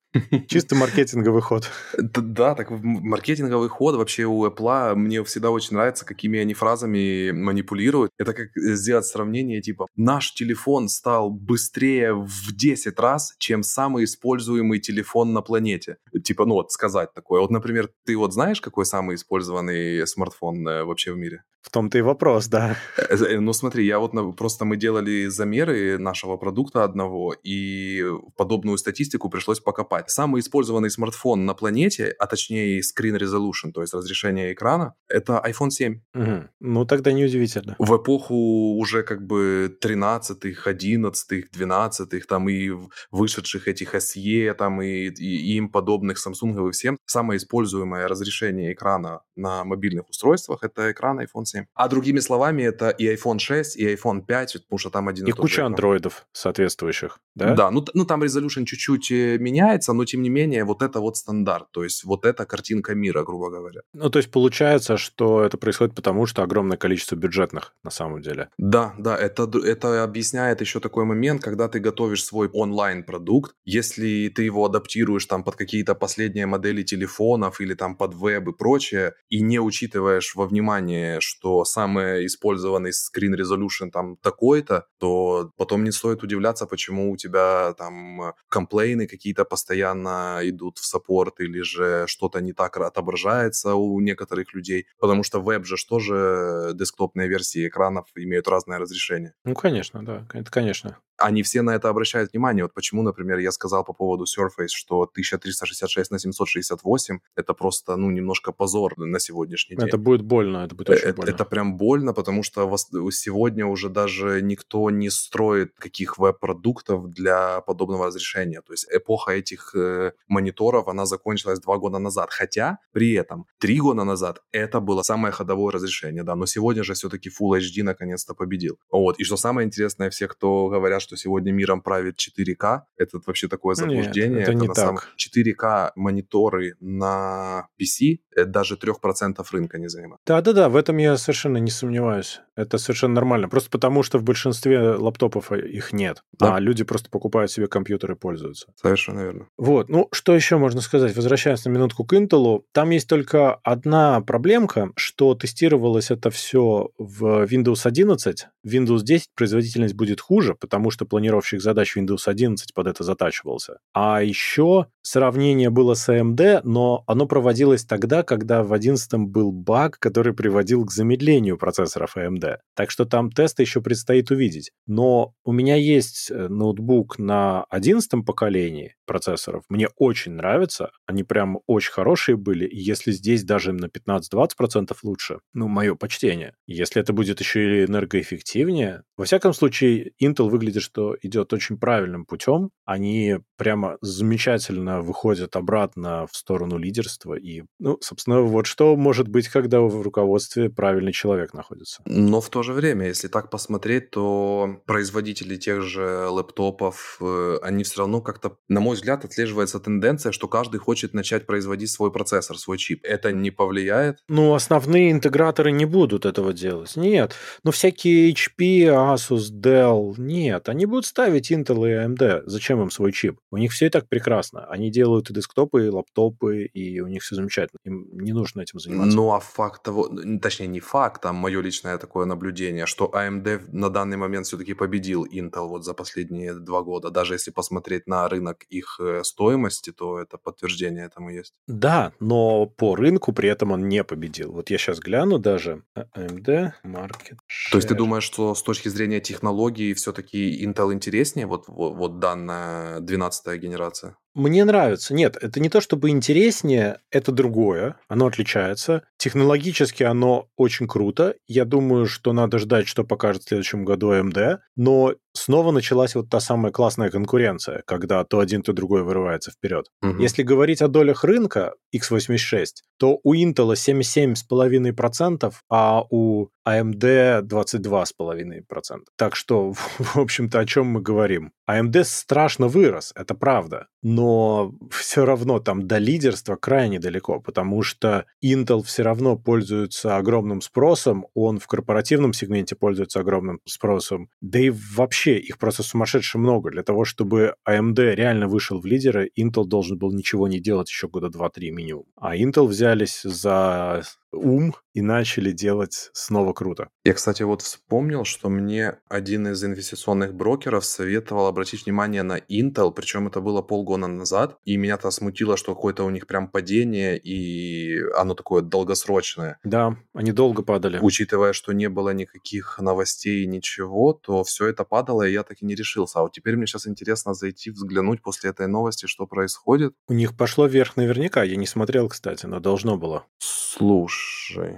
Чисто 0.48 0.76
маркетинговый 0.76 1.42
ход. 1.42 1.68
Да, 1.98 2.54
так 2.54 2.70
маркетинговый 2.70 3.68
ход 3.68 3.96
вообще 3.96 4.26
у 4.26 4.46
Apple 4.46 4.94
мне 4.94 5.24
всегда 5.24 5.50
очень 5.50 5.74
нравится, 5.74 6.06
какими 6.06 6.38
они 6.38 6.54
фразами 6.54 7.32
манипулируют. 7.32 8.12
Это 8.20 8.34
как 8.34 8.50
сделать 8.56 9.08
сравнение, 9.08 9.60
типа, 9.60 9.88
наш 9.96 10.36
телефон 10.36 10.88
стал 10.88 11.32
быстрее 11.32 12.14
в 12.14 12.56
10 12.56 13.00
раз, 13.00 13.34
чем 13.40 13.64
самый 13.64 14.04
используемый 14.04 14.78
телефон 14.78 15.34
на 15.34 15.42
планете. 15.42 15.98
Типа, 16.24 16.46
ну 16.46 16.54
вот, 16.54 16.72
сказать 16.72 17.12
такое. 17.16 17.42
Вот, 17.42 17.50
например, 17.50 17.90
ты 18.06 18.16
вот 18.18 18.34
знаешь, 18.34 18.62
какой 18.62 18.86
самый 18.86 19.16
использованный 19.16 20.06
смартфон 20.06 20.68
э, 20.68 20.84
вообще 20.84 21.12
в 21.14 21.18
мире? 21.18 21.42
В 21.62 21.72
том-то 21.72 21.98
и 21.98 22.02
вопрос, 22.02 22.48
да. 22.48 22.78
Э, 22.98 23.16
э, 23.16 23.40
ну 23.40 23.54
смотри, 23.54 23.86
я 23.86 24.00
вот 24.00 24.14
просто 24.38 24.66
мы 24.66 24.78
делали 24.78 25.28
замеры 25.28 25.98
нашего 25.98 26.38
продукта 26.38 26.84
одного, 26.84 27.36
и 27.44 28.04
подобную 28.38 28.78
статистику 28.78 29.30
пришлось 29.30 29.60
покопать. 29.60 30.10
Самый 30.10 30.40
использованный 30.40 30.90
смартфон 30.90 31.46
на 31.46 31.54
планете, 31.54 32.16
а 32.18 32.28
точнее 32.28 32.80
screen 32.80 33.18
resolution, 33.18 33.72
то 33.74 33.82
есть 33.82 33.94
разрешение 33.94 34.54
экрана, 34.54 34.96
это 35.08 35.44
iPhone 35.46 35.70
7. 35.70 36.02
Угу. 36.14 36.44
Ну 36.62 36.86
тогда 36.86 37.12
неудивительно. 37.12 37.76
В 37.78 37.98
эпоху 37.98 38.78
уже 38.78 39.04
как 39.04 39.26
бы 39.26 39.78
13-х, 39.82 40.72
11-х, 40.72 41.48
12-х, 41.54 42.26
там 42.28 42.50
и 42.50 42.72
вышедших 43.12 43.68
этих 43.68 43.96
SE, 43.96 44.54
там 44.54 44.82
и, 44.82 45.08
и, 45.08 45.54
и 45.54 45.58
им 45.58 45.70
подобных 45.70 46.26
Samsung 46.26 46.70
и 46.70 46.72
всем, 46.72 46.98
самое 47.06 47.38
используемое 47.38 48.08
разрешение 48.08 48.74
экрана 48.74 49.22
на 49.36 49.64
мобильных 49.66 50.10
устройствах 50.10 50.64
это 50.64 50.92
экран 50.92 51.20
iPhone 51.20 51.46
7. 51.50 51.66
А 51.74 51.88
другими 51.88 52.20
словами, 52.20 52.64
это 52.64 52.90
и 52.90 53.08
iPhone 53.14 53.40
6, 53.40 53.78
и 53.78 53.96
iPhone 53.96 54.26
5, 54.26 54.54
потому 54.64 54.80
что 54.80 54.90
там 54.90 55.08
один 55.08 55.26
и, 55.28 55.30
и 55.30 55.34
куча 55.34 55.66
андроидов 55.66 56.26
соответствующих, 56.32 57.20
да? 57.36 57.54
Да, 57.56 57.72
ну, 57.72 57.86
ну 57.94 58.06
там 58.06 58.24
resolution 58.24 58.66
чуть-чуть 58.66 59.12
э, 59.12 59.38
меняется, 59.40 59.94
но 59.94 60.06
тем 60.06 60.22
не 60.22 60.30
менее 60.30 60.64
вот 60.64 60.82
это 60.82 61.00
вот 61.00 61.18
стандарт, 61.18 61.72
то 61.72 61.84
есть 61.84 62.04
вот 62.04 62.26
эта 62.26 62.46
картинка 62.46 62.96
мира, 62.96 63.24
грубо 63.24 63.50
говоря. 63.50 63.82
Ну, 63.94 64.10
то 64.10 64.20
есть 64.20 64.32
получается, 64.32 64.98
что 64.98 65.44
это 65.44 65.58
происходит 65.58 65.96
потому, 65.96 66.26
что 66.26 66.44
огромное 66.44 66.78
количество 66.78 67.16
бюджетных 67.16 67.74
на 67.84 67.92
самом 67.92 68.22
деле. 68.22 68.50
Да, 68.58 68.94
да, 68.98 69.18
это, 69.18 69.50
это 69.66 70.04
объясняет 70.04 70.62
еще 70.62 70.80
такой 70.80 71.06
момент, 71.06 71.44
когда 71.44 71.68
ты 71.68 71.80
готовишь 71.80 72.24
свой 72.24 72.50
онлайн-продукт, 72.50 73.56
если 73.66 74.32
ты 74.36 74.44
его 74.44 74.66
адаптируешь 74.66 75.26
там 75.26 75.44
под 75.44 75.56
какие-то 75.56 75.96
последние 75.96 76.46
модели 76.46 76.84
телефонов 76.84 77.62
или 77.62 77.74
там 77.74 77.96
под 77.96 78.14
веб 78.14 78.48
и 78.48 78.54
прочее, 78.54 79.14
и 79.30 79.42
не 79.42 79.60
учитываешь 79.60 80.36
во 80.36 80.46
внимание, 80.46 81.20
что 81.20 81.39
что 81.40 81.64
самый 81.64 82.26
использованный 82.26 82.92
screen 82.92 83.36
resolution 83.36 83.92
там 83.92 84.18
такой-то, 84.18 84.88
то 84.98 85.52
потом 85.58 85.84
не 85.84 85.92
стоит 85.92 86.22
удивляться, 86.22 86.66
почему 86.66 87.12
у 87.12 87.18
тебя 87.18 87.74
там 87.78 88.34
комплейны 88.50 89.08
какие-то 89.08 89.46
постоянно 89.46 90.40
идут 90.44 90.80
в 90.80 90.86
саппорт 90.86 91.40
или 91.40 91.62
же 91.62 92.06
что-то 92.08 92.42
не 92.42 92.52
так 92.52 92.78
отображается 92.78 93.76
у 93.76 94.00
некоторых 94.02 94.54
людей, 94.54 94.88
потому 95.00 95.24
что 95.24 95.42
веб 95.42 95.66
же 95.66 95.76
тоже 95.88 96.72
десктопные 96.74 97.30
версии 97.30 97.68
экранов 97.68 98.08
имеют 98.16 98.48
разное 98.48 98.78
разрешение. 98.78 99.34
Ну, 99.46 99.56
конечно, 99.56 100.04
да, 100.04 100.28
это 100.34 100.52
конечно 100.52 100.98
они 101.20 101.44
все 101.44 101.62
на 101.62 101.76
это 101.76 101.90
обращают 101.90 102.34
внимание. 102.34 102.64
Вот 102.64 102.74
почему, 102.74 103.04
например, 103.04 103.40
я 103.40 103.52
сказал 103.52 103.84
по 103.84 103.94
поводу 103.94 104.26
Surface, 104.26 104.70
что 104.70 105.02
1366 105.02 106.12
на 106.12 106.20
768 106.20 107.20
это 107.36 107.54
просто, 107.54 107.96
ну, 107.96 108.12
немножко 108.12 108.52
позор 108.52 108.98
на 108.98 109.20
сегодняшний 109.20 109.76
день. 109.76 109.88
Это 109.88 109.98
будет 109.98 110.22
больно, 110.22 110.66
это 110.66 110.76
будет 110.76 110.90
очень 110.90 111.10
это, 111.10 111.14
больно. 111.14 111.30
Это 111.30 111.46
прям 111.46 111.78
больно, 111.78 112.14
потому 112.14 112.44
что 112.44 112.78
сегодня 113.12 113.66
уже 113.66 113.90
даже 113.90 114.42
никто 114.42 114.90
не 114.90 115.10
строит 115.10 115.74
каких 115.78 116.18
веб-продуктов 116.18 117.10
для 117.10 117.62
подобного 117.62 118.08
разрешения. 118.08 118.62
То 118.62 118.74
есть 118.74 118.88
эпоха 118.92 119.32
этих 119.32 119.76
э, 119.76 120.12
мониторов, 120.28 120.88
она 120.88 121.06
закончилась 121.06 121.60
два 121.60 121.78
года 121.78 122.00
назад. 122.00 122.30
Хотя 122.32 122.78
при 122.92 123.14
этом 123.14 123.46
три 123.60 123.80
года 123.80 124.04
назад 124.04 124.42
это 124.52 124.80
было 124.80 125.04
самое 125.04 125.32
ходовое 125.32 125.72
разрешение, 125.74 126.24
да, 126.24 126.36
но 126.36 126.46
сегодня 126.46 126.84
же 126.84 126.94
все-таки 126.94 127.30
Full 127.30 127.60
HD 127.60 127.84
наконец-то 127.84 128.34
победил. 128.34 128.78
Вот, 128.92 129.20
и 129.20 129.24
что 129.24 129.38
самое 129.38 129.66
интересное, 129.66 130.10
все, 130.10 130.28
кто 130.28 130.70
говорят, 130.70 131.02
что 131.10 131.18
сегодня 131.18 131.52
миром 131.52 131.82
правит 131.82 132.20
4К. 132.20 132.82
Это 132.96 133.20
вообще 133.26 133.48
такое 133.48 133.74
заблуждение. 133.74 134.30
Нет, 134.30 134.42
это, 134.42 134.52
это 134.52 134.54
не 134.54 134.68
на 134.68 134.74
так. 134.76 134.86
Самом... 134.86 135.00
4К 135.18 135.92
мониторы 135.96 136.76
на 136.80 137.68
PC 137.82 138.20
это 138.40 138.50
даже 138.50 138.76
3% 138.76 139.46
рынка 139.52 139.78
не 139.78 139.90
занимает. 139.90 140.22
Да-да-да, 140.26 140.70
в 140.70 140.76
этом 140.76 140.98
я 140.98 141.18
совершенно 141.18 141.58
не 141.58 141.72
сомневаюсь. 141.72 142.42
Это 142.56 142.78
совершенно 142.78 143.16
нормально. 143.16 143.50
Просто 143.50 143.70
потому, 143.70 144.04
что 144.04 144.18
в 144.18 144.24
большинстве 144.24 144.92
лаптопов 144.92 145.52
их 145.52 145.94
нет. 145.94 146.24
Да. 146.38 146.56
А 146.56 146.60
люди 146.60 146.84
просто 146.84 147.10
покупают 147.10 147.52
себе 147.52 147.68
компьютеры 147.68 148.16
и 148.16 148.18
пользуются. 148.18 148.68
Совершенно 148.76 149.22
верно. 149.22 149.48
Вот. 149.58 149.90
Ну, 149.90 150.08
что 150.12 150.36
еще 150.36 150.58
можно 150.58 150.82
сказать? 150.82 151.16
Возвращаясь 151.16 151.66
на 151.66 151.70
минутку 151.70 152.06
к 152.06 152.14
Intel, 152.14 152.64
там 152.72 152.90
есть 152.90 153.08
только 153.08 153.56
одна 153.56 154.22
проблемка, 154.22 154.92
что 154.96 155.36
тестировалось 155.36 156.12
это 156.12 156.30
все 156.30 156.90
в 156.98 157.46
Windows 157.46 157.82
11. 157.84 158.48
В 158.64 158.68
Windows 158.68 159.02
10 159.04 159.30
производительность 159.36 159.96
будет 159.96 160.22
хуже, 160.22 160.56
потому 160.56 160.92
что 160.92 160.99
планировщик 161.06 161.62
задач 161.62 161.96
Windows 161.98 162.24
11 162.26 162.74
под 162.74 162.88
это 162.88 163.04
затачивался. 163.04 163.80
А 163.94 164.22
еще 164.22 164.88
сравнение 165.10 165.70
было 165.70 165.96
с 165.96 166.08
AMD, 166.10 166.62
но 166.64 167.04
оно 167.08 167.26
проводилось 167.26 167.84
тогда, 167.84 168.24
когда 168.24 168.64
в 168.64 168.74
11 168.74 169.14
был 169.28 169.52
баг, 169.52 169.98
который 170.00 170.34
приводил 170.34 170.86
к 170.86 170.92
замедлению 170.92 171.58
процессоров 171.58 172.16
AMD. 172.16 172.58
Так 172.76 172.92
что 172.92 173.06
там 173.06 173.32
тесты 173.32 173.64
еще 173.64 173.82
предстоит 173.82 174.30
увидеть. 174.32 174.72
Но 174.86 175.34
у 175.44 175.52
меня 175.52 175.76
есть 175.76 176.30
э, 176.30 176.48
ноутбук 176.48 177.18
на 177.18 177.64
11 177.70 178.26
поколении 178.26 178.96
процессоров. 179.06 179.64
Мне 179.70 179.88
очень 179.98 180.34
нравится. 180.34 180.92
Они 181.08 181.24
прям 181.24 181.60
очень 181.66 181.92
хорошие 181.92 182.38
были. 182.38 182.70
Если 182.72 183.12
здесь 183.12 183.44
даже 183.44 183.74
на 183.74 183.86
15-20% 183.86 184.96
лучше, 185.04 185.40
ну, 185.54 185.68
мое 185.68 185.96
почтение. 185.96 186.54
Если 186.68 187.02
это 187.02 187.14
будет 187.14 187.40
еще 187.40 187.82
и 187.82 187.86
энергоэффективнее, 187.86 189.04
Во 189.18 189.26
всяком 189.26 189.54
случае, 189.54 190.12
Intel 190.22 190.50
выглядит, 190.50 190.84
что 190.84 191.16
идет 191.22 191.52
очень 191.52 191.78
правильным 191.78 192.26
путем. 192.26 192.70
Они 192.86 193.38
прямо 193.58 193.98
замечательно 194.02 194.99
выходят 195.02 195.56
обратно 195.56 196.28
в 196.32 196.36
сторону 196.36 196.78
лидерства. 196.78 197.34
И, 197.34 197.64
ну, 197.80 197.98
собственно, 198.02 198.42
вот 198.42 198.66
что 198.66 198.96
может 198.96 199.28
быть, 199.28 199.48
когда 199.48 199.82
в 199.82 200.02
руководстве 200.02 200.70
правильный 200.70 201.14
человек 201.14 201.54
находится. 201.54 202.02
Но 202.06 202.42
в 202.42 202.50
то 202.50 202.64
же 202.64 202.74
время, 202.74 203.08
если 203.08 203.28
так 203.28 203.50
посмотреть, 203.50 204.12
то 204.12 204.82
производители 204.86 205.56
тех 205.56 205.82
же 205.82 206.28
лэптопов, 206.30 207.18
э, 207.22 207.58
они 207.62 207.84
все 207.84 208.00
равно 208.00 208.22
как-то, 208.22 208.58
на 208.68 208.80
мой 208.80 208.96
взгляд, 208.96 209.26
отслеживается 209.26 209.80
тенденция, 209.80 210.32
что 210.32 210.48
каждый 210.48 210.80
хочет 210.80 211.14
начать 211.14 211.46
производить 211.46 211.92
свой 211.92 212.12
процессор, 212.12 212.58
свой 212.58 212.78
чип. 212.78 213.02
Это 213.04 213.32
не 213.32 213.52
повлияет? 213.52 214.20
Ну, 214.28 214.54
основные 214.54 215.12
интеграторы 215.12 215.72
не 215.72 215.86
будут 215.86 216.26
этого 216.26 216.54
делать. 216.54 216.96
Нет. 216.96 217.36
Но 217.64 217.72
всякие 217.72 218.32
HP, 218.32 218.86
Asus, 218.86 219.52
Dell, 219.52 220.14
нет. 220.18 220.70
Они 220.70 220.86
будут 220.86 221.06
ставить 221.06 221.52
Intel 221.52 221.88
и 221.88 222.08
AMD. 222.08 222.44
Зачем 222.46 222.82
им 222.82 222.92
свой 222.92 223.12
чип? 223.12 223.40
У 223.52 223.58
них 223.58 223.72
все 223.72 223.88
и 223.88 223.90
так 223.90 224.08
прекрасно. 224.08 224.66
Они 224.66 224.79
делают 224.88 225.30
и 225.30 225.34
десктопы, 225.34 225.86
и 225.86 225.90
лаптопы, 225.90 226.64
и 226.64 227.02
у 227.02 227.08
них 227.08 227.22
все 227.22 227.36
замечательно. 227.36 227.80
Им 227.84 228.08
не 228.14 228.34
нужно 228.34 228.62
этим 228.62 228.80
заниматься. 228.80 229.16
Ну, 229.16 229.32
а 229.34 229.40
факт 229.40 229.84
того, 229.84 230.10
точнее, 230.42 230.68
не 230.68 230.80
факт, 230.80 231.26
а 231.26 231.34
мое 231.34 231.62
личное 231.62 231.98
такое 231.98 232.26
наблюдение, 232.26 232.86
что 232.86 233.12
AMD 233.14 233.70
на 233.72 233.90
данный 233.90 234.18
момент 234.18 234.46
все-таки 234.46 234.74
победил 234.74 235.26
Intel 235.26 235.68
вот 235.68 235.84
за 235.84 235.94
последние 235.94 236.54
два 236.54 236.82
года. 236.82 237.10
Даже 237.10 237.34
если 237.34 237.52
посмотреть 237.52 238.08
на 238.08 238.28
рынок 238.30 238.64
их 238.70 239.00
э, 239.00 239.24
стоимости, 239.24 239.92
то 239.92 240.20
это 240.20 240.38
подтверждение 240.38 241.06
этому 241.06 241.30
есть. 241.30 241.54
Да, 241.68 242.14
но 242.20 242.66
по 242.66 242.96
рынку 242.96 243.34
при 243.34 243.50
этом 243.50 243.72
он 243.72 243.90
не 243.90 244.04
победил. 244.04 244.52
Вот 244.52 244.70
я 244.70 244.78
сейчас 244.78 245.00
гляну 245.00 245.40
даже. 245.40 245.84
AMD 245.96 246.74
Market 246.86 247.38
Share. 247.48 247.72
То 247.72 247.78
есть 247.78 247.88
ты 247.88 247.96
думаешь, 247.96 248.24
что 248.24 248.56
с 248.56 248.64
точки 248.64 248.90
зрения 248.90 249.20
технологий 249.20 249.94
все-таки 249.94 250.66
Intel 250.66 250.94
интереснее, 250.94 251.48
вот, 251.48 251.68
вот, 251.68 251.96
вот 251.96 252.20
данная 252.20 253.00
12-я 253.00 253.58
генерация? 253.58 254.16
Мне 254.36 254.64
нравится. 254.64 255.14
Нет, 255.14 255.38
это 255.42 255.60
не 255.60 255.70
то 255.70 255.82
чтобы 255.82 256.10
интереснее, 256.10 257.00
это 257.12 257.32
другое. 257.32 257.96
Оно 258.08 258.28
отличается. 258.28 259.04
Технологически 259.18 260.04
оно 260.04 260.48
очень 260.56 260.88
круто. 260.88 261.36
Я 261.48 261.66
думаю, 261.66 262.06
что 262.06 262.32
надо 262.32 262.60
ждать, 262.60 262.88
что 262.88 263.04
покажет 263.04 263.44
в 263.44 263.48
следующем 263.48 263.86
году 263.86 264.14
AMD. 264.14 264.60
Но 264.76 265.16
снова 265.34 265.72
началась 265.72 266.16
вот 266.16 266.30
та 266.30 266.40
самая 266.40 266.72
классная 266.72 267.10
конкуренция, 267.10 267.84
когда 267.86 268.24
то 268.24 268.40
один, 268.40 268.62
то 268.62 268.74
другой 268.74 269.04
вырывается 269.04 269.52
вперед. 269.52 269.88
Угу. 270.02 270.22
Если 270.22 270.44
говорить 270.44 270.82
о 270.82 270.88
долях 270.88 271.24
рынка 271.24 271.74
x86, 271.96 272.66
то 272.98 273.20
у 273.24 273.34
Intel 273.34 273.74
77,5%, 273.74 275.54
а 275.70 276.04
у 276.10 276.48
AMD 276.68 277.42
22,5%. 277.42 279.00
Так 279.18 279.36
что, 279.36 279.74
в 279.98 280.18
общем-то, 280.18 280.60
о 280.60 280.66
чем 280.66 280.88
мы 280.88 281.02
говорим? 281.02 281.52
AMD 281.70 282.04
страшно 282.04 282.68
вырос, 282.68 283.12
это 283.16 283.36
правда, 283.36 283.88
но 284.02 284.74
все 284.92 285.26
равно 285.26 285.60
там 285.60 285.88
до 285.88 285.98
лидерства 285.98 286.56
крайне 286.56 287.00
далеко, 287.00 287.40
потому 287.40 287.84
что 287.84 288.26
Intel 288.44 288.84
все 288.84 289.04
равно 289.04 289.38
пользуется 289.38 290.18
огромным 290.18 290.62
спросом, 290.62 291.28
он 291.34 291.60
в 291.60 291.68
корпоративном 291.68 292.34
сегменте 292.34 292.76
пользуется 292.76 293.20
огромным 293.20 293.60
спросом, 293.66 294.30
да 294.42 294.60
и 294.60 294.72
вообще 294.72 295.19
их 295.28 295.58
просто 295.58 295.84
сумасшедше 295.84 296.38
много. 296.38 296.72
Для 296.72 296.84
того, 296.84 297.06
чтобы 297.06 297.56
AMD 297.68 298.16
реально 298.16 298.48
вышел 298.48 298.80
в 298.80 298.86
лидеры, 298.86 299.30
Intel 299.40 299.66
должен 299.66 299.98
был 299.98 300.12
ничего 300.12 300.48
не 300.48 300.60
делать 300.60 300.90
еще 300.90 301.08
года 301.08 301.28
2-3 301.28 301.72
минимум. 301.72 302.06
А 302.16 302.36
Intel 302.36 302.66
взялись 302.66 303.22
за 303.24 304.04
ум 304.32 304.76
и 304.94 305.02
начали 305.02 305.52
делать 305.52 306.10
снова 306.14 306.54
круто. 306.54 306.90
Я, 307.04 307.14
кстати, 307.14 307.44
вот 307.44 307.62
вспомнил, 307.62 308.26
что 308.26 308.50
мне 308.50 308.98
один 309.08 309.48
из 309.48 309.64
инвестиционных 309.64 310.34
брокеров 310.34 310.86
советовал 310.86 311.48
обратить 311.48 311.86
внимание 311.86 312.24
на 312.24 312.38
Intel, 312.38 312.92
причем 312.92 313.28
это 313.28 313.42
было 313.42 313.62
полгода 313.62 314.08
назад, 314.08 314.58
и 314.66 314.78
меня-то 314.78 315.10
смутило, 315.12 315.58
что 315.58 315.76
какое-то 315.76 316.04
у 316.04 316.10
них 316.10 316.28
прям 316.28 316.48
падение, 316.48 317.18
и 317.18 318.02
оно 318.16 318.34
такое 318.34 318.62
долгосрочное. 318.62 319.58
Да, 319.64 319.96
они 320.14 320.32
долго 320.32 320.64
падали. 320.64 321.00
Учитывая, 321.02 321.54
что 321.54 321.74
не 321.74 321.90
было 321.90 322.12
никаких 322.12 322.80
новостей, 322.80 323.46
ничего, 323.46 324.14
то 324.14 324.44
все 324.44 324.68
это 324.68 324.84
падало, 324.84 325.24
и 325.24 325.32
я 325.34 325.44
так 325.44 325.62
и 325.62 325.66
не 325.66 325.76
решился. 325.76 326.20
А 326.20 326.22
вот 326.24 326.34
теперь 326.34 326.56
мне 326.56 326.68
сейчас 326.68 326.88
интересно 326.88 327.34
зайти, 327.34 327.72
взглянуть 327.72 328.22
после 328.22 328.50
этой 328.50 328.68
новости, 328.68 329.06
что 329.06 329.26
происходит. 329.26 329.94
У 330.08 330.14
них 330.14 330.36
пошло 330.38 330.68
вверх 330.68 330.98
наверняка, 330.98 331.44
я 331.44 331.56
не 331.56 331.68
смотрел, 331.68 332.10
кстати, 332.10 332.46
но 332.46 332.60
должно 332.60 332.98
было. 332.98 333.26
Слушай, 333.38 334.19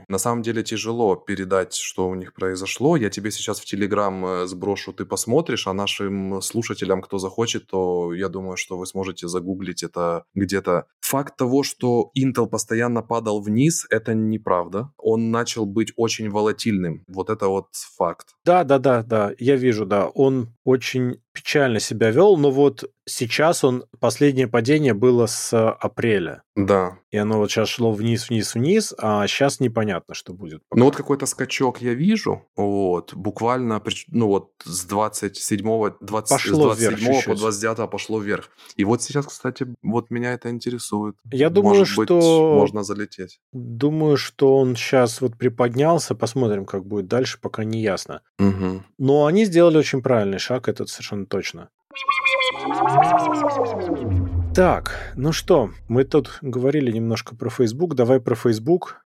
на 0.08 0.18
самом 0.18 0.42
деле 0.42 0.64
тяжело 0.64 1.16
передать, 1.16 1.74
что 1.74 2.08
у 2.08 2.16
них 2.16 2.34
произошло. 2.34 2.96
Я 2.96 3.10
тебе 3.10 3.32
сейчас 3.32 3.60
в 3.60 3.66
Телеграм 3.66 4.26
э, 4.26 4.48
сброшу, 4.48 4.94
ты 4.94 5.06
посмотришь, 5.06 5.68
а 5.68 5.74
нашим 5.74 6.42
слушателям, 6.42 7.02
кто 7.02 7.18
захочет, 7.18 7.68
то 7.68 8.14
я 8.14 8.30
думаю, 8.30 8.58
что 8.58 8.78
вы 8.78 8.86
сможете 8.86 9.28
загуглить 9.28 9.84
это 9.84 10.26
где-то. 10.36 10.86
Факт 11.02 11.38
того, 11.38 11.64
что 11.64 12.12
Intel 12.18 12.48
постоянно 12.48 13.02
падал 13.02 13.42
вниз, 13.42 13.86
это 13.90 14.14
неправда. 14.14 14.92
Он 14.98 15.32
начал 15.32 15.66
быть 15.66 15.94
очень 15.96 16.30
волатильным. 16.30 17.04
Вот 17.08 17.30
это 17.30 17.48
вот 17.48 17.68
факт. 17.98 18.36
Да, 18.46 18.64
да, 18.64 18.80
да, 18.80 19.04
да, 19.04 19.32
я 19.40 19.56
вижу, 19.56 19.86
да. 19.86 20.08
Он 20.08 20.54
очень 20.64 21.22
печально 21.34 21.80
себя 21.80 22.12
вел, 22.12 22.38
но 22.38 22.52
вот 22.52 22.90
сейчас 23.06 23.64
он, 23.64 23.86
последнее 24.00 24.48
падение 24.48 24.94
было 24.94 25.26
с 25.26 25.54
апреля. 25.72 26.44
Да. 26.56 26.98
И 27.12 27.18
оно 27.18 27.38
вот 27.38 27.50
сейчас 27.50 27.70
шло 27.70 27.92
вниз, 27.92 28.30
вниз, 28.30 28.56
вниз, 28.56 28.94
а 28.98 29.26
сейчас 29.28 29.60
непонятно, 29.60 30.14
что 30.14 30.34
будет. 30.34 30.62
Пока. 30.68 30.80
Ну 30.80 30.86
вот 30.86 30.96
какой-то 30.96 31.26
скачок 31.26 31.82
я 31.82 31.94
вижу, 31.94 32.46
вот, 32.56 33.14
буквально, 33.14 33.82
ну 34.10 34.28
вот 34.28 34.52
с 34.64 34.86
27, 34.86 35.92
20, 36.02 36.30
пошло 36.30 36.74
с 36.74 36.78
27 36.78 37.24
по 37.24 37.36
29 37.36 37.90
пошло 37.90 38.20
вверх. 38.20 38.50
И 38.76 38.84
вот 38.84 39.02
сейчас, 39.02 39.28
кстати, 39.28 39.68
вот 39.82 40.10
меня 40.10 40.34
это 40.34 40.50
интересует. 40.50 41.16
Я 41.32 41.50
думаю, 41.50 41.80
Может 41.80 41.94
что... 41.94 42.02
Быть, 42.02 42.62
можно 42.62 42.84
залететь. 42.84 43.40
Думаю, 43.54 44.18
что 44.18 44.58
он 44.58 44.76
сейчас 44.76 45.22
вот 45.22 45.38
приподнялся, 45.38 46.16
посмотрим, 46.16 46.66
как 46.66 46.86
будет 46.86 47.08
дальше, 47.08 47.40
пока 47.42 47.64
не 47.64 47.82
ясно. 47.82 48.22
Угу. 48.40 48.84
Но 48.98 49.26
они 49.26 49.46
сделали 49.46 49.78
очень 49.78 50.02
правильный 50.02 50.40
шаг, 50.40 50.68
этот 50.68 50.90
совершенно 50.90 51.21
точно. 51.26 51.70
Так, 54.54 55.14
ну 55.16 55.32
что, 55.32 55.72
мы 55.88 56.04
тут 56.04 56.40
говорили 56.42 56.92
немножко 56.92 57.36
про 57.36 57.50
Facebook. 57.50 57.96
Давай 57.96 58.20
про 58.20 58.36
Facebook. 58.36 59.04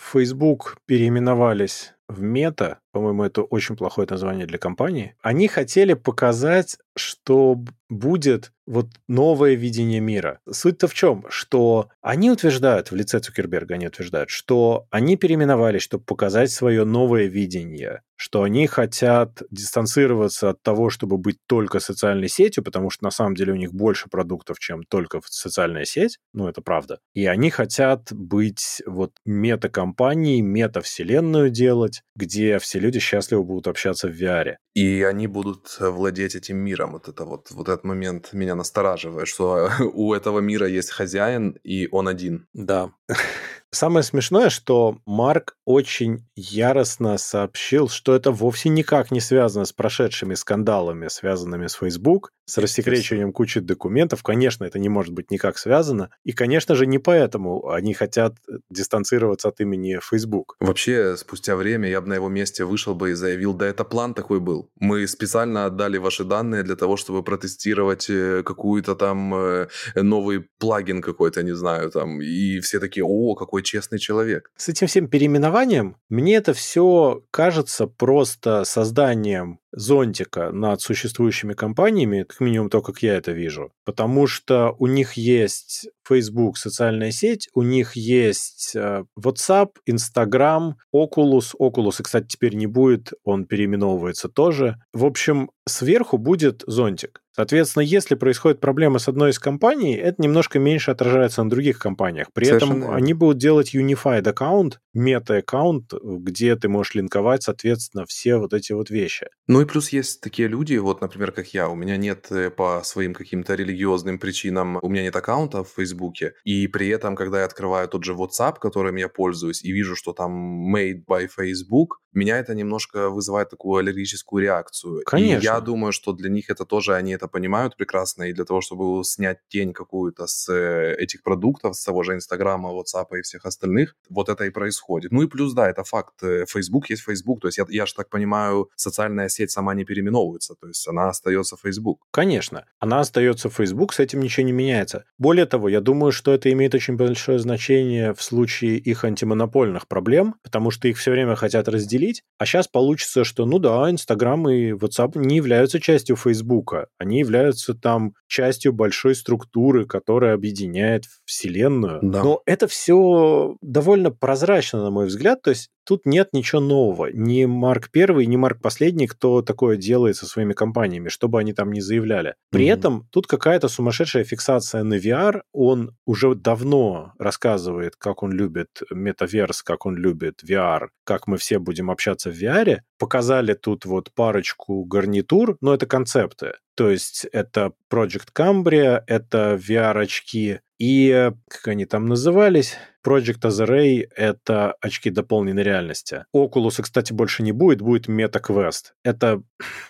Facebook 0.00 0.78
переименовались 0.86 1.94
в 2.08 2.22
Мета, 2.22 2.78
по-моему, 2.92 3.24
это 3.24 3.42
очень 3.42 3.76
плохое 3.76 4.08
название 4.10 4.46
для 4.46 4.58
компании. 4.58 5.14
Они 5.20 5.46
хотели 5.46 5.94
показать, 5.94 6.78
что 6.98 7.58
будет 7.88 8.52
вот 8.66 8.88
новое 9.08 9.54
видение 9.54 10.00
мира. 10.00 10.40
Суть-то 10.50 10.88
в 10.88 10.94
чем? 10.94 11.24
Что 11.30 11.88
они 12.02 12.30
утверждают, 12.30 12.90
в 12.90 12.94
лице 12.94 13.18
Цукерберга 13.18 13.74
они 13.76 13.86
утверждают, 13.86 14.28
что 14.28 14.86
они 14.90 15.16
переименовались, 15.16 15.82
чтобы 15.82 16.04
показать 16.04 16.50
свое 16.50 16.84
новое 16.84 17.26
видение, 17.26 18.02
что 18.16 18.42
они 18.42 18.66
хотят 18.66 19.42
дистанцироваться 19.50 20.50
от 20.50 20.62
того, 20.62 20.90
чтобы 20.90 21.16
быть 21.16 21.38
только 21.46 21.80
социальной 21.80 22.28
сетью, 22.28 22.62
потому 22.62 22.90
что 22.90 23.04
на 23.04 23.10
самом 23.10 23.34
деле 23.34 23.54
у 23.54 23.56
них 23.56 23.72
больше 23.72 24.10
продуктов, 24.10 24.58
чем 24.58 24.82
только 24.82 25.20
социальная 25.24 25.86
сеть, 25.86 26.18
ну 26.34 26.46
это 26.46 26.60
правда. 26.60 26.98
И 27.14 27.24
они 27.24 27.48
хотят 27.48 28.12
быть 28.12 28.82
вот 28.84 29.12
мета-компанией, 29.24 30.42
мета-вселенную 30.42 31.48
делать, 31.48 32.02
где 32.14 32.58
все 32.58 32.80
люди 32.80 32.98
счастливо 33.00 33.42
будут 33.42 33.66
общаться 33.66 34.08
в 34.08 34.12
VR. 34.12 34.56
И 34.74 35.02
они 35.02 35.26
будут 35.26 35.76
владеть 35.80 36.34
этим 36.34 36.58
миром. 36.58 36.87
Вот 36.88 37.08
это 37.08 37.24
вот, 37.24 37.50
вот 37.50 37.68
этот 37.68 37.84
момент 37.84 38.32
меня 38.32 38.54
настораживает, 38.54 39.28
что 39.28 39.70
у 39.94 40.12
этого 40.14 40.40
мира 40.40 40.66
есть 40.66 40.90
хозяин, 40.90 41.58
и 41.64 41.88
он 41.90 42.08
один. 42.08 42.46
Да. 42.52 42.92
Самое 43.70 44.02
смешное, 44.02 44.48
что 44.48 44.98
Марк 45.04 45.54
очень 45.66 46.26
яростно 46.34 47.18
сообщил, 47.18 47.88
что 47.88 48.14
это 48.14 48.30
вовсе 48.30 48.70
никак 48.70 49.10
не 49.10 49.20
связано 49.20 49.66
с 49.66 49.72
прошедшими 49.72 50.34
скандалами, 50.34 51.08
связанными 51.08 51.66
с 51.66 51.74
Facebook, 51.74 52.30
с 52.46 52.56
рассекречиванием 52.56 53.32
кучи 53.32 53.60
документов. 53.60 54.22
Конечно, 54.22 54.64
это 54.64 54.78
не 54.78 54.88
может 54.88 55.12
быть 55.12 55.30
никак 55.30 55.58
связано. 55.58 56.08
И, 56.24 56.32
конечно 56.32 56.74
же, 56.74 56.86
не 56.86 56.98
поэтому 56.98 57.68
они 57.68 57.92
хотят 57.92 58.36
дистанцироваться 58.70 59.48
от 59.48 59.60
имени 59.60 60.00
Facebook. 60.02 60.56
Вообще, 60.60 61.16
спустя 61.18 61.54
время 61.56 61.90
я 61.90 62.00
бы 62.00 62.08
на 62.08 62.14
его 62.14 62.28
месте 62.30 62.64
вышел 62.64 62.94
бы 62.94 63.10
и 63.10 63.14
заявил, 63.14 63.52
да 63.52 63.66
это 63.66 63.84
план 63.84 64.14
такой 64.14 64.40
был. 64.40 64.70
Мы 64.80 65.06
специально 65.06 65.66
отдали 65.66 65.98
ваши 65.98 66.24
данные 66.24 66.62
для 66.62 66.76
того, 66.76 66.96
чтобы 66.96 67.22
протестировать 67.22 68.08
э, 68.08 68.42
какую-то 68.42 68.94
там 68.94 69.34
э, 69.34 69.68
новый 69.94 70.46
плагин 70.58 71.02
какой-то, 71.02 71.42
не 71.42 71.54
знаю, 71.54 71.90
там. 71.90 72.22
И 72.22 72.60
все 72.60 72.80
такие, 72.80 73.04
о, 73.04 73.34
какой 73.34 73.57
честный 73.62 73.98
человек. 73.98 74.50
С 74.56 74.68
этим 74.68 74.86
всем 74.86 75.08
переименованием 75.08 75.96
мне 76.08 76.36
это 76.36 76.52
все 76.52 77.22
кажется 77.30 77.86
просто 77.86 78.64
созданием 78.64 79.60
зонтика 79.72 80.50
над 80.50 80.80
существующими 80.80 81.52
компаниями, 81.52 82.24
как 82.24 82.40
минимум 82.40 82.70
то, 82.70 82.82
как 82.82 83.02
я 83.02 83.14
это 83.14 83.32
вижу. 83.32 83.72
Потому 83.84 84.26
что 84.26 84.74
у 84.78 84.86
них 84.86 85.14
есть 85.14 85.88
Facebook, 86.06 86.56
социальная 86.56 87.10
сеть, 87.10 87.48
у 87.54 87.62
них 87.62 87.94
есть 87.96 88.72
э, 88.74 89.04
WhatsApp, 89.18 89.70
Instagram, 89.86 90.76
Oculus. 90.94 91.52
Oculus, 91.60 92.02
кстати, 92.02 92.26
теперь 92.28 92.54
не 92.54 92.66
будет, 92.66 93.12
он 93.24 93.44
переименовывается 93.44 94.28
тоже. 94.28 94.76
В 94.92 95.04
общем, 95.04 95.50
сверху 95.66 96.18
будет 96.18 96.64
зонтик. 96.66 97.22
Соответственно, 97.38 97.84
если 97.84 98.16
происходит 98.16 98.58
проблема 98.58 98.98
с 98.98 99.06
одной 99.06 99.30
из 99.30 99.38
компаний, 99.38 99.94
это 99.94 100.20
немножко 100.20 100.58
меньше 100.58 100.90
отражается 100.90 101.44
на 101.44 101.50
других 101.50 101.78
компаниях. 101.78 102.26
При 102.34 102.46
Совершенно 102.46 102.78
этом 102.78 102.94
они 102.94 103.14
будут 103.14 103.38
делать 103.38 103.76
unified 103.76 104.28
аккаунт, 104.28 104.80
мета-аккаунт, 104.92 105.92
где 106.02 106.56
ты 106.56 106.68
можешь 106.68 106.96
линковать, 106.96 107.44
соответственно, 107.44 108.06
все 108.06 108.38
вот 108.38 108.54
эти 108.54 108.72
вот 108.72 108.90
вещи. 108.90 109.28
Ну 109.46 109.57
и 109.60 109.64
плюс 109.64 109.90
есть 109.90 110.20
такие 110.20 110.48
люди, 110.48 110.76
вот, 110.76 111.00
например, 111.00 111.32
как 111.32 111.48
я, 111.54 111.68
у 111.68 111.74
меня 111.74 111.96
нет 111.96 112.26
э, 112.30 112.50
по 112.50 112.82
своим 112.84 113.14
каким-то 113.14 113.54
религиозным 113.54 114.18
причинам, 114.18 114.78
у 114.82 114.88
меня 114.88 115.02
нет 115.02 115.16
аккаунта 115.16 115.64
в 115.64 115.68
Фейсбуке, 115.76 116.34
и 116.44 116.66
при 116.68 116.88
этом, 116.88 117.16
когда 117.16 117.38
я 117.40 117.44
открываю 117.44 117.88
тот 117.88 118.04
же 118.04 118.14
WhatsApp, 118.14 118.58
которым 118.60 118.96
я 118.96 119.08
пользуюсь, 119.08 119.62
и 119.62 119.72
вижу, 119.72 119.96
что 119.96 120.12
там 120.12 120.74
made 120.74 121.04
by 121.06 121.28
Facebook, 121.28 122.00
меня 122.12 122.38
это 122.38 122.54
немножко 122.54 123.10
вызывает 123.10 123.50
такую 123.50 123.78
аллергическую 123.78 124.42
реакцию. 124.42 125.02
Конечно. 125.04 125.40
И 125.40 125.44
я 125.44 125.60
думаю, 125.60 125.92
что 125.92 126.12
для 126.12 126.30
них 126.30 126.50
это 126.50 126.64
тоже, 126.64 126.94
они 126.94 127.12
это 127.12 127.28
понимают 127.28 127.76
прекрасно, 127.76 128.24
и 128.24 128.32
для 128.32 128.44
того, 128.44 128.60
чтобы 128.60 129.04
снять 129.04 129.38
тень 129.48 129.72
какую-то 129.72 130.26
с 130.26 130.48
э, 130.52 130.94
этих 130.98 131.22
продуктов, 131.22 131.76
с 131.76 131.84
того 131.84 132.02
же 132.02 132.14
Инстаграма, 132.14 132.70
WhatsApp 132.70 133.18
и 133.18 133.22
всех 133.22 133.44
остальных, 133.44 133.94
вот 134.10 134.28
это 134.28 134.44
и 134.44 134.50
происходит. 134.50 135.12
Ну 135.12 135.22
и 135.22 135.28
плюс, 135.28 135.52
да, 135.54 135.68
это 135.68 135.84
факт. 135.84 136.22
Э, 136.22 136.44
Facebook 136.46 136.90
есть 136.90 137.02
Facebook, 137.02 137.40
то 137.40 137.48
есть 137.48 137.58
я, 137.58 137.66
я 137.68 137.86
же 137.86 137.94
так 137.94 138.08
понимаю, 138.08 138.70
социальная 138.76 139.28
сеть 139.28 139.47
сама 139.50 139.74
не 139.74 139.84
переименовывается, 139.84 140.54
то 140.60 140.66
есть 140.68 140.86
она 140.88 141.08
остается 141.08 141.56
Facebook. 141.56 142.00
Конечно, 142.10 142.64
она 142.78 143.00
остается 143.00 143.48
Facebook, 143.48 143.92
с 143.92 144.00
этим 144.00 144.20
ничего 144.20 144.46
не 144.46 144.52
меняется. 144.52 145.04
Более 145.18 145.46
того, 145.46 145.68
я 145.68 145.80
думаю, 145.80 146.12
что 146.12 146.32
это 146.32 146.50
имеет 146.52 146.74
очень 146.74 146.96
большое 146.96 147.38
значение 147.38 148.14
в 148.14 148.22
случае 148.22 148.78
их 148.78 149.04
антимонопольных 149.04 149.88
проблем, 149.88 150.34
потому 150.42 150.70
что 150.70 150.88
их 150.88 150.98
все 150.98 151.10
время 151.10 151.36
хотят 151.36 151.68
разделить, 151.68 152.22
а 152.38 152.46
сейчас 152.46 152.68
получится, 152.68 153.24
что, 153.24 153.46
ну 153.46 153.58
да, 153.58 153.90
Инстаграм 153.90 154.48
и 154.48 154.72
WhatsApp 154.72 155.12
не 155.18 155.36
являются 155.36 155.80
частью 155.80 156.16
Фейсбука, 156.16 156.88
они 156.98 157.18
являются 157.18 157.74
там 157.74 158.14
частью 158.26 158.72
большой 158.72 159.14
структуры, 159.14 159.86
которая 159.86 160.34
объединяет 160.34 161.04
Вселенную. 161.24 162.00
Да. 162.02 162.22
Но 162.22 162.42
это 162.46 162.68
все 162.68 163.56
довольно 163.60 164.10
прозрачно, 164.10 164.82
на 164.82 164.90
мой 164.90 165.06
взгляд, 165.06 165.42
то 165.42 165.50
есть 165.50 165.70
тут 165.88 166.04
нет 166.04 166.28
ничего 166.34 166.60
нового. 166.60 167.06
Ни 167.10 167.46
Марк 167.46 167.88
Первый, 167.90 168.26
ни 168.26 168.36
Марк 168.36 168.60
Последний, 168.60 169.06
кто 169.06 169.40
такое 169.40 169.78
делает 169.78 170.16
со 170.16 170.26
своими 170.26 170.52
компаниями, 170.52 171.08
что 171.08 171.28
бы 171.28 171.40
они 171.40 171.54
там 171.54 171.72
ни 171.72 171.80
заявляли. 171.80 172.34
При 172.50 172.66
mm-hmm. 172.66 172.72
этом 172.74 173.08
тут 173.10 173.26
какая-то 173.26 173.68
сумасшедшая 173.68 174.24
фиксация 174.24 174.82
на 174.82 174.98
VR. 174.98 175.40
Он 175.52 175.96
уже 176.04 176.34
давно 176.34 177.14
рассказывает, 177.18 177.96
как 177.96 178.22
он 178.22 178.32
любит 178.32 178.82
метаверс, 178.90 179.62
как 179.62 179.86
он 179.86 179.96
любит 179.96 180.42
VR, 180.46 180.88
как 181.04 181.26
мы 181.26 181.38
все 181.38 181.58
будем 181.58 181.90
общаться 181.90 182.30
в 182.30 182.34
VR. 182.34 182.80
Показали 182.98 183.54
тут 183.54 183.86
вот 183.86 184.12
парочку 184.14 184.84
гарнитур, 184.84 185.56
но 185.62 185.72
это 185.72 185.86
концепты. 185.86 186.52
То 186.76 186.90
есть 186.90 187.26
это 187.32 187.72
Project 187.90 188.28
Cambria, 188.34 189.02
это 189.06 189.58
VR-очки, 189.60 190.60
и, 190.78 191.32
как 191.48 191.68
они 191.68 191.86
там 191.86 192.06
назывались, 192.06 192.76
Project 193.06 193.40
Azure— 193.42 194.06
это 194.16 194.74
очки 194.80 195.10
дополненной 195.10 195.62
реальности. 195.62 196.24
Oculus, 196.34 196.82
кстати, 196.82 197.12
больше 197.12 197.42
не 197.42 197.52
будет, 197.52 197.80
будет 197.80 198.08
MetaQuest. 198.08 198.92
Это 199.04 199.42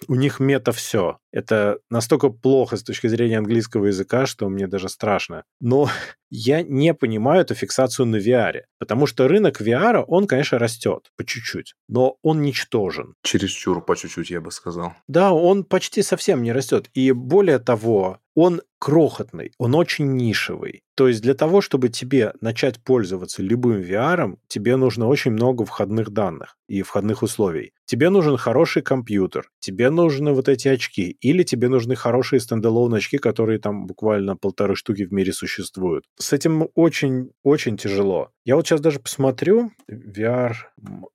у 0.06 0.14
них 0.14 0.40
мета 0.40 0.72
все. 0.72 1.18
Это 1.32 1.78
настолько 1.90 2.30
плохо 2.30 2.76
с 2.76 2.82
точки 2.82 3.06
зрения 3.06 3.38
английского 3.38 3.86
языка, 3.86 4.26
что 4.26 4.48
мне 4.48 4.66
даже 4.66 4.88
страшно. 4.88 5.44
Но 5.60 5.88
я 6.30 6.62
не 6.62 6.94
понимаю 6.94 7.42
эту 7.42 7.54
фиксацию 7.54 8.06
на 8.06 8.16
VR, 8.16 8.62
потому 8.78 9.06
что 9.06 9.28
рынок 9.28 9.60
VR, 9.60 10.04
он, 10.06 10.26
конечно, 10.26 10.58
растет 10.58 11.10
по 11.16 11.24
чуть-чуть, 11.24 11.74
но 11.88 12.16
он 12.22 12.42
ничтожен. 12.42 13.14
Чересчур 13.22 13.84
по 13.84 13.96
чуть-чуть, 13.96 14.30
я 14.30 14.40
бы 14.40 14.50
сказал. 14.50 14.94
Да, 15.06 15.32
он 15.32 15.64
почти 15.64 16.02
совсем 16.02 16.42
не 16.42 16.52
растет. 16.52 16.88
И 16.94 17.12
более 17.12 17.58
того, 17.58 18.18
он 18.34 18.62
крохотный, 18.78 19.52
он 19.58 19.74
очень 19.74 20.16
нишевый. 20.16 20.82
То 20.98 21.06
есть 21.06 21.22
для 21.22 21.34
того, 21.34 21.60
чтобы 21.60 21.90
тебе 21.90 22.32
начать 22.40 22.82
пользоваться 22.82 23.40
любым 23.40 23.80
VR, 23.82 24.36
тебе 24.48 24.74
нужно 24.74 25.06
очень 25.06 25.30
много 25.30 25.64
входных 25.64 26.10
данных 26.10 26.56
и 26.66 26.82
входных 26.82 27.22
условий. 27.22 27.72
Тебе 27.88 28.10
нужен 28.10 28.36
хороший 28.36 28.82
компьютер, 28.82 29.50
тебе 29.60 29.88
нужны 29.88 30.32
вот 30.32 30.46
эти 30.50 30.68
очки, 30.68 31.16
или 31.22 31.42
тебе 31.42 31.70
нужны 31.70 31.96
хорошие 31.96 32.38
стендалон 32.38 32.92
очки, 32.92 33.16
которые 33.16 33.58
там 33.58 33.86
буквально 33.86 34.36
полторы 34.36 34.76
штуки 34.76 35.04
в 35.06 35.12
мире 35.14 35.32
существуют. 35.32 36.04
С 36.18 36.34
этим 36.34 36.68
очень-очень 36.74 37.78
тяжело. 37.78 38.28
Я 38.44 38.56
вот 38.56 38.66
сейчас 38.66 38.82
даже 38.82 39.00
посмотрю 39.00 39.72
VR 39.90 40.52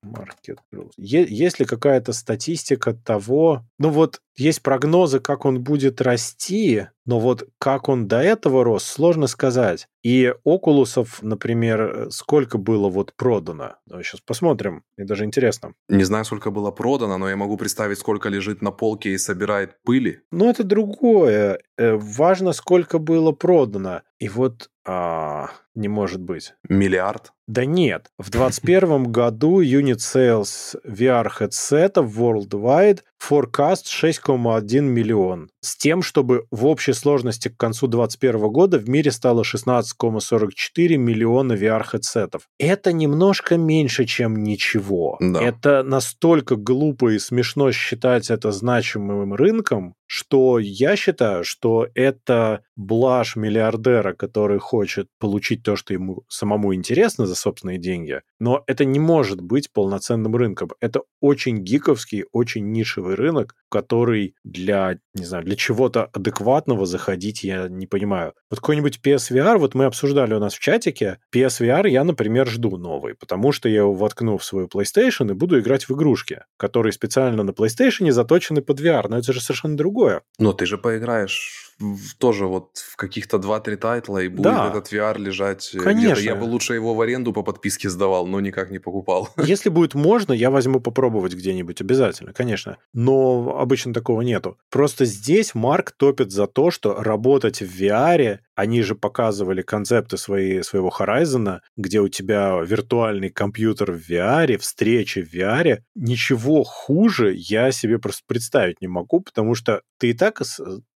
Market 0.04 0.58
Есть 0.98 1.60
ли 1.60 1.66
какая-то 1.68 2.12
статистика 2.12 2.96
того, 2.96 3.62
ну 3.78 3.90
вот 3.90 4.22
есть 4.36 4.64
прогнозы, 4.64 5.20
как 5.20 5.46
он 5.46 5.64
будет 5.64 6.02
расти, 6.02 6.88
но 7.06 7.20
вот 7.20 7.48
как 7.60 7.88
он 7.88 8.08
до 8.08 8.18
этого 8.18 8.64
рос, 8.64 8.84
сложно 8.84 9.28
сказать. 9.28 9.88
И 10.04 10.34
окулусов, 10.44 11.24
например, 11.24 12.08
сколько 12.12 12.58
было 12.58 12.90
вот 12.90 13.14
продано? 13.16 13.78
Давай 13.86 14.04
сейчас 14.04 14.20
посмотрим. 14.20 14.84
Мне 14.98 15.08
даже 15.08 15.24
интересно. 15.24 15.74
Не 15.88 16.04
знаю, 16.04 16.26
сколько 16.26 16.52
было 16.52 16.72
продано, 16.72 17.18
но 17.18 17.30
я 17.30 17.38
могу 17.38 17.58
представить, 17.58 17.98
сколько 17.98 18.28
лежит 18.28 18.62
на 18.62 18.72
полке 18.72 19.12
и 19.12 19.18
собирает 19.18 19.82
пыли. 19.84 20.22
Ну, 20.32 20.50
это 20.50 20.64
другое. 20.64 21.60
Э, 21.78 21.96
важно, 21.96 22.54
сколько 22.54 23.00
было 23.00 23.32
продано. 23.32 24.02
И 24.20 24.30
вот 24.30 24.70
а, 24.86 25.50
не 25.76 25.88
может 25.88 26.22
быть. 26.22 26.54
Миллиард? 26.68 27.32
Да 27.48 27.66
нет. 27.66 28.08
В 28.18 28.30
2021 28.32 29.12
году 29.12 29.62
unit 29.62 29.98
sales 29.98 30.76
VR 30.86 31.30
headsetов 31.40 32.14
worldwide 32.16 33.00
forecast 33.22 33.86
6,1 33.86 34.82
миллион. 34.82 35.50
С 35.62 35.78
тем, 35.78 36.02
чтобы 36.02 36.46
в 36.52 36.66
общей 36.66 36.94
сложности 36.94 37.48
к 37.48 37.58
концу 37.58 37.88
2021 37.88 38.52
года 38.52 38.78
в 38.78 38.90
мире 38.90 39.12
стало 39.12 39.44
16,44 39.44 40.98
миллиона 40.98 41.54
VR 41.54 41.84
headsetов. 41.92 42.42
Это 42.60 42.92
немножко 42.92 43.58
меньше, 43.58 44.06
чем 44.06 44.44
ничего. 44.44 45.18
Да. 45.22 45.42
Это 45.42 45.84
настолько 45.84 46.58
глупо 46.58 47.14
и 47.14 47.20
смешно 47.20 47.72
считать 47.72 48.30
это 48.30 48.52
значимым 48.52 49.34
рынком, 49.34 49.96
что 50.14 50.60
я 50.60 50.96
считаю, 50.96 51.44
что 51.44 51.88
это 51.96 52.64
блажь 52.76 53.36
миллиардера, 53.36 54.14
который 54.14 54.60
хочет 54.60 55.08
получить 55.20 55.64
то, 55.64 55.76
что 55.76 55.94
ему 55.94 56.24
самому 56.28 56.74
интересно 56.74 57.26
за 57.26 57.36
собственные 57.36 57.78
деньги, 57.78 58.22
но 58.40 58.64
это 58.68 58.86
не 58.86 59.00
может 59.00 59.42
быть 59.42 59.72
полноценным 59.72 60.36
рынком. 60.36 60.70
Это 60.80 61.02
очень 61.22 61.60
гиковский, 61.60 62.26
очень 62.32 62.72
нишевый 62.72 63.16
рынок, 63.16 63.56
который 63.70 64.36
для, 64.44 65.00
не 65.14 65.26
знаю, 65.26 65.44
для 65.44 65.56
чего-то 65.56 66.06
адекватного 66.14 66.86
заходить 66.86 67.44
я 67.44 67.68
не 67.70 67.88
понимаю. 67.88 68.34
Вот 68.50 68.60
какой-нибудь 68.60 69.00
PSVR, 69.04 69.58
вот 69.58 69.74
мы 69.76 69.86
обсуждали 69.86 70.34
у 70.34 70.40
нас 70.40 70.54
в 70.54 70.60
чатике, 70.60 71.20
PSVR 71.34 71.90
я, 71.90 72.04
например, 72.04 72.48
жду 72.48 72.78
новый, 72.78 73.16
потому 73.16 73.52
что 73.52 73.70
я 73.70 73.80
его 73.80 73.94
воткну 73.94 74.38
в 74.38 74.46
свою 74.46 74.68
PlayStation 74.68 75.32
и 75.32 75.34
буду 75.34 75.60
играть 75.60 75.88
в 75.88 75.92
игрушки, 75.92 76.44
которые 76.58 76.94
специально 76.94 77.44
на 77.44 77.52
PlayStation 77.52 78.12
заточены 78.12 78.62
под 78.62 78.80
VR, 78.80 79.08
но 79.10 79.18
это 79.18 79.34
же 79.34 79.42
совершенно 79.42 79.78
другое. 79.78 80.22
Но 80.40 80.54
ты 80.54 80.66
же 80.66 80.78
поиграешь 80.78 81.73
тоже 82.18 82.46
вот 82.46 82.78
в 82.78 82.96
каких-то 82.96 83.38
2-3 83.38 83.76
тайтла 83.78 84.24
и 84.24 84.28
будет 84.28 84.44
да. 84.44 84.70
этот 84.70 84.92
VR 84.92 85.18
лежать 85.18 85.72
э, 85.74 85.80
Конечно. 85.80 86.24
Я 86.24 86.36
бы 86.36 86.44
лучше 86.46 86.74
его 86.74 86.94
в 86.94 87.02
аренду 87.02 87.34
по 87.34 87.44
подписке 87.44 87.90
сдавал, 87.90 88.28
но 88.28 88.40
никак 88.40 88.72
не 88.72 88.80
покупал. 88.80 89.30
Если 89.38 89.70
будет 89.70 89.94
можно, 89.94 90.34
я 90.34 90.50
возьму 90.52 90.80
попробовать 90.80 91.34
где-нибудь 91.34 91.82
обязательно, 91.82 92.34
конечно. 92.34 92.78
Но 92.94 93.58
обычно 93.60 93.94
такого 93.94 94.22
нету. 94.22 94.58
Просто 94.70 95.06
здесь 95.06 95.56
Марк 95.56 95.92
топит 95.92 96.32
за 96.32 96.48
то, 96.48 96.72
что 96.72 97.02
работать 97.02 97.62
в 97.62 97.82
VR 97.82 98.40
они 98.56 98.82
же 98.82 98.96
показывали 98.96 99.62
концепты 99.62 100.18
свои, 100.18 100.62
своего 100.62 100.90
Horizon, 100.90 101.60
где 101.76 102.02
у 102.02 102.08
тебя 102.08 102.60
виртуальный 102.62 103.30
компьютер 103.30 103.92
в 103.92 104.10
VR, 104.10 104.58
встречи 104.58 105.24
в 105.24 105.34
VR. 105.34 105.80
Ничего 105.96 106.64
хуже 106.64 107.34
я 107.36 107.72
себе 107.72 108.00
просто 108.00 108.24
представить 108.28 108.82
не 108.82 108.88
могу, 108.88 109.22
потому 109.22 109.56
что 109.56 109.82
ты 109.98 110.10
и 110.10 110.14
так 110.14 110.42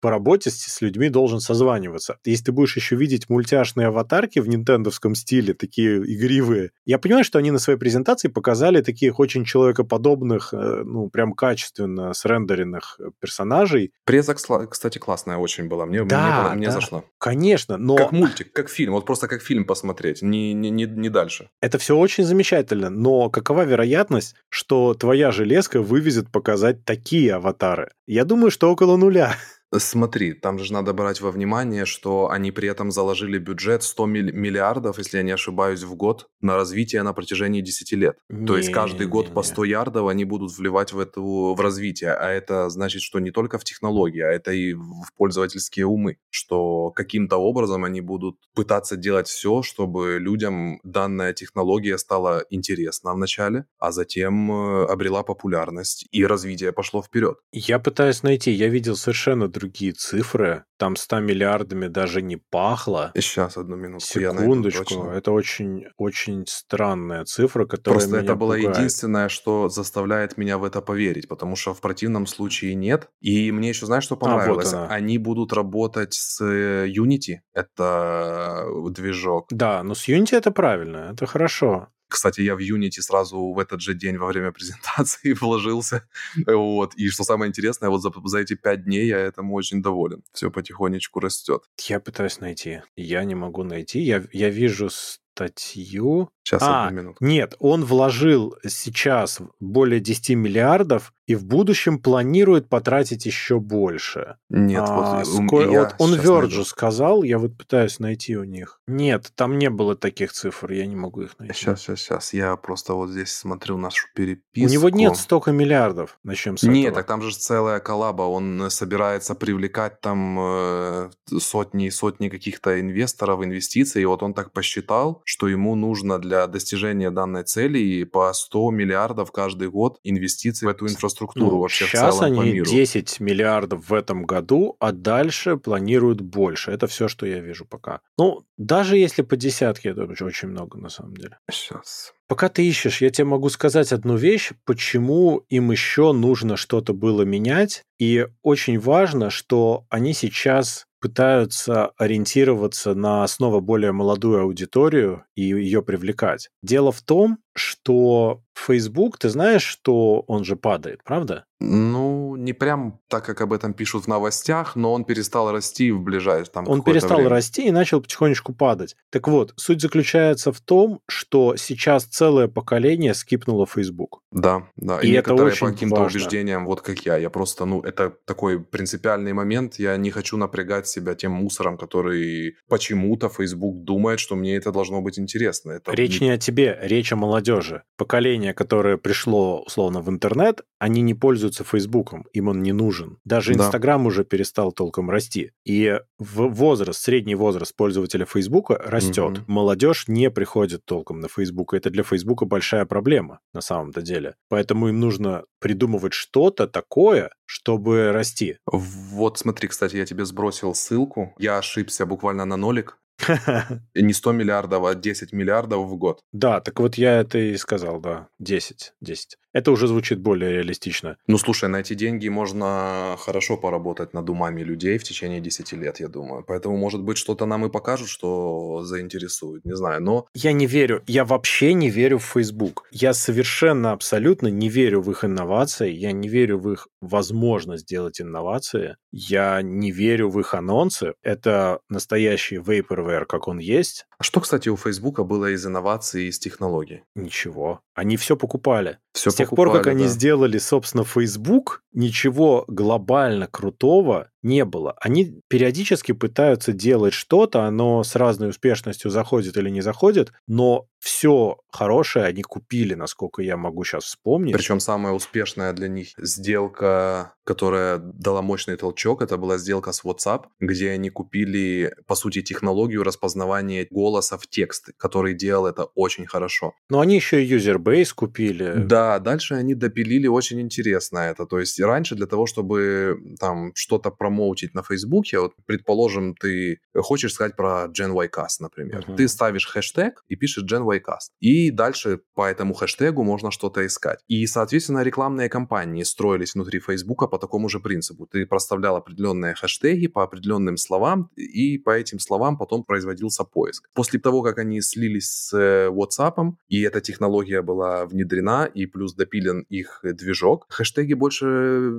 по 0.02 0.10
работе 0.10 0.50
с, 0.50 0.58
с 0.58 0.82
людьми 0.82 1.10
должен 1.10 1.40
созваниваться. 1.40 2.18
Если 2.26 2.46
ты 2.46 2.52
будешь 2.52 2.76
еще 2.76 2.96
видеть 2.96 3.30
мультяшные 3.30 3.88
аватарки 3.88 4.40
в 4.40 4.48
нинтендовском 4.48 5.16
стиле, 5.16 5.54
такие 5.54 5.98
игривые, 5.98 6.72
я 6.86 7.00
понимаю, 7.00 7.24
что 7.24 7.40
они 7.40 7.52
на 7.52 7.60
своей 7.60 7.80
презентации 7.80 8.28
показали 8.28 8.82
таких 8.82 9.20
очень 9.20 9.46
человекоподобных, 9.46 10.54
э, 10.54 10.84
ну, 10.84 11.10
прям 11.10 11.34
качественно 11.34 12.14
срендеренных 12.14 13.00
персонажей. 13.20 13.92
Преза, 14.06 14.36
кстати, 14.36 14.98
классная 14.98 15.38
очень 15.38 15.68
была. 15.68 15.86
Мне, 15.86 16.04
да, 16.04 16.50
мне, 16.50 16.58
мне 16.58 16.68
да. 16.68 16.74
зашло. 16.74 17.06
Конечно 17.18 17.47
конечно, 17.48 17.78
но... 17.78 17.96
Как 17.96 18.12
мультик, 18.12 18.52
как 18.52 18.70
фильм, 18.70 18.94
вот 18.94 19.06
просто 19.06 19.28
как 19.28 19.42
фильм 19.42 19.66
посмотреть, 19.66 20.22
не, 20.22 20.54
не, 20.54 20.70
не, 20.70 20.86
не 20.86 21.10
дальше. 21.10 21.50
Это 21.62 21.78
все 21.78 21.98
очень 21.98 22.24
замечательно, 22.24 22.90
но 22.90 23.30
какова 23.30 23.64
вероятность, 23.64 24.36
что 24.50 24.94
твоя 24.94 25.32
железка 25.32 25.82
вывезет 25.82 26.32
показать 26.32 26.84
такие 26.84 27.36
аватары? 27.36 27.92
Я 28.06 28.26
думаю, 28.26 28.52
что 28.52 28.72
около 28.72 28.98
нуля. 28.98 29.36
Смотри, 29.76 30.34
там 30.34 30.60
же 30.60 30.72
надо 30.72 30.94
брать 30.94 31.20
во 31.20 31.32
внимание, 31.32 31.86
что 31.86 32.30
они 32.30 32.52
при 32.52 32.70
этом 32.70 32.92
заложили 32.92 33.38
бюджет 33.38 33.84
100 33.84 34.06
миллиардов, 34.06 34.98
если 34.98 35.18
я 35.18 35.24
не 35.24 35.32
ошибаюсь, 35.32 35.84
в 35.84 35.96
год 35.96 36.28
на 36.40 36.56
развитие 36.56 37.04
на 37.04 37.14
протяжении 37.14 37.62
10 37.62 37.92
лет. 37.94 38.18
Не, 38.30 38.48
То 38.48 38.58
есть 38.58 38.72
каждый 38.72 39.08
год 39.08 39.28
не, 39.28 39.34
по 39.34 39.44
100 39.44 39.64
ярдов 39.66 40.08
они 40.08 40.24
будут 40.24 40.58
вливать 40.58 40.94
в, 40.94 41.00
эту, 41.00 41.54
в 41.54 41.60
развитие. 41.60 42.14
А 42.14 42.30
это 42.30 42.70
значит, 42.70 43.02
что 43.02 43.20
не 43.20 43.32
только 43.32 43.58
в 43.58 43.64
технологии, 43.66 44.22
а 44.22 44.30
это 44.30 44.52
и 44.52 44.74
в 44.74 45.12
пользовательские 45.18 45.86
умы. 45.86 46.18
Что 46.30 46.92
каким-то 46.92 47.38
образом 47.38 47.84
они 47.84 48.00
будут 48.00 48.38
пытаться 48.56 48.96
делать 48.96 49.28
все, 49.28 49.64
чтобы 49.64 50.18
людям 50.20 50.80
данная 50.84 51.34
технология 51.34 51.98
стала 51.98 52.46
интересна 52.50 53.14
вначале, 53.14 53.66
а 53.80 53.92
затем 53.92 54.52
э, 54.52 54.86
обрела 54.86 55.24
популярность 55.24 56.08
и 56.12 56.26
развитие 56.26 56.72
пошло 56.72 57.02
вперед. 57.02 57.38
Я 57.52 57.80
пытаюсь 57.80 58.24
найти, 58.24 58.52
я 58.52 58.70
видел 58.70 58.96
совершенно 58.96 59.50
другие 59.58 59.94
цифры. 59.94 60.64
Там 60.78 60.96
100 60.96 61.20
миллиардами 61.22 61.88
даже 61.88 62.22
не 62.22 62.38
пахло. 62.38 63.12
Сейчас, 63.16 63.58
одну 63.58 63.76
минуту. 63.76 64.06
Секундочку. 64.06 65.08
Это 65.08 65.32
очень, 65.32 65.86
очень 65.98 66.46
странная 66.48 67.26
цифра, 67.26 67.66
которая 67.66 68.00
Просто 68.00 68.18
это 68.18 68.36
было 68.36 68.56
пугает. 68.56 68.78
единственное, 68.78 69.30
что 69.30 69.70
заставляет 69.70 70.38
меня 70.38 70.58
в 70.58 70.64
это 70.64 70.82
поверить, 70.82 71.28
потому 71.28 71.56
что 71.56 71.74
в 71.74 71.82
противном 71.82 72.28
случае 72.28 72.76
нет. 72.76 73.10
И 73.22 73.52
мне 73.52 73.70
еще, 73.70 73.86
знаешь, 73.86 74.04
что 74.04 74.16
понравилось? 74.16 74.74
А, 74.74 74.82
вот 74.82 74.92
Они 74.92 75.18
будут 75.18 75.54
работать 75.54 76.14
с 76.14 76.40
э, 76.44 76.88
Unity. 76.88 77.38
Это 77.54 78.66
движок. 78.92 79.48
Да, 79.50 79.82
но 79.84 79.96
с 79.96 80.08
Unity 80.08 80.36
это 80.38 80.52
правильно, 80.52 81.10
это 81.12 81.26
хорошо. 81.26 81.90
Кстати, 82.08 82.42
я 82.42 82.56
в 82.56 82.60
Unity 82.60 83.02
сразу 83.02 83.54
в 83.54 83.60
этот 83.60 83.82
же 83.82 83.94
день 83.94 84.18
во 84.18 84.28
время 84.28 84.52
презентации 84.54 85.34
вложился. 85.34 86.08
Вот. 86.46 86.96
И 86.96 87.10
что 87.10 87.24
самое 87.24 87.50
интересное, 87.50 87.90
вот 87.90 88.02
за, 88.02 88.12
за 88.26 88.40
эти 88.40 88.56
пять 88.56 88.84
дней 88.86 89.08
я 89.08 89.18
этому 89.18 89.54
очень 89.56 89.82
доволен. 89.82 90.24
Все 90.34 90.52
потихонечку 90.52 91.20
растет. 91.20 91.64
Я 91.88 92.00
пытаюсь 92.00 92.40
найти. 92.40 92.82
Я 92.96 93.24
не 93.24 93.36
могу 93.36 93.64
найти. 93.64 94.00
Я, 94.00 94.24
я 94.32 94.50
вижу 94.50 94.90
статью. 94.90 96.30
Сейчас, 96.44 96.62
а, 96.64 96.88
одну 96.88 96.98
минуту. 96.98 97.18
Нет, 97.24 97.56
он 97.60 97.86
вложил 97.86 98.56
сейчас 98.68 99.40
более 99.60 100.00
10 100.00 100.36
миллиардов 100.36 101.14
и 101.28 101.36
в 101.36 101.46
будущем 101.46 102.00
планирует 102.00 102.70
потратить 102.70 103.26
еще 103.26 103.60
больше. 103.60 104.38
Нет, 104.50 104.84
а, 104.88 105.18
вот, 105.18 105.28
ско... 105.28 105.62
я 105.70 105.84
вот 105.84 105.96
он 106.00 106.12
найду. 106.12 106.64
сказал, 106.64 107.24
я 107.24 107.38
вот 107.38 107.58
пытаюсь 107.58 108.00
найти 108.00 108.38
у 108.38 108.46
них. 108.46 108.80
Нет, 108.88 109.34
там 109.36 109.58
не 109.58 109.70
было 109.70 109.96
таких 109.96 110.32
цифр, 110.32 110.72
я 110.72 110.86
не 110.86 110.96
могу 110.96 111.24
их 111.24 111.38
найти. 111.38 111.54
Сейчас, 111.54 111.82
сейчас, 111.82 112.00
сейчас. 112.00 112.34
Я 112.34 112.56
просто 112.56 112.94
вот 112.94 113.10
здесь 113.10 113.36
смотрю 113.36 113.78
нашу 113.78 114.08
переписку. 114.16 114.70
У 114.70 114.72
него 114.72 114.90
нет 114.90 115.18
столько 115.18 115.52
миллиардов. 115.52 116.18
Начнем 116.24 116.58
с 116.58 116.64
Нет, 116.64 116.92
этого. 116.92 116.96
так 116.96 117.08
там 117.08 117.22
же 117.22 117.36
целая 117.36 117.82
коллаба. 117.82 118.24
Он 118.24 118.70
собирается 118.70 119.36
привлекать 119.36 120.00
там 120.00 120.38
э, 120.40 121.10
сотни 121.40 121.88
и 121.88 121.92
сотни 121.92 122.30
каких-то 122.30 122.80
инвесторов, 122.80 123.44
инвестиций. 123.44 124.02
И 124.02 124.06
вот 124.06 124.24
он 124.24 124.34
так 124.34 124.54
посчитал, 124.54 125.22
что 125.26 125.50
ему 125.50 125.76
нужно 125.76 126.20
для 126.20 126.48
достижения 126.48 127.12
данной 127.12 127.44
цели 127.44 128.06
по 128.06 128.32
100 128.32 128.72
миллиардов 128.72 129.34
каждый 129.34 129.70
год 129.70 130.00
инвестиций 130.04 130.68
в 130.68 130.72
эту 130.72 130.86
инфраструктуру 130.86 131.17
Ну, 131.36 131.60
вообще 131.60 131.86
в 131.86 131.90
сейчас 131.90 132.18
целом 132.18 132.36
по 132.36 132.42
они 132.42 132.54
миру. 132.54 132.70
10 132.70 133.20
миллиардов 133.20 133.90
в 133.90 133.94
этом 133.94 134.26
году, 134.26 134.76
а 134.80 134.92
дальше 134.92 135.58
планируют 135.58 136.22
больше. 136.22 136.72
Это 136.72 136.88
все, 136.88 137.08
что 137.08 137.26
я 137.26 137.40
вижу 137.40 137.66
пока. 137.66 138.02
Ну, 138.18 138.44
даже 138.58 138.98
если 138.98 139.22
по 139.22 139.36
десятке, 139.36 139.90
это 139.90 140.04
очень 140.04 140.50
много 140.50 140.78
на 140.78 140.90
самом 140.90 141.16
деле. 141.16 141.38
Сейчас. 141.50 142.14
Пока 142.28 142.50
ты 142.50 142.68
ищешь, 142.68 143.02
я 143.02 143.10
тебе 143.10 143.26
могу 143.26 143.50
сказать 143.50 143.94
одну 143.94 144.18
вещь, 144.18 144.52
почему 144.66 145.46
им 145.50 145.72
еще 145.72 146.12
нужно 146.12 146.58
что-то 146.58 146.94
было 146.94 147.22
менять. 147.22 147.84
И 148.00 148.28
очень 148.44 148.80
важно, 148.80 149.30
что 149.30 149.86
они 149.90 150.14
сейчас 150.14 150.86
пытаются 151.00 151.92
ориентироваться 151.98 152.94
на 152.96 153.26
снова 153.28 153.60
более 153.60 153.92
молодую 153.92 154.42
аудиторию 154.42 155.24
и 155.36 155.44
ее 155.44 155.82
привлекать. 155.82 156.50
Дело 156.62 156.92
в 156.92 157.02
том, 157.02 157.38
что 157.56 158.42
Facebook, 158.56 159.18
ты 159.18 159.30
знаешь, 159.30 159.64
что 159.64 160.22
он 160.28 160.44
же 160.44 160.56
падает, 160.56 161.02
правда? 161.04 161.46
Ну, 161.60 162.36
не 162.36 162.54
прям 162.54 163.00
так, 163.08 163.26
как 163.26 163.42
об 163.42 163.52
этом 163.52 163.74
пишут 163.74 164.06
в 164.06 164.08
новостях, 164.08 164.76
но 164.76 164.94
он 164.94 165.06
перестал 165.06 165.52
расти 165.52 165.92
в 165.92 166.02
ближайшее 166.02 166.52
там 166.54 166.68
Он 166.68 166.84
перестал 166.84 167.18
время. 167.18 167.30
расти 167.30 167.68
и 167.68 167.72
начал 167.72 168.00
потихонечку 168.00 168.54
падать. 168.54 168.96
Так 169.10 169.28
вот, 169.28 169.54
суть 169.56 169.82
заключается 169.82 170.52
в 170.52 170.62
том, 170.62 171.02
что 171.08 171.56
сейчас 171.56 172.06
целое 172.06 172.48
поколение 172.48 173.14
скипнуло 173.16 173.66
Facebook. 173.66 174.22
Да, 174.32 174.68
да. 174.76 175.00
И 175.00 175.08
это 175.10 175.32
некоторые 175.32 175.48
очень 175.48 175.68
по 175.68 175.74
каким-то 175.74 175.96
важно. 176.02 176.20
убеждениям, 176.20 176.66
вот 176.66 176.82
как 176.82 177.00
я. 177.06 177.18
Я 177.18 177.30
просто, 177.30 177.66
ну, 177.66 177.82
это 177.82 178.14
такой 178.26 178.60
принципиальный 178.60 179.34
момент. 179.34 179.80
Я 179.80 179.98
не 179.98 180.12
хочу 180.12 180.38
напрягать 180.38 180.88
себя 180.88 181.16
тем 181.16 181.32
мусором, 181.32 181.78
который 181.78 182.56
почему-то 182.70 183.30
Facebook 183.30 183.84
думает, 183.84 184.20
что 184.20 184.36
мне 184.36 184.56
это 184.56 184.72
должно 184.72 185.02
быть 185.02 185.18
интересно. 185.18 185.72
Это 185.72 185.92
Речь 185.92 186.22
не 186.22 186.30
о 186.30 186.38
тебе, 186.38 186.78
речь 186.82 187.12
о 187.12 187.16
молодежи. 187.16 187.82
Поколение, 187.98 188.54
которое 188.54 188.98
пришло, 188.98 189.64
условно, 189.64 190.02
в 190.02 190.10
интернет, 190.10 190.62
они 190.78 191.02
не 191.02 191.16
пользуются 191.16 191.47
Фейсбуком, 191.56 192.26
им 192.34 192.48
он 192.48 192.62
не 192.62 192.72
нужен. 192.72 193.18
Даже 193.26 193.54
Да. 193.54 193.66
Инстаграм 193.66 194.06
уже 194.06 194.24
перестал 194.24 194.72
толком 194.72 195.10
расти. 195.10 195.52
И 195.66 196.00
в 196.20 196.48
возраст, 196.48 197.02
средний 197.02 197.36
возраст 197.36 197.76
пользователя 197.76 198.26
Фейсбука 198.26 198.76
растет. 198.84 199.40
Мгм. 199.40 199.44
Молодежь 199.48 200.08
не 200.08 200.30
приходит 200.30 200.86
толком 200.86 201.20
на 201.20 201.28
Фейсбук. 201.28 201.74
Это 201.74 201.90
для 201.90 202.04
Фейсбука 202.04 202.46
большая 202.46 202.86
проблема 202.86 203.40
на 203.54 203.62
самом-то 203.62 204.02
деле. 204.02 204.36
Поэтому 204.50 204.90
им 204.90 205.00
нужно 205.00 205.44
придумывать 205.60 206.14
что-то 206.14 206.68
такое, 206.68 207.32
чтобы 207.46 208.12
расти. 208.12 208.58
Вот 208.66 209.40
смотри, 209.40 209.68
кстати, 209.68 209.96
я 209.96 210.06
тебе 210.06 210.26
сбросил 210.26 210.74
ссылку. 210.76 211.34
Я 211.38 211.58
ошибся 211.58 212.06
буквально 212.06 212.46
на 212.46 212.58
нолик. 212.58 212.98
Не 213.96 214.14
100 214.14 214.32
миллиардов, 214.32 214.86
а 214.86 214.94
10 214.94 215.34
миллиардов 215.34 215.88
в 215.88 215.96
год. 215.96 216.22
Да, 216.32 216.62
так 216.62 216.80
вот 216.80 216.96
я 216.96 217.20
это 217.20 217.38
и 217.40 217.58
сказал, 217.58 218.00
да. 218.00 218.28
10, 218.40 218.94
10. 219.02 219.38
Это 219.58 219.72
уже 219.72 219.88
звучит 219.88 220.20
более 220.20 220.52
реалистично. 220.52 221.18
Ну, 221.26 221.40
слушай, 221.40 221.68
на 221.68 221.78
эти 221.78 221.96
деньги 221.96 222.30
можно 222.30 223.16
хорошо 223.18 223.58
поработать 223.58 224.14
над 224.14 224.30
умами 224.30 224.62
людей 224.62 225.00
в 225.00 225.04
течение 225.04 225.42
10 225.42 225.74
лет, 225.74 226.00
я 226.00 226.08
думаю. 226.08 226.44
Поэтому, 226.48 226.78
может 226.78 227.02
быть, 227.02 227.18
что-то 227.18 227.48
нам 227.48 227.66
и 227.66 227.70
покажут, 227.72 228.08
что 228.08 228.84
заинтересует. 228.84 229.66
Не 229.66 229.76
знаю, 229.76 230.04
но... 230.04 230.28
Я 230.36 230.52
не 230.52 230.68
верю, 230.68 231.02
я 231.08 231.26
вообще 231.26 231.74
не 231.74 231.90
верю 231.90 232.20
в 232.20 232.26
Facebook. 232.26 232.84
Я 232.92 233.14
совершенно, 233.14 233.94
абсолютно 233.94 234.48
не 234.48 234.70
верю 234.70 235.02
в 235.02 235.10
их 235.10 235.26
инновации, 235.26 235.92
я 235.92 236.12
не 236.12 236.30
верю 236.30 236.60
в 236.60 236.72
их 236.72 236.88
возможность 237.02 237.86
сделать 237.86 238.22
инновации, 238.22 238.98
я 239.12 239.64
не 239.64 239.92
верю 239.92 240.30
в 240.30 240.40
их 240.40 240.54
анонсы. 240.54 241.14
Это 241.24 241.80
настоящий 241.90 242.58
vaporware, 242.58 243.26
как 243.26 243.48
он 243.48 243.58
есть. 243.58 244.06
А 244.20 244.24
что, 244.24 244.40
кстати, 244.40 244.68
у 244.70 244.76
Фейсбука 244.76 245.24
было 245.24 245.52
из 245.52 245.66
инноваций 245.66 246.24
и 246.24 246.28
из 246.30 246.40
технологий? 246.40 247.04
Ничего. 247.16 247.82
Они 247.94 248.18
все 248.18 248.36
покупали. 248.36 248.98
Все 249.14 249.30
С 249.30 249.36
тех 249.36 249.50
пор, 249.50 249.72
как 249.72 249.88
они 249.88 250.08
сделали, 250.08 250.58
собственно, 250.58 251.04
Facebook, 251.04 251.84
ничего 251.94 252.66
глобально 252.68 253.48
крутого 253.48 254.32
не 254.44 254.66
было. 254.66 254.96
Они 255.00 255.42
периодически 255.48 256.12
пытаются 256.12 256.74
делать 256.74 257.14
что-то, 257.14 257.64
оно 257.64 258.04
с 258.04 258.16
разной 258.16 258.50
успешностью 258.50 259.12
заходит 259.12 259.58
или 259.58 259.70
не 259.70 259.82
заходит, 259.82 260.32
но 260.48 260.88
все 261.00 261.58
хорошее 261.72 262.26
они 262.26 262.42
купили, 262.42 262.94
насколько 262.94 263.42
я 263.42 263.56
могу 263.56 263.84
сейчас 263.84 264.06
вспомнить. 264.06 264.54
Причем 264.54 264.80
самая 264.80 265.14
успешная 265.14 265.74
для 265.74 265.88
них 265.88 266.10
сделка, 266.18 267.34
которая 267.44 267.98
дала 267.98 268.42
мощный 268.42 268.78
толчок, 268.78 269.22
это 269.22 269.38
была 269.38 269.58
сделка 269.58 269.92
с 269.92 270.04
WhatsApp, 270.04 270.46
где 270.60 270.92
они 270.92 271.10
купили, 271.10 271.96
по 272.08 272.16
сути, 272.16 272.42
технологию 272.42 273.04
распознавания 273.04 273.88
голоса 273.90 274.38
в 274.38 274.48
текст, 274.48 274.90
который 274.98 275.34
делал 275.34 275.68
это 275.68 275.86
очень 275.96 276.26
хорошо. 276.26 276.74
Но 276.90 277.00
они 277.00 277.16
еще 277.16 277.44
и 277.44 277.56
user-base 277.56 278.14
купили. 278.16 278.74
Да, 278.76 279.20
дальше 279.20 279.54
они 279.54 279.76
допилили 279.76 280.28
очень 280.28 280.60
интересно 280.60 281.20
это. 281.20 281.46
То 281.46 281.60
есть 281.60 281.80
раньше 281.80 282.16
для 282.16 282.26
того, 282.26 282.48
чтобы 282.48 283.18
там 283.40 283.72
что-то 283.76 284.12
промоутить 284.38 284.76
на 284.76 284.84
Фейсбуке, 284.84 285.40
вот, 285.40 285.54
предположим, 285.66 286.36
ты 286.36 286.80
хочешь 286.96 287.34
сказать 287.34 287.56
про 287.56 287.88
Gen 287.88 288.14
YCast, 288.14 288.58
например. 288.60 289.04
Мгм. 289.08 289.18
Ты 289.18 289.28
ставишь 289.28 289.66
хэштег 289.66 290.24
и 290.28 290.36
пишешь 290.36 290.64
Gen 290.64 290.84
YCast. 290.84 291.32
И 291.40 291.72
дальше 291.72 292.20
по 292.36 292.46
этому 292.46 292.74
хэштегу 292.74 293.24
можно 293.24 293.52
что-то 293.52 293.86
искать. 293.86 294.20
И, 294.28 294.46
соответственно, 294.48 295.04
рекламные 295.04 295.50
кампании 295.50 296.04
строились 296.04 296.56
внутри 296.56 296.80
Фейсбука 296.80 297.28
по 297.28 297.38
такому 297.38 297.70
же 297.70 297.80
принципу. 297.80 298.28
Ты 298.28 298.46
проставлял 298.46 298.96
определенные 298.96 299.56
хэштеги 299.56 300.08
по 300.08 300.24
определенным 300.24 300.78
словам, 300.78 301.30
и 301.36 301.78
по 301.78 301.92
этим 301.92 302.20
словам 302.20 302.58
потом 302.58 302.84
производился 302.84 303.44
поиск. 303.44 303.90
После 303.94 304.20
того, 304.20 304.44
как 304.44 304.60
они 304.60 304.82
слились 304.82 305.30
с 305.32 305.58
э, 305.58 305.90
WhatsApp, 305.90 306.54
и 306.68 306.82
эта 306.82 307.02
технология 307.02 307.62
была 307.62 308.06
внедрена, 308.06 308.66
и 308.66 308.86
плюс 308.86 309.16
допилен 309.16 309.66
их 309.70 310.00
движок, 310.04 310.66
хэштеги 310.70 311.14
больше 311.14 311.46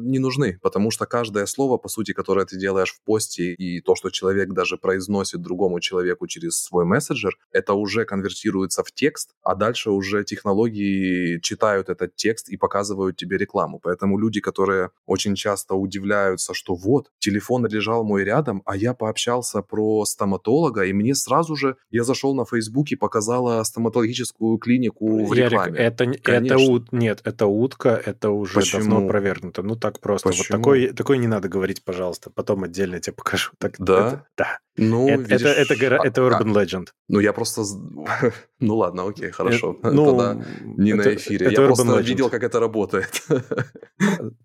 не 0.03 0.18
нужны, 0.18 0.59
потому 0.62 0.91
что 0.91 1.07
каждое 1.07 1.47
слово, 1.47 1.78
по 1.78 1.89
сути, 1.89 2.12
которое 2.18 2.44
ты 2.44 2.58
делаешь 2.58 2.92
в 2.92 3.00
посте, 3.04 3.54
и 3.54 3.80
то, 3.80 3.94
что 3.94 4.10
человек 4.10 4.52
даже 4.52 4.76
произносит 4.76 5.40
другому 5.40 5.78
человеку 5.78 6.26
через 6.26 6.60
свой 6.60 6.84
мессенджер, 6.84 7.38
это 7.52 7.74
уже 7.74 8.04
конвертируется 8.04 8.82
в 8.82 8.90
текст, 8.90 9.30
а 9.44 9.54
дальше 9.54 9.90
уже 9.90 10.24
технологии 10.24 11.38
читают 11.38 11.88
этот 11.88 12.16
текст 12.16 12.48
и 12.48 12.56
показывают 12.56 13.16
тебе 13.16 13.38
рекламу. 13.38 13.78
Поэтому 13.80 14.18
люди, 14.18 14.40
которые 14.40 14.90
очень 15.06 15.36
часто 15.36 15.76
удивляются, 15.76 16.54
что 16.54 16.74
вот, 16.74 17.12
телефон 17.20 17.66
лежал 17.66 18.02
мой 18.02 18.24
рядом, 18.24 18.62
а 18.64 18.76
я 18.76 18.94
пообщался 18.94 19.62
про 19.62 20.04
стоматолога, 20.04 20.86
и 20.86 20.92
мне 20.92 21.14
сразу 21.14 21.54
же, 21.54 21.76
я 21.90 22.02
зашел 22.02 22.34
на 22.34 22.44
Facebook 22.44 22.90
и 22.90 22.96
показала 22.96 23.62
стоматологическую 23.62 24.58
клинику 24.58 25.24
в 25.24 25.32
рекламе. 25.32 25.78
Ярик, 25.78 26.00
это, 26.00 26.32
это 26.32 26.58
ут, 26.58 26.90
нет, 26.90 27.20
это 27.22 27.46
утка, 27.46 27.90
это 28.04 28.30
уже 28.30 28.54
Почему? 28.54 28.82
давно 28.82 29.06
опровергнуто. 29.06 29.62
Ну 29.62 29.76
так 29.76 30.00
просто. 30.00 30.30
Почему? 30.30 30.44
Вот 30.48 30.58
такой, 30.58 30.86
такой 30.88 31.18
не 31.18 31.28
надо 31.28 31.48
говорить, 31.48 31.84
пожалуйста. 31.84 32.07
Потом 32.34 32.64
отдельно 32.64 33.00
тебе 33.00 33.14
покажу. 33.14 33.50
Так, 33.59 33.76
да? 33.78 34.09
Это, 34.09 34.26
да. 34.36 34.59
Ну, 34.78 35.09
это, 35.09 35.22
видишь, 35.22 35.42
это, 35.42 35.74
это, 35.74 35.96
а, 36.00 36.06
это 36.06 36.20
Urban 36.20 36.56
а, 36.56 36.64
Legend. 36.64 36.88
Ну, 37.09 37.20
я 37.20 37.32
просто... 37.32 37.62
ну, 38.61 38.76
ладно, 38.76 39.09
окей, 39.09 39.30
хорошо. 39.30 39.76
Это, 39.78 39.90
ну, 39.92 40.06
Тогда 40.06 40.44
не 40.62 40.92
это, 40.92 41.09
на 41.09 41.14
эфире. 41.16 41.46
Это 41.46 41.61
я 41.62 41.66
Urban 41.66 41.66
просто 41.66 41.84
Legend. 41.84 42.02
видел, 42.02 42.30
как 42.30 42.42
это 42.44 42.61
работает. 42.61 43.22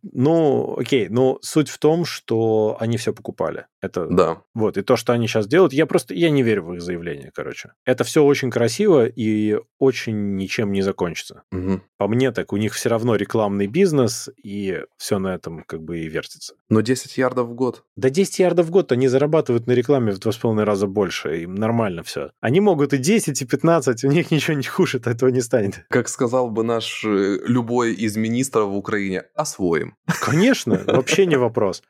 ну, 0.02 0.76
окей, 0.78 1.08
но 1.10 1.38
суть 1.42 1.70
в 1.70 1.78
том, 1.78 2.06
что 2.06 2.78
они 2.80 2.98
все 2.98 3.14
покупали. 3.14 3.68
Это... 3.82 4.08
Да. 4.08 4.42
Вот, 4.56 4.78
и 4.78 4.82
то, 4.82 4.96
что 4.96 5.14
они 5.14 5.28
сейчас 5.28 5.48
делают, 5.48 5.74
я 5.74 5.86
просто... 5.86 6.14
Я 6.16 6.32
не 6.32 6.42
верю 6.42 6.64
в 6.64 6.74
их 6.74 6.82
заявление, 6.82 7.32
короче. 7.34 7.74
Это 7.86 8.04
все 8.04 8.24
очень 8.24 8.50
красиво 8.50 9.06
и 9.06 9.60
очень 9.78 10.36
ничем 10.36 10.72
не 10.72 10.82
закончится. 10.82 11.44
Угу. 11.52 11.82
По 11.98 12.08
мне 12.08 12.32
так, 12.32 12.54
у 12.54 12.58
них 12.58 12.74
все 12.74 12.90
равно 12.90 13.16
рекламный 13.16 13.68
бизнес, 13.68 14.30
и 14.44 14.82
все 14.98 15.20
на 15.20 15.36
этом 15.36 15.64
как 15.64 15.84
бы 15.84 16.00
и 16.00 16.08
вертится. 16.08 16.56
Но 16.70 16.82
10 16.82 17.18
ярдов 17.18 17.53
в 17.54 17.56
год. 17.56 17.84
Да 17.96 18.10
10 18.10 18.40
ярдов 18.40 18.66
в 18.66 18.70
год 18.72 18.92
они 18.92 19.08
зарабатывают 19.08 19.68
на 19.68 19.72
рекламе 19.72 20.12
в 20.12 20.20
два 20.20 20.32
с 20.32 20.38
половиной 20.38 20.66
раза 20.66 20.88
больше, 20.88 21.44
им 21.44 21.56
нормально 21.56 22.04
все. 22.04 22.32
Они 22.42 22.60
могут 22.60 22.94
и 22.94 22.98
10, 22.98 23.42
и 23.42 23.46
15, 23.46 24.04
у 24.04 24.12
них 24.12 24.32
ничего 24.32 24.58
не 24.58 24.64
хуже 24.64 24.98
от 24.98 25.08
этого 25.08 25.30
не 25.30 25.42
станет. 25.42 25.86
Как 25.90 26.10
сказал 26.10 26.50
бы 26.50 26.64
наш 26.64 27.06
э, 27.06 27.40
любой 27.46 27.94
из 27.94 28.18
министров 28.18 28.70
в 28.70 28.76
Украине, 28.76 29.24
освоим. 29.36 29.96
Конечно, 30.22 30.82
вообще 30.88 31.26
не 31.26 31.38
вопрос. 31.38 31.84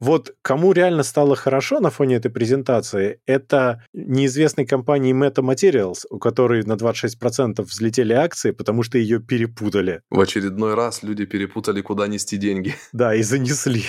Вот 0.00 0.34
кому 0.42 0.72
реально 0.72 1.02
стало 1.02 1.36
хорошо 1.36 1.80
на 1.80 1.90
фоне 1.90 2.16
этой 2.16 2.30
презентации, 2.30 3.20
это 3.26 3.84
неизвестной 3.92 4.66
компании 4.66 5.14
Meta 5.14 5.42
Materials, 5.42 6.04
у 6.10 6.18
которой 6.18 6.62
на 6.64 6.74
26% 6.74 7.62
взлетели 7.62 8.12
акции, 8.12 8.50
потому 8.50 8.82
что 8.82 8.98
ее 8.98 9.20
перепутали. 9.20 10.02
В 10.10 10.20
очередной 10.20 10.74
раз 10.74 11.02
люди 11.02 11.24
перепутали, 11.24 11.80
куда 11.80 12.06
нести 12.06 12.36
деньги. 12.36 12.74
Да, 12.92 13.14
и 13.14 13.22
занесли. 13.22 13.82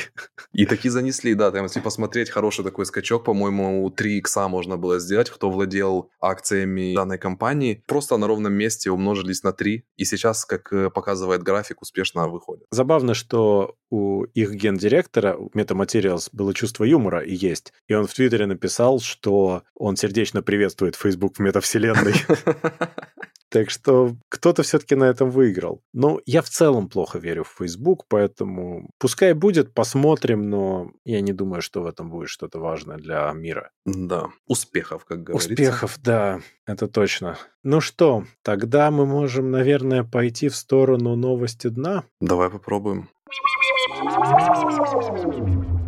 И 0.51 0.65
таки 0.65 0.89
занесли, 0.89 1.33
да. 1.33 1.49
Там, 1.51 1.63
если 1.63 1.79
посмотреть, 1.79 2.29
хороший 2.29 2.63
такой 2.65 2.85
скачок, 2.85 3.23
по-моему, 3.23 3.89
3 3.89 4.17
икса 4.17 4.47
можно 4.49 4.75
было 4.75 4.99
сделать, 4.99 5.29
кто 5.29 5.49
владел 5.49 6.09
акциями 6.19 6.93
данной 6.93 7.17
компании. 7.17 7.83
Просто 7.87 8.17
на 8.17 8.27
ровном 8.27 8.53
месте 8.53 8.91
умножились 8.91 9.43
на 9.43 9.53
3. 9.53 9.85
И 9.95 10.05
сейчас, 10.05 10.45
как 10.45 10.73
э, 10.73 10.89
показывает 10.89 11.41
график, 11.43 11.81
успешно 11.81 12.27
выходит. 12.27 12.65
Забавно, 12.71 13.13
что 13.13 13.75
у 13.89 14.23
их 14.23 14.53
гендиректора, 14.53 15.35
у 15.35 15.49
Meta 15.49 15.75
Materials, 15.75 15.96
было 16.31 16.53
чувство 16.53 16.83
юмора 16.83 17.19
и 17.19 17.33
есть. 17.33 17.73
И 17.87 17.93
он 17.93 18.07
в 18.07 18.13
Твиттере 18.13 18.45
написал, 18.45 18.99
что 18.99 19.63
он 19.75 19.95
сердечно 19.95 20.41
приветствует 20.41 20.95
Facebook 20.95 21.37
в 21.37 21.39
метавселенной. 21.39 22.13
Так 23.49 23.69
что 23.69 24.15
кто-то 24.29 24.63
все-таки 24.63 24.95
на 24.95 25.05
этом 25.05 25.29
выиграл. 25.29 25.81
Но 25.93 26.19
я 26.25 26.41
в 26.41 26.49
целом 26.49 26.89
плохо 26.89 27.17
верю 27.17 27.45
в 27.45 27.55
Facebook, 27.57 28.05
поэтому 28.09 28.89
пускай 28.99 29.33
будет, 29.33 29.73
посмотрим, 29.73 30.49
но 30.49 30.91
я 31.05 31.21
не 31.21 31.31
думаю, 31.31 31.61
что 31.61 31.81
в 31.81 31.85
этом 31.85 32.09
будет 32.09 32.29
что-то 32.29 32.59
важное 32.59 32.97
для 32.97 33.31
мира. 33.31 33.71
Да, 33.85 34.27
успехов, 34.47 35.05
как 35.05 35.23
говорится. 35.23 35.49
Успехов, 35.49 35.97
да, 36.03 36.41
это 36.65 36.87
точно. 36.87 37.37
Ну 37.63 37.79
что, 37.79 38.25
тогда 38.43 38.91
мы 38.91 39.05
можем, 39.05 39.49
наверное, 39.49 40.03
пойти 40.03 40.49
в 40.49 40.55
сторону 40.55 41.15
новости 41.15 41.67
дна. 41.67 42.03
Давай 42.19 42.49
попробуем. 42.49 43.09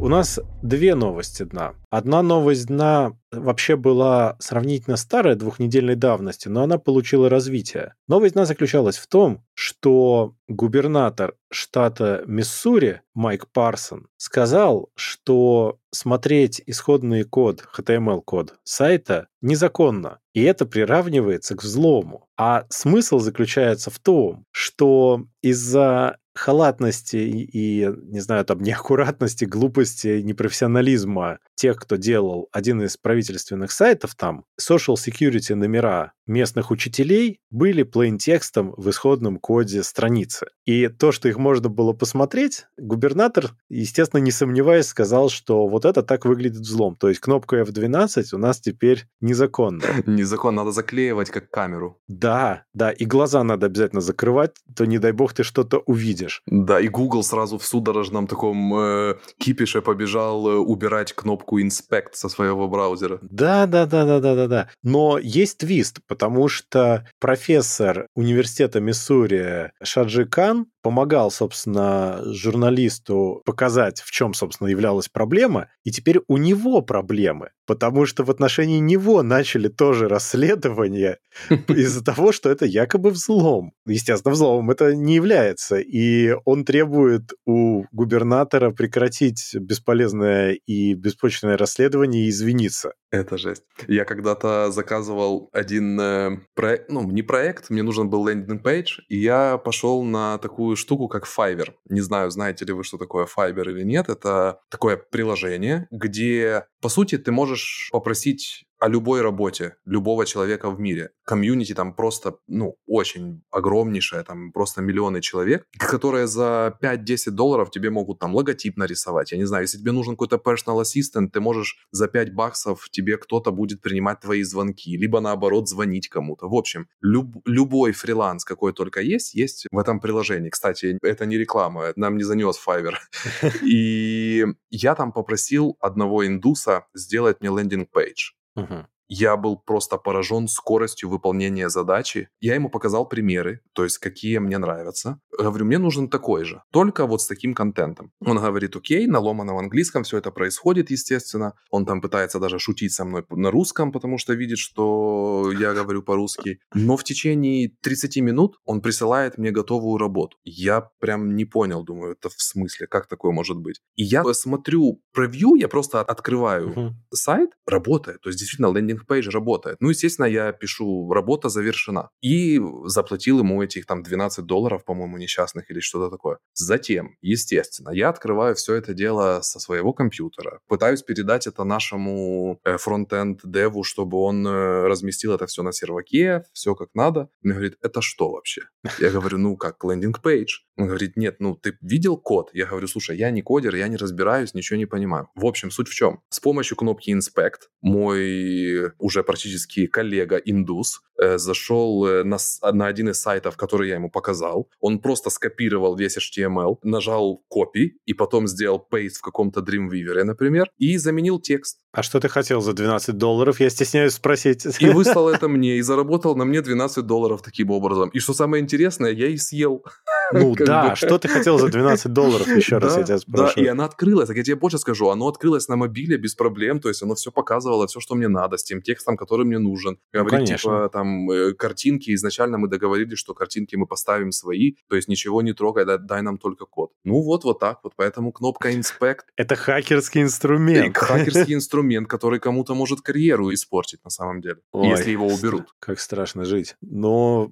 У 0.01 0.07
нас 0.07 0.39
две 0.63 0.95
новости 0.95 1.43
дна. 1.43 1.73
Одна 1.89 2.21
новость 2.21 2.67
дна 2.67 3.17
вообще 3.33 3.75
была 3.75 4.37
сравнительно 4.39 4.95
старая, 4.95 5.35
двухнедельной 5.35 5.95
давности, 5.95 6.47
но 6.47 6.63
она 6.63 6.77
получила 6.77 7.27
развитие. 7.29 7.95
Новость 8.07 8.33
дна 8.33 8.45
заключалась 8.45 8.97
в 8.97 9.07
том, 9.07 9.43
что 9.55 10.35
губернатор 10.47 11.33
штата 11.51 12.23
Миссури 12.27 13.01
Майк 13.13 13.47
Парсон 13.51 14.07
сказал, 14.15 14.89
что 14.95 15.79
смотреть 15.91 16.61
исходный 16.65 17.23
код, 17.23 17.67
HTML-код 17.77 18.55
сайта 18.63 19.27
незаконно, 19.41 20.19
и 20.33 20.41
это 20.43 20.65
приравнивается 20.65 21.57
к 21.57 21.63
взлому. 21.63 22.25
А 22.37 22.65
смысл 22.69 23.19
заключается 23.19 23.91
в 23.91 23.99
том, 23.99 24.45
что 24.51 25.25
из-за 25.41 26.19
халатности 26.39 27.17
и, 27.17 27.87
не 28.03 28.19
знаю, 28.19 28.45
там, 28.45 28.59
неаккуратности, 28.63 29.45
глупости, 29.45 30.21
непрофессионализма 30.21 31.39
тех, 31.55 31.77
кто 31.77 31.97
делал 31.97 32.47
один 32.51 32.81
из 32.81 32.97
правительственных 32.97 33.71
сайтов 33.71 34.15
там, 34.15 34.45
social 34.59 34.95
security 34.95 35.53
номера 35.55 36.13
местных 36.29 36.71
учителей 36.71 37.39
были 37.49 37.83
plain 37.83 38.17
текстом 38.17 38.73
в 38.77 38.89
исходном 38.89 39.37
коде 39.37 39.83
страницы. 39.83 40.47
И 40.65 40.87
то, 40.87 41.11
что 41.11 41.27
их 41.27 41.37
можно 41.37 41.67
было 41.67 41.93
посмотреть, 41.93 42.67
губернатор, 42.77 43.55
естественно, 43.69 44.21
не 44.21 44.31
сомневаясь, 44.31 44.85
сказал, 44.85 45.29
что 45.29 45.67
вот 45.67 45.83
это 45.83 46.03
так 46.03 46.25
выглядит 46.25 46.61
взлом. 46.61 46.95
То 46.95 47.09
есть 47.09 47.19
кнопка 47.19 47.61
F12 47.61 48.23
у 48.33 48.37
нас 48.37 48.59
теперь 48.59 49.05
незаконна. 49.19 49.83
Незаконно, 50.05 50.61
надо 50.61 50.71
заклеивать 50.71 51.31
как 51.31 51.49
камеру. 51.49 51.99
Да, 52.07 52.65
да, 52.73 52.91
и 52.91 53.05
глаза 53.05 53.43
надо 53.43 53.65
обязательно 53.65 54.01
закрывать, 54.01 54.51
то 54.75 54.85
не 54.85 54.99
дай 54.99 55.11
бог 55.11 55.33
ты 55.33 55.43
что-то 55.43 55.79
увидишь. 55.79 56.43
Да, 56.45 56.79
и 56.79 56.87
Google 56.87 57.23
сразу 57.23 57.57
в 57.57 57.65
судорожном 57.65 58.27
таком 58.27 58.73
э, 58.77 59.15
кипише 59.39 59.81
побежал 59.81 60.47
э, 60.47 60.55
убирать 60.55 61.13
кнопку 61.13 61.59
Inspect 61.59 62.09
со 62.13 62.29
своего 62.29 62.67
браузера. 62.67 63.17
Да, 63.23 63.65
да, 63.65 63.87
да, 63.87 64.05
да, 64.05 64.19
да, 64.19 64.35
да, 64.35 64.47
да. 64.47 64.69
Но 64.83 65.17
есть 65.17 65.57
твист, 65.57 65.99
потому 66.07 66.18
что 66.47 67.05
профессор 67.19 68.07
университета 68.15 68.79
Миссури 68.79 69.71
Шаджи 69.81 70.25
Кан 70.25 70.67
помогал, 70.81 71.31
собственно, 71.31 72.21
журналисту 72.25 73.41
показать, 73.45 74.01
в 74.01 74.11
чем, 74.11 74.33
собственно, 74.33 74.67
являлась 74.67 75.09
проблема, 75.09 75.67
и 75.83 75.91
теперь 75.91 76.19
у 76.27 76.37
него 76.37 76.81
проблемы, 76.81 77.49
потому 77.65 78.05
что 78.05 78.23
в 78.23 78.31
отношении 78.31 78.79
него 78.79 79.21
начали 79.23 79.67
тоже 79.67 80.07
расследование 80.07 81.17
из-за 81.67 82.03
того, 82.03 82.31
что 82.31 82.49
это 82.49 82.65
якобы 82.65 83.11
взлом. 83.11 83.73
Естественно, 83.85 84.33
взломом 84.33 84.71
это 84.71 84.95
не 84.95 85.15
является, 85.15 85.77
и 85.77 86.35
он 86.45 86.65
требует 86.65 87.33
у 87.45 87.83
губернатора 87.91 88.71
прекратить 88.71 89.55
бесполезное 89.55 90.53
и 90.53 90.93
беспочвенное 90.93 91.57
расследование 91.57 92.25
и 92.25 92.29
извиниться. 92.29 92.93
Это 93.11 93.37
жесть. 93.37 93.63
Я 93.87 94.05
когда-то 94.05 94.71
заказывал 94.71 95.49
один 95.51 95.99
э, 95.99 96.37
проект, 96.55 96.89
ну, 96.89 97.09
не 97.09 97.23
проект, 97.23 97.69
мне 97.69 97.81
нужен 97.81 98.09
был 98.09 98.27
landing 98.27 98.69
page, 98.69 98.99
и 99.09 99.17
я 99.17 99.57
пошел 99.57 100.03
на 100.03 100.37
такую 100.37 100.68
штуку, 100.75 101.07
как 101.07 101.25
Fiverr. 101.27 101.73
Не 101.89 102.01
знаю, 102.01 102.29
знаете 102.31 102.65
ли 102.65 102.73
вы, 102.73 102.83
что 102.83 102.97
такое 102.97 103.25
Fiverr 103.25 103.71
или 103.71 103.83
нет. 103.83 104.09
Это 104.09 104.61
такое 104.69 104.97
приложение, 104.97 105.87
где, 105.91 106.65
по 106.81 106.89
сути, 106.89 107.17
ты 107.17 107.31
можешь 107.31 107.89
попросить 107.91 108.65
о 108.79 108.87
любой 108.87 109.21
работе 109.21 109.75
любого 109.85 110.25
человека 110.25 110.69
в 110.69 110.79
мире. 110.79 111.11
Комьюнити 111.25 111.73
там 111.73 111.93
просто, 111.93 112.37
ну, 112.47 112.77
очень 112.87 113.43
огромнейшее, 113.51 114.23
там 114.23 114.51
просто 114.51 114.81
миллионы 114.81 115.21
человек, 115.21 115.65
которые 115.77 116.27
за 116.27 116.77
5-10 116.81 117.31
долларов 117.31 117.71
тебе 117.71 117.89
могут 117.89 118.19
там 118.19 118.35
логотип 118.35 118.77
нарисовать. 118.77 119.31
Я 119.31 119.37
не 119.37 119.45
знаю, 119.45 119.63
если 119.63 119.77
тебе 119.77 119.91
нужен 119.91 120.13
какой-то 120.15 120.37
personal 120.37 120.81
assistant, 120.81 121.29
ты 121.29 121.39
можешь 121.39 121.77
за 121.91 122.07
5 122.07 122.33
баксов 122.33 122.89
тебе 122.89 123.17
кто-то 123.17 123.51
будет 123.51 123.81
принимать 123.81 124.21
твои 124.21 124.43
звонки, 124.43 124.97
либо 124.97 125.19
наоборот 125.19 125.67
звонить 125.67 126.07
кому-то. 126.07 126.47
В 126.47 126.55
общем, 126.55 126.87
люб, 127.01 127.35
любой 127.45 127.91
фриланс, 127.91 128.45
какой 128.45 128.73
только 128.73 129.01
есть, 129.01 129.33
есть 129.33 129.67
в 129.71 129.77
этом 129.77 129.99
приложении. 129.99 130.49
Кстати, 130.49 130.97
это 131.01 131.25
не 131.25 131.37
реклама, 131.37 131.91
нам 131.95 132.17
не 132.17 132.23
занес 132.23 132.59
Fiverr. 132.65 132.95
И 133.63 134.45
я 134.69 134.95
там 134.95 135.11
попросил 135.11 135.77
одного 135.79 136.25
индуса 136.25 136.85
сделать 136.93 137.41
мне 137.41 137.49
landing 137.49 138.01
page. 138.01 138.38
Угу. 138.55 138.87
Я 139.11 139.37
был 139.37 139.57
просто 139.57 139.97
поражен 139.97 140.47
скоростью 140.47 141.09
выполнения 141.09 141.69
задачи. 141.69 142.29
Я 142.39 142.53
ему 142.53 142.69
показал 142.69 143.07
примеры, 143.07 143.61
то 143.73 143.83
есть 143.83 143.97
какие 143.97 144.37
мне 144.37 144.59
нравятся. 144.59 145.19
Говорю, 145.39 145.65
мне 145.65 145.77
нужен 145.77 146.09
такой 146.09 146.43
же, 146.43 146.61
только 146.71 147.05
вот 147.05 147.21
с 147.21 147.27
таким 147.27 147.53
контентом. 147.53 148.11
Он 148.19 148.37
говорит, 148.37 148.75
окей, 148.75 149.07
на 149.07 149.19
ломаном 149.19 149.57
английском 149.57 150.03
все 150.03 150.17
это 150.17 150.31
происходит, 150.31 150.91
естественно. 150.91 151.53
Он 151.71 151.85
там 151.85 152.01
пытается 152.01 152.39
даже 152.39 152.59
шутить 152.59 152.93
со 152.93 153.05
мной 153.05 153.25
на 153.29 153.51
русском, 153.51 153.91
потому 153.91 154.17
что 154.17 154.33
видит, 154.33 154.57
что 154.57 155.51
я 155.57 155.73
говорю 155.73 156.03
по-русски. 156.03 156.59
Но 156.73 156.97
в 156.97 157.03
течение 157.03 157.71
30 157.81 158.17
минут 158.17 158.57
он 158.65 158.81
присылает 158.81 159.37
мне 159.37 159.51
готовую 159.51 159.97
работу. 159.97 160.37
Я 160.43 160.89
прям 160.99 161.35
не 161.35 161.45
понял, 161.45 161.83
думаю, 161.83 162.13
это 162.13 162.29
в 162.29 162.41
смысле, 162.41 162.87
как 162.87 163.07
такое 163.07 163.31
может 163.31 163.57
быть? 163.57 163.79
И 163.95 164.03
я 164.03 164.23
смотрю 164.33 165.01
превью, 165.13 165.55
я 165.55 165.67
просто 165.67 166.01
открываю 166.01 166.69
uh-huh. 166.69 166.89
сайт, 167.13 167.49
работает. 167.65 168.21
То 168.21 168.29
есть 168.29 168.39
действительно 168.39 168.73
landing 168.73 169.09
page 169.09 169.29
работает. 169.29 169.77
Ну, 169.79 169.89
естественно, 169.89 170.25
я 170.25 170.51
пишу, 170.51 171.11
работа 171.11 171.49
завершена. 171.49 172.09
И 172.21 172.59
заплатил 172.85 173.39
ему 173.39 173.61
этих 173.63 173.85
там 173.85 174.03
12 174.03 174.45
долларов, 174.45 174.83
по-моему, 174.85 175.17
несчастных 175.29 175.69
или 175.71 175.79
что-то 175.79 176.09
такое. 176.09 176.39
Затем, 176.53 177.15
естественно, 177.21 177.91
я 177.91 178.09
открываю 178.09 178.55
все 178.55 178.75
это 178.75 178.93
дело 178.93 179.41
со 179.41 179.59
своего 179.59 179.93
компьютера, 179.93 180.59
пытаюсь 180.67 181.03
передать 181.03 181.47
это 181.47 181.63
нашему 181.63 182.59
э, 182.63 182.77
frontend 182.77 183.41
dev 183.43 183.67
у, 183.67 183.83
чтобы 183.83 184.17
он 184.17 184.45
э, 184.47 184.87
разместил 184.87 185.33
это 185.33 185.45
все 185.45 185.63
на 185.63 185.71
серваке, 185.71 186.43
все 186.53 186.75
как 186.75 186.89
надо. 186.93 187.29
Он 187.43 187.51
говорит, 187.51 187.77
это 187.81 188.01
что 188.01 188.31
вообще? 188.31 188.61
Я 188.99 189.11
говорю, 189.11 189.37
ну 189.37 189.57
как, 189.57 189.83
landing 189.83 190.29
page. 190.29 190.61
Он 190.77 190.87
говорит, 190.87 191.17
нет, 191.17 191.35
ну 191.39 191.55
ты 191.55 191.77
видел 191.81 192.17
код? 192.17 192.49
Я 192.53 192.65
говорю, 192.65 192.87
слушай, 192.87 193.17
я 193.17 193.31
не 193.31 193.41
кодер, 193.41 193.75
я 193.75 193.87
не 193.87 193.97
разбираюсь, 193.97 194.53
ничего 194.53 194.77
не 194.77 194.85
понимаю. 194.85 195.27
В 195.35 195.45
общем, 195.45 195.71
суть 195.71 195.89
в 195.89 195.93
чем? 195.93 196.21
С 196.29 196.39
помощью 196.39 196.77
кнопки 196.77 197.11
Inspect 197.11 197.67
мой 197.81 198.91
уже 198.97 199.23
практически 199.23 199.87
коллега 199.87 200.37
индус 200.37 201.01
э, 201.21 201.37
зашел 201.37 202.05
э, 202.05 202.23
на, 202.23 202.37
на 202.71 202.87
один 202.87 203.09
из 203.09 203.19
сайтов, 203.19 203.57
который 203.57 203.89
я 203.89 203.95
ему 203.95 204.09
показал. 204.09 204.69
Он 204.79 204.99
просто 204.99 205.18
скопировал 205.27 205.97
весь 205.97 206.17
HTML, 206.17 206.77
нажал 206.83 207.43
copy 207.53 207.97
и 208.05 208.13
потом 208.13 208.47
сделал 208.47 208.87
paste 208.89 209.17
в 209.17 209.21
каком-то 209.21 209.59
Dreamweaver, 209.59 210.23
например, 210.23 210.71
и 210.77 210.95
заменил 210.97 211.41
текст. 211.41 211.81
А 211.91 212.03
что 212.03 212.19
ты 212.19 212.29
хотел 212.29 212.61
за 212.61 212.73
12 212.73 213.17
долларов? 213.17 213.59
Я 213.59 213.69
стесняюсь 213.69 214.13
спросить. 214.13 214.65
И 214.79 214.89
выслал 214.89 215.29
это 215.29 215.47
мне, 215.47 215.77
и 215.77 215.81
заработал 215.81 216.35
на 216.35 216.45
мне 216.45 216.61
12 216.61 217.05
долларов 217.05 217.41
таким 217.41 217.71
образом. 217.71 218.09
И 218.09 218.19
что 218.19 218.33
самое 218.33 218.61
интересное, 218.61 219.11
я 219.11 219.27
и 219.27 219.37
съел. 219.37 219.83
Ну 220.31 220.53
да, 220.55 220.95
что 220.95 221.17
ты 221.17 221.27
хотел 221.27 221.57
за 221.57 221.69
12 221.69 222.13
долларов, 222.13 222.47
еще 222.47 222.77
раз 222.77 222.97
я 222.97 223.03
тебя 223.03 223.17
спрашиваю. 223.17 223.55
Да, 223.55 223.61
и 223.63 223.65
она 223.65 223.85
открылась, 223.85 224.27
так 224.27 224.37
я 224.37 224.43
тебе 224.43 224.57
больше 224.57 224.77
скажу, 224.77 225.09
оно 225.09 225.27
открылось 225.27 225.67
на 225.67 225.75
мобиле 225.75 226.17
без 226.17 226.35
проблем, 226.35 226.79
то 226.79 226.87
есть 226.87 227.01
оно 227.01 227.15
все 227.15 227.31
показывало, 227.31 227.87
все, 227.87 227.99
что 227.99 228.13
мне 228.13 228.27
надо, 228.27 228.57
с 228.57 228.63
тем 228.63 228.83
текстом, 228.83 229.17
который 229.17 229.43
мне 229.43 229.57
нужен. 229.57 229.97
Ну, 230.13 230.23
Говорит, 230.23 230.47
типа, 230.47 230.87
там, 230.93 231.31
э, 231.31 231.53
картинки, 231.53 232.13
изначально 232.13 232.59
мы 232.59 232.67
договорились, 232.67 233.17
что 233.17 233.33
картинки 233.33 233.75
мы 233.75 233.87
поставим 233.87 234.31
свои, 234.31 234.73
то 234.87 234.95
есть 234.95 235.07
ничего 235.07 235.41
не 235.41 235.53
трогай, 235.53 235.85
дай 235.97 236.21
нам 236.21 236.37
только 236.37 236.65
код. 236.65 236.91
Ну 237.03 237.23
вот, 237.23 237.43
вот 237.43 237.57
так 237.57 237.79
вот, 237.81 237.93
поэтому 237.95 238.31
кнопка 238.31 238.71
Inspect. 238.71 239.21
Это 239.35 239.55
хакерский 239.55 240.21
инструмент. 240.21 240.95
Хакерский 240.95 241.55
инструмент, 241.55 241.78
который 242.05 242.39
кому-то 242.39 242.75
может 242.75 243.01
карьеру 243.01 243.53
испортить 243.53 244.03
на 244.03 244.09
самом 244.09 244.41
деле, 244.41 244.59
Ой, 244.71 244.89
если 244.89 245.11
его 245.11 245.27
уберут. 245.27 245.67
Как 245.79 245.99
страшно 245.99 246.45
жить. 246.45 246.75
Но... 246.81 247.49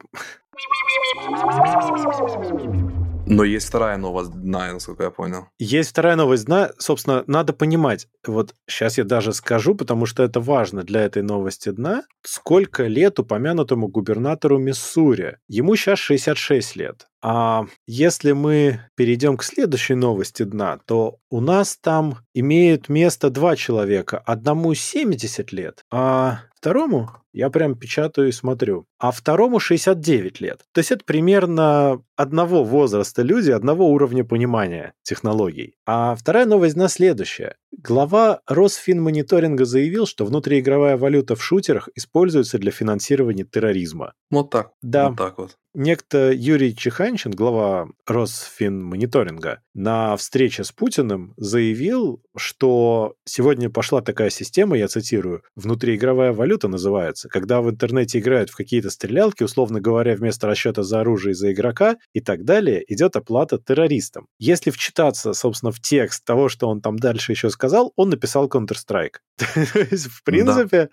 Но 3.30 3.44
есть 3.44 3.68
вторая 3.68 3.98
новость 3.98 4.32
дна, 4.32 4.72
насколько 4.72 5.04
я 5.04 5.12
понял. 5.12 5.48
Есть 5.60 5.90
вторая 5.90 6.16
новость 6.16 6.46
дна. 6.46 6.72
Собственно, 6.78 7.24
надо 7.28 7.52
понимать, 7.52 8.08
вот 8.26 8.56
сейчас 8.68 8.98
я 8.98 9.04
даже 9.04 9.34
скажу, 9.34 9.76
потому 9.76 10.06
что 10.06 10.24
это 10.24 10.40
важно 10.40 10.84
для 10.84 11.02
этой 11.02 11.24
новости 11.24 11.70
дна, 11.70 12.04
сколько 12.24 12.88
лет 12.88 13.20
упомянутому 13.20 13.90
губернатору 13.90 14.58
Миссури. 14.58 15.38
Ему 15.50 15.76
сейчас 15.76 16.00
66 16.00 16.76
лет. 16.78 17.08
А 17.22 17.66
если 17.86 18.32
мы 18.32 18.82
перейдем 18.96 19.38
к 19.38 19.44
следующей 19.44 19.96
новости 19.96 20.44
дна, 20.44 20.80
то 20.86 21.18
у 21.30 21.42
нас 21.42 21.78
там 21.78 22.20
имеют 22.34 22.90
место 22.90 23.30
два 23.30 23.56
человека. 23.56 24.20
Одному 24.26 24.74
70 24.74 25.52
лет, 25.52 25.84
а 25.92 26.42
второму 26.56 27.10
я 27.38 27.52
прям 27.52 27.76
печатаю 27.76 28.30
и 28.30 28.32
смотрю. 28.32 28.88
А 28.98 29.12
второму 29.12 29.60
69 29.60 30.42
лет. 30.42 30.62
То 30.74 30.80
есть 30.80 30.92
это 30.92 31.06
примерно 31.06 32.02
одного 32.16 32.64
возраста 32.64 33.22
люди, 33.22 33.52
одного 33.52 33.90
уровня 33.90 34.24
понимания 34.24 34.94
технологий. 35.04 35.76
А 35.86 36.16
вторая 36.16 36.48
новость 36.48 36.76
на 36.76 36.88
следующая. 36.88 37.58
Глава 37.72 38.42
Росфинмониторинга 38.48 39.66
заявил, 39.66 40.08
что 40.08 40.26
внутриигровая 40.26 40.98
валюта 40.98 41.36
в 41.36 41.44
шутерах 41.44 41.90
используется 41.94 42.58
для 42.58 42.72
финансирования 42.72 43.44
терроризма. 43.44 44.14
Вот 44.32 44.50
так. 44.50 44.72
Да. 44.82 45.10
Вот 45.10 45.18
так 45.20 45.38
вот. 45.38 45.58
Некто 45.80 46.32
Юрий 46.32 46.76
Чеханчин, 46.76 47.30
глава 47.30 47.90
Росфинмониторинга, 48.08 49.62
на 49.76 50.18
встрече 50.18 50.64
с 50.64 50.72
Путиным 50.72 51.36
заявил, 51.38 52.24
что 52.36 53.14
сегодня 53.26 53.70
пошла 53.70 54.02
такая 54.02 54.32
система, 54.32 54.76
я 54.76 54.88
цитирую, 54.88 55.44
внутриигровая 55.56 56.34
валюта 56.34 56.68
называется, 56.68 57.30
когда 57.30 57.62
в 57.62 57.70
интернете 57.70 58.18
играют 58.18 58.50
в 58.50 58.56
какие-то 58.56 58.90
стрелялки, 58.90 59.44
условно 59.44 59.80
говоря, 59.80 60.16
вместо 60.16 60.48
расчета 60.48 60.82
за 60.82 61.02
оружие 61.02 61.36
за 61.36 61.52
игрока 61.52 61.98
и 62.12 62.22
так 62.22 62.44
далее, 62.44 62.84
идет 62.92 63.16
оплата 63.16 63.60
террористам. 63.60 64.26
Если 64.40 64.72
вчитаться, 64.72 65.34
собственно, 65.34 65.72
в 65.72 65.80
текст 65.80 66.26
того, 66.26 66.50
что 66.50 66.70
он 66.70 66.82
там 66.82 66.98
дальше 66.98 67.34
еще 67.34 67.52
сказал, 67.52 67.94
он 67.96 68.10
написал 68.10 68.48
Counter-Strike. 68.48 69.18
То 69.38 69.80
есть, 69.92 70.08
в 70.08 70.24
принципе, 70.24 70.90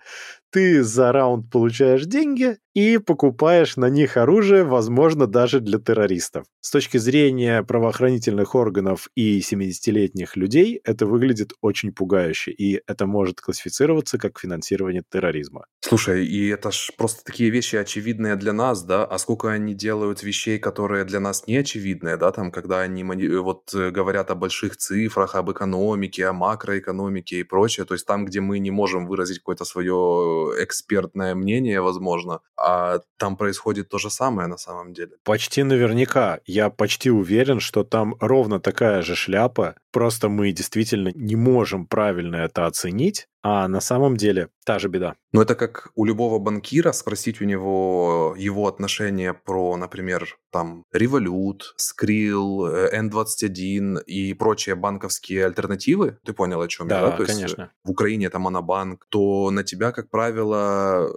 ты 0.55 0.83
за 0.83 1.11
раунд 1.11 1.51
получаешь 1.51 2.05
деньги 2.05 2.55
и 2.73 2.97
покупаешь 2.97 3.75
на 3.75 3.89
них 3.89 4.15
оружие, 4.15 4.63
возможно, 4.63 5.27
даже 5.27 5.59
для 5.59 5.79
террористов. 5.79 6.45
С 6.61 6.71
точки 6.71 6.97
зрения 6.97 7.61
правоохранительных 7.63 8.55
органов 8.55 9.09
и 9.15 9.39
70-летних 9.39 10.37
людей 10.37 10.79
это 10.83 11.05
выглядит 11.05 11.53
очень 11.61 11.91
пугающе, 11.93 12.51
и 12.51 12.81
это 12.87 13.05
может 13.05 13.39
классифицироваться 13.39 14.17
как 14.17 14.39
финансирование 14.39 15.03
терроризма. 15.09 15.65
Слушай, 15.81 16.25
и 16.25 16.47
это 16.47 16.71
ж 16.71 16.91
просто 16.97 17.23
такие 17.23 17.49
вещи 17.49 17.75
очевидные 17.75 18.35
для 18.35 18.51
нас, 18.51 18.83
да? 18.83 19.05
А 19.05 19.17
сколько 19.19 19.51
они 19.51 19.73
делают 19.73 20.23
вещей, 20.23 20.57
которые 20.57 21.05
для 21.05 21.19
нас 21.19 21.47
не 21.47 21.57
очевидные, 21.57 22.17
да? 22.17 22.31
Там, 22.31 22.51
когда 22.51 22.79
они 22.79 23.03
вот 23.03 23.73
э, 23.73 23.91
говорят 23.91 24.31
о 24.31 24.35
больших 24.35 24.75
цифрах, 24.77 25.35
об 25.35 25.51
экономике, 25.51 26.27
о 26.27 26.33
макроэкономике 26.33 27.39
и 27.39 27.43
прочее, 27.43 27.85
то 27.85 27.93
есть 27.93 28.05
там, 28.05 28.25
где 28.25 28.41
мы 28.41 28.59
не 28.59 28.71
можем 28.71 29.05
выразить 29.05 29.39
какое-то 29.39 29.63
свое 29.63 30.44
экспертное 30.59 31.35
мнение, 31.35 31.81
возможно, 31.81 32.39
а 32.57 32.99
там 33.17 33.37
происходит 33.37 33.89
то 33.89 33.97
же 33.97 34.09
самое 34.09 34.47
на 34.47 34.57
самом 34.57 34.93
деле. 34.93 35.13
Почти 35.23 35.63
наверняка. 35.63 36.39
Я 36.45 36.69
почти 36.69 37.09
уверен, 37.09 37.59
что 37.59 37.83
там 37.83 38.15
ровно 38.19 38.59
такая 38.59 39.01
же 39.01 39.15
шляпа, 39.15 39.75
просто 39.91 40.29
мы 40.29 40.51
действительно 40.51 41.11
не 41.15 41.35
можем 41.35 41.85
правильно 41.87 42.37
это 42.37 42.65
оценить, 42.65 43.27
а 43.47 43.67
на 43.67 43.79
самом 43.79 44.17
деле 44.17 44.49
та 44.65 44.79
же 44.79 44.87
беда. 44.87 45.15
Ну, 45.31 45.39
это 45.39 45.53
как 45.53 45.91
у 45.93 46.05
любого 46.05 46.39
банкира 46.39 46.93
спросить 46.93 47.41
у 47.41 47.45
него 47.45 48.33
его 48.39 48.67
отношение 48.67 49.35
про, 49.35 49.77
например, 49.77 50.39
там, 50.51 50.83
Revolut, 50.91 51.59
Skrill, 51.77 52.91
N21 52.91 54.03
и 54.05 54.33
прочие 54.33 54.73
банковские 54.73 55.45
альтернативы. 55.45 56.17
Ты 56.25 56.33
понял, 56.33 56.59
о 56.59 56.67
чем 56.67 56.87
да, 56.87 57.01
я, 57.01 57.05
да? 57.05 57.17
То 57.17 57.25
конечно. 57.25 57.61
Есть 57.61 57.71
в 57.83 57.91
Украине 57.91 58.25
это 58.25 58.39
монобанк, 58.39 59.05
то 59.09 59.51
на 59.51 59.63
тебя, 59.63 59.91
как 59.91 60.09
правило, 60.09 61.07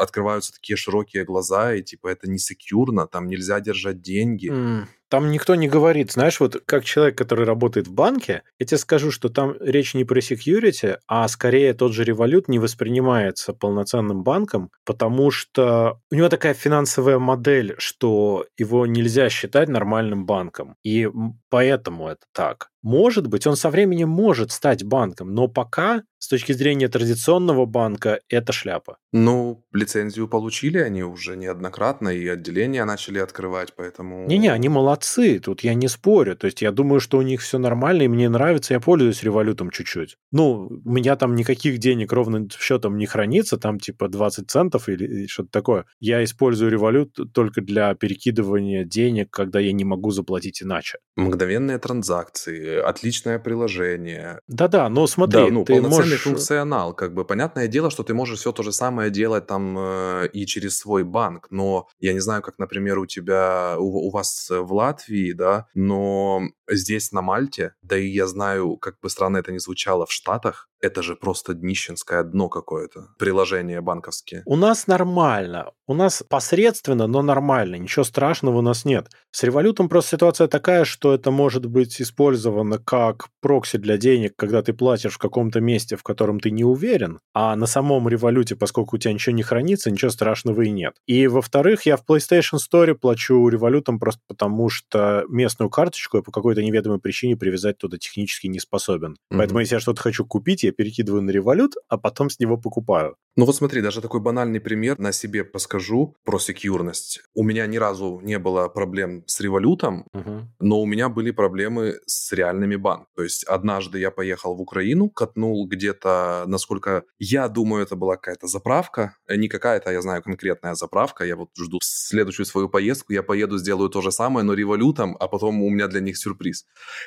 открываются 0.00 0.54
такие 0.54 0.78
широкие 0.78 1.24
глаза, 1.24 1.74
и 1.74 1.82
типа 1.82 2.08
это 2.08 2.30
не 2.30 2.38
секьюрно, 2.38 3.06
там 3.06 3.26
нельзя 3.26 3.60
держать 3.60 4.00
деньги. 4.00 4.50
Mm. 4.50 4.86
Там 5.08 5.30
никто 5.30 5.54
не 5.54 5.68
говорит, 5.68 6.10
знаешь, 6.12 6.40
вот 6.40 6.60
как 6.66 6.84
человек, 6.84 7.16
который 7.16 7.44
работает 7.44 7.86
в 7.86 7.92
банке, 7.92 8.42
я 8.58 8.66
тебе 8.66 8.78
скажу, 8.78 9.10
что 9.12 9.28
там 9.28 9.54
речь 9.60 9.94
не 9.94 10.04
про 10.04 10.18
security, 10.20 10.98
а 11.06 11.28
скорее 11.28 11.74
тот 11.74 11.92
же 11.92 12.04
Revolut 12.04 12.44
не 12.48 12.58
воспринимается 12.58 13.52
полноценным 13.52 14.24
банком, 14.24 14.70
потому 14.84 15.30
что 15.30 16.00
у 16.10 16.14
него 16.16 16.28
такая 16.28 16.54
финансовая 16.54 17.18
модель, 17.18 17.74
что 17.78 18.46
его 18.58 18.86
нельзя 18.86 19.30
считать 19.30 19.68
нормальным 19.68 20.26
банком. 20.26 20.74
И 20.82 21.08
поэтому 21.50 22.08
это 22.08 22.26
так. 22.32 22.70
Может 22.86 23.26
быть, 23.26 23.48
он 23.48 23.56
со 23.56 23.68
временем 23.68 24.08
может 24.08 24.52
стать 24.52 24.84
банком, 24.84 25.34
но 25.34 25.48
пока 25.48 26.04
с 26.18 26.28
точки 26.28 26.52
зрения 26.52 26.88
традиционного 26.88 27.66
банка 27.66 28.20
это 28.28 28.52
шляпа. 28.52 28.98
Ну, 29.12 29.64
лицензию 29.72 30.28
получили 30.28 30.78
они 30.78 31.02
уже 31.02 31.36
неоднократно, 31.36 32.08
и 32.08 32.26
отделения 32.26 32.84
начали 32.84 33.18
открывать, 33.18 33.74
поэтому... 33.76 34.26
Не-не, 34.26 34.52
они 34.52 34.68
молодцы, 34.68 35.38
тут 35.38 35.62
я 35.62 35.74
не 35.74 35.88
спорю. 35.88 36.36
То 36.36 36.46
есть 36.46 36.62
я 36.62 36.72
думаю, 36.72 37.00
что 37.00 37.18
у 37.18 37.22
них 37.22 37.40
все 37.40 37.58
нормально, 37.58 38.02
и 38.02 38.08
мне 38.08 38.28
нравится, 38.28 38.74
я 38.74 38.80
пользуюсь 38.80 39.22
револютом 39.22 39.70
чуть-чуть. 39.70 40.16
Ну, 40.32 40.68
у 40.84 40.90
меня 40.90 41.16
там 41.16 41.34
никаких 41.34 41.78
денег 41.78 42.12
ровным 42.12 42.50
счетом 42.50 42.98
не 42.98 43.06
хранится, 43.06 43.56
там 43.56 43.78
типа 43.78 44.08
20 44.08 44.50
центов 44.50 44.88
или 44.88 45.26
что-то 45.26 45.50
такое. 45.50 45.84
Я 46.00 46.22
использую 46.24 46.70
револют 46.70 47.16
только 47.32 47.60
для 47.60 47.94
перекидывания 47.94 48.84
денег, 48.84 49.30
когда 49.30 49.60
я 49.60 49.72
не 49.72 49.84
могу 49.84 50.10
заплатить 50.10 50.62
иначе. 50.62 50.98
Мгновенные 51.16 51.78
транзакции, 51.78 52.75
отличное 52.80 53.38
приложение. 53.38 54.40
Да-да, 54.48 54.88
но 54.88 55.06
смотри, 55.06 55.46
да, 55.46 55.50
ну, 55.50 55.64
ты 55.64 55.74
полноценный 55.74 56.04
можешь... 56.04 56.22
функционал, 56.22 56.94
как 56.94 57.14
бы, 57.14 57.24
понятное 57.24 57.68
дело, 57.68 57.90
что 57.90 58.02
ты 58.02 58.14
можешь 58.14 58.40
все 58.40 58.52
то 58.52 58.62
же 58.62 58.72
самое 58.72 59.10
делать 59.10 59.46
там 59.46 59.76
э, 59.78 60.28
и 60.32 60.46
через 60.46 60.78
свой 60.78 61.04
банк, 61.04 61.48
но 61.50 61.88
я 62.00 62.12
не 62.12 62.20
знаю, 62.20 62.42
как, 62.42 62.58
например, 62.58 62.98
у 62.98 63.06
тебя, 63.06 63.76
у, 63.78 64.08
у 64.08 64.10
вас 64.10 64.48
в 64.50 64.72
Латвии, 64.72 65.32
да, 65.32 65.66
но 65.74 66.42
здесь 66.68 67.12
на 67.12 67.22
Мальте, 67.22 67.74
да 67.82 67.96
и 67.96 68.08
я 68.08 68.26
знаю, 68.26 68.76
как 68.76 69.00
бы 69.00 69.10
странно 69.10 69.38
это 69.38 69.52
ни 69.52 69.58
звучало, 69.58 70.06
в 70.06 70.12
Штатах, 70.12 70.68
это 70.80 71.02
же 71.02 71.16
просто 71.16 71.54
днищенское 71.54 72.22
дно 72.22 72.48
какое-то. 72.48 73.08
Приложения 73.18 73.80
банковские. 73.80 74.42
У 74.46 74.56
нас 74.56 74.86
нормально. 74.86 75.70
У 75.86 75.94
нас 75.94 76.22
посредственно, 76.28 77.06
но 77.06 77.22
нормально. 77.22 77.76
Ничего 77.76 78.04
страшного 78.04 78.58
у 78.58 78.62
нас 78.62 78.84
нет. 78.84 79.08
С 79.30 79.42
револютом 79.42 79.88
просто 79.88 80.16
ситуация 80.16 80.48
такая, 80.48 80.84
что 80.84 81.14
это 81.14 81.30
может 81.30 81.66
быть 81.66 82.00
использовано 82.00 82.78
как 82.78 83.28
прокси 83.40 83.78
для 83.78 83.96
денег, 83.96 84.34
когда 84.36 84.62
ты 84.62 84.72
платишь 84.72 85.14
в 85.14 85.18
каком-то 85.18 85.60
месте, 85.60 85.96
в 85.96 86.02
котором 86.02 86.40
ты 86.40 86.50
не 86.50 86.64
уверен, 86.64 87.20
а 87.34 87.54
на 87.54 87.66
самом 87.66 88.08
революте, 88.08 88.56
поскольку 88.56 88.96
у 88.96 88.98
тебя 88.98 89.12
ничего 89.12 89.34
не 89.34 89.42
хранится, 89.42 89.90
ничего 89.90 90.10
страшного 90.10 90.62
и 90.62 90.70
нет. 90.70 90.94
И 91.06 91.26
во-вторых, 91.26 91.86
я 91.86 91.96
в 91.96 92.04
PlayStation 92.08 92.58
Store 92.58 92.94
плачу 92.94 93.48
револютом 93.48 93.98
просто 93.98 94.22
потому, 94.26 94.68
что 94.68 95.24
местную 95.28 95.70
карточку 95.70 96.16
я 96.16 96.22
по 96.22 96.32
какой-то 96.32 96.62
неведомой 96.62 96.98
причине 96.98 97.36
привязать 97.36 97.78
туда 97.78 97.98
технически 97.98 98.48
не 98.48 98.58
способен. 98.58 99.12
Mm-hmm. 99.12 99.36
Поэтому 99.38 99.60
если 99.60 99.76
я 99.76 99.80
что-то 99.80 100.02
хочу 100.02 100.24
купить, 100.24 100.64
я 100.66 100.72
перекидываю 100.72 101.22
на 101.22 101.30
револют, 101.30 101.74
а 101.88 101.98
потом 101.98 102.30
с 102.30 102.38
него 102.38 102.56
покупаю. 102.56 103.16
Ну 103.38 103.44
вот 103.44 103.54
смотри, 103.54 103.82
даже 103.82 104.00
такой 104.00 104.20
банальный 104.20 104.60
пример 104.60 104.98
на 104.98 105.12
себе 105.12 105.44
подскажу 105.44 106.16
про 106.24 106.38
секьюрность. 106.38 107.20
У 107.34 107.42
меня 107.42 107.66
ни 107.66 107.76
разу 107.76 108.18
не 108.22 108.38
было 108.38 108.68
проблем 108.68 109.24
с 109.26 109.40
револютом, 109.40 110.06
uh-huh. 110.14 110.44
но 110.60 110.80
у 110.80 110.86
меня 110.86 111.10
были 111.10 111.32
проблемы 111.32 111.96
с 112.06 112.32
реальными 112.32 112.76
банками. 112.76 113.08
То 113.14 113.22
есть 113.22 113.44
однажды 113.44 113.98
я 113.98 114.10
поехал 114.10 114.54
в 114.56 114.62
Украину, 114.62 115.10
катнул 115.10 115.68
где-то, 115.68 116.44
насколько 116.46 117.02
я 117.18 117.48
думаю, 117.48 117.82
это 117.82 117.94
была 117.94 118.16
какая-то 118.16 118.46
заправка. 118.46 119.18
Не 119.28 119.48
какая-то, 119.48 119.90
я 119.92 120.00
знаю, 120.00 120.22
конкретная 120.22 120.74
заправка. 120.74 121.24
Я 121.24 121.36
вот 121.36 121.50
жду 121.58 121.78
следующую 121.82 122.46
свою 122.46 122.70
поездку, 122.70 123.12
я 123.12 123.22
поеду, 123.22 123.58
сделаю 123.58 123.90
то 123.90 124.00
же 124.00 124.12
самое, 124.12 124.46
но 124.46 124.54
револютом, 124.54 125.14
а 125.20 125.28
потом 125.28 125.62
у 125.62 125.68
меня 125.68 125.88
для 125.88 126.00
них 126.00 126.16
сюрприз. 126.16 126.64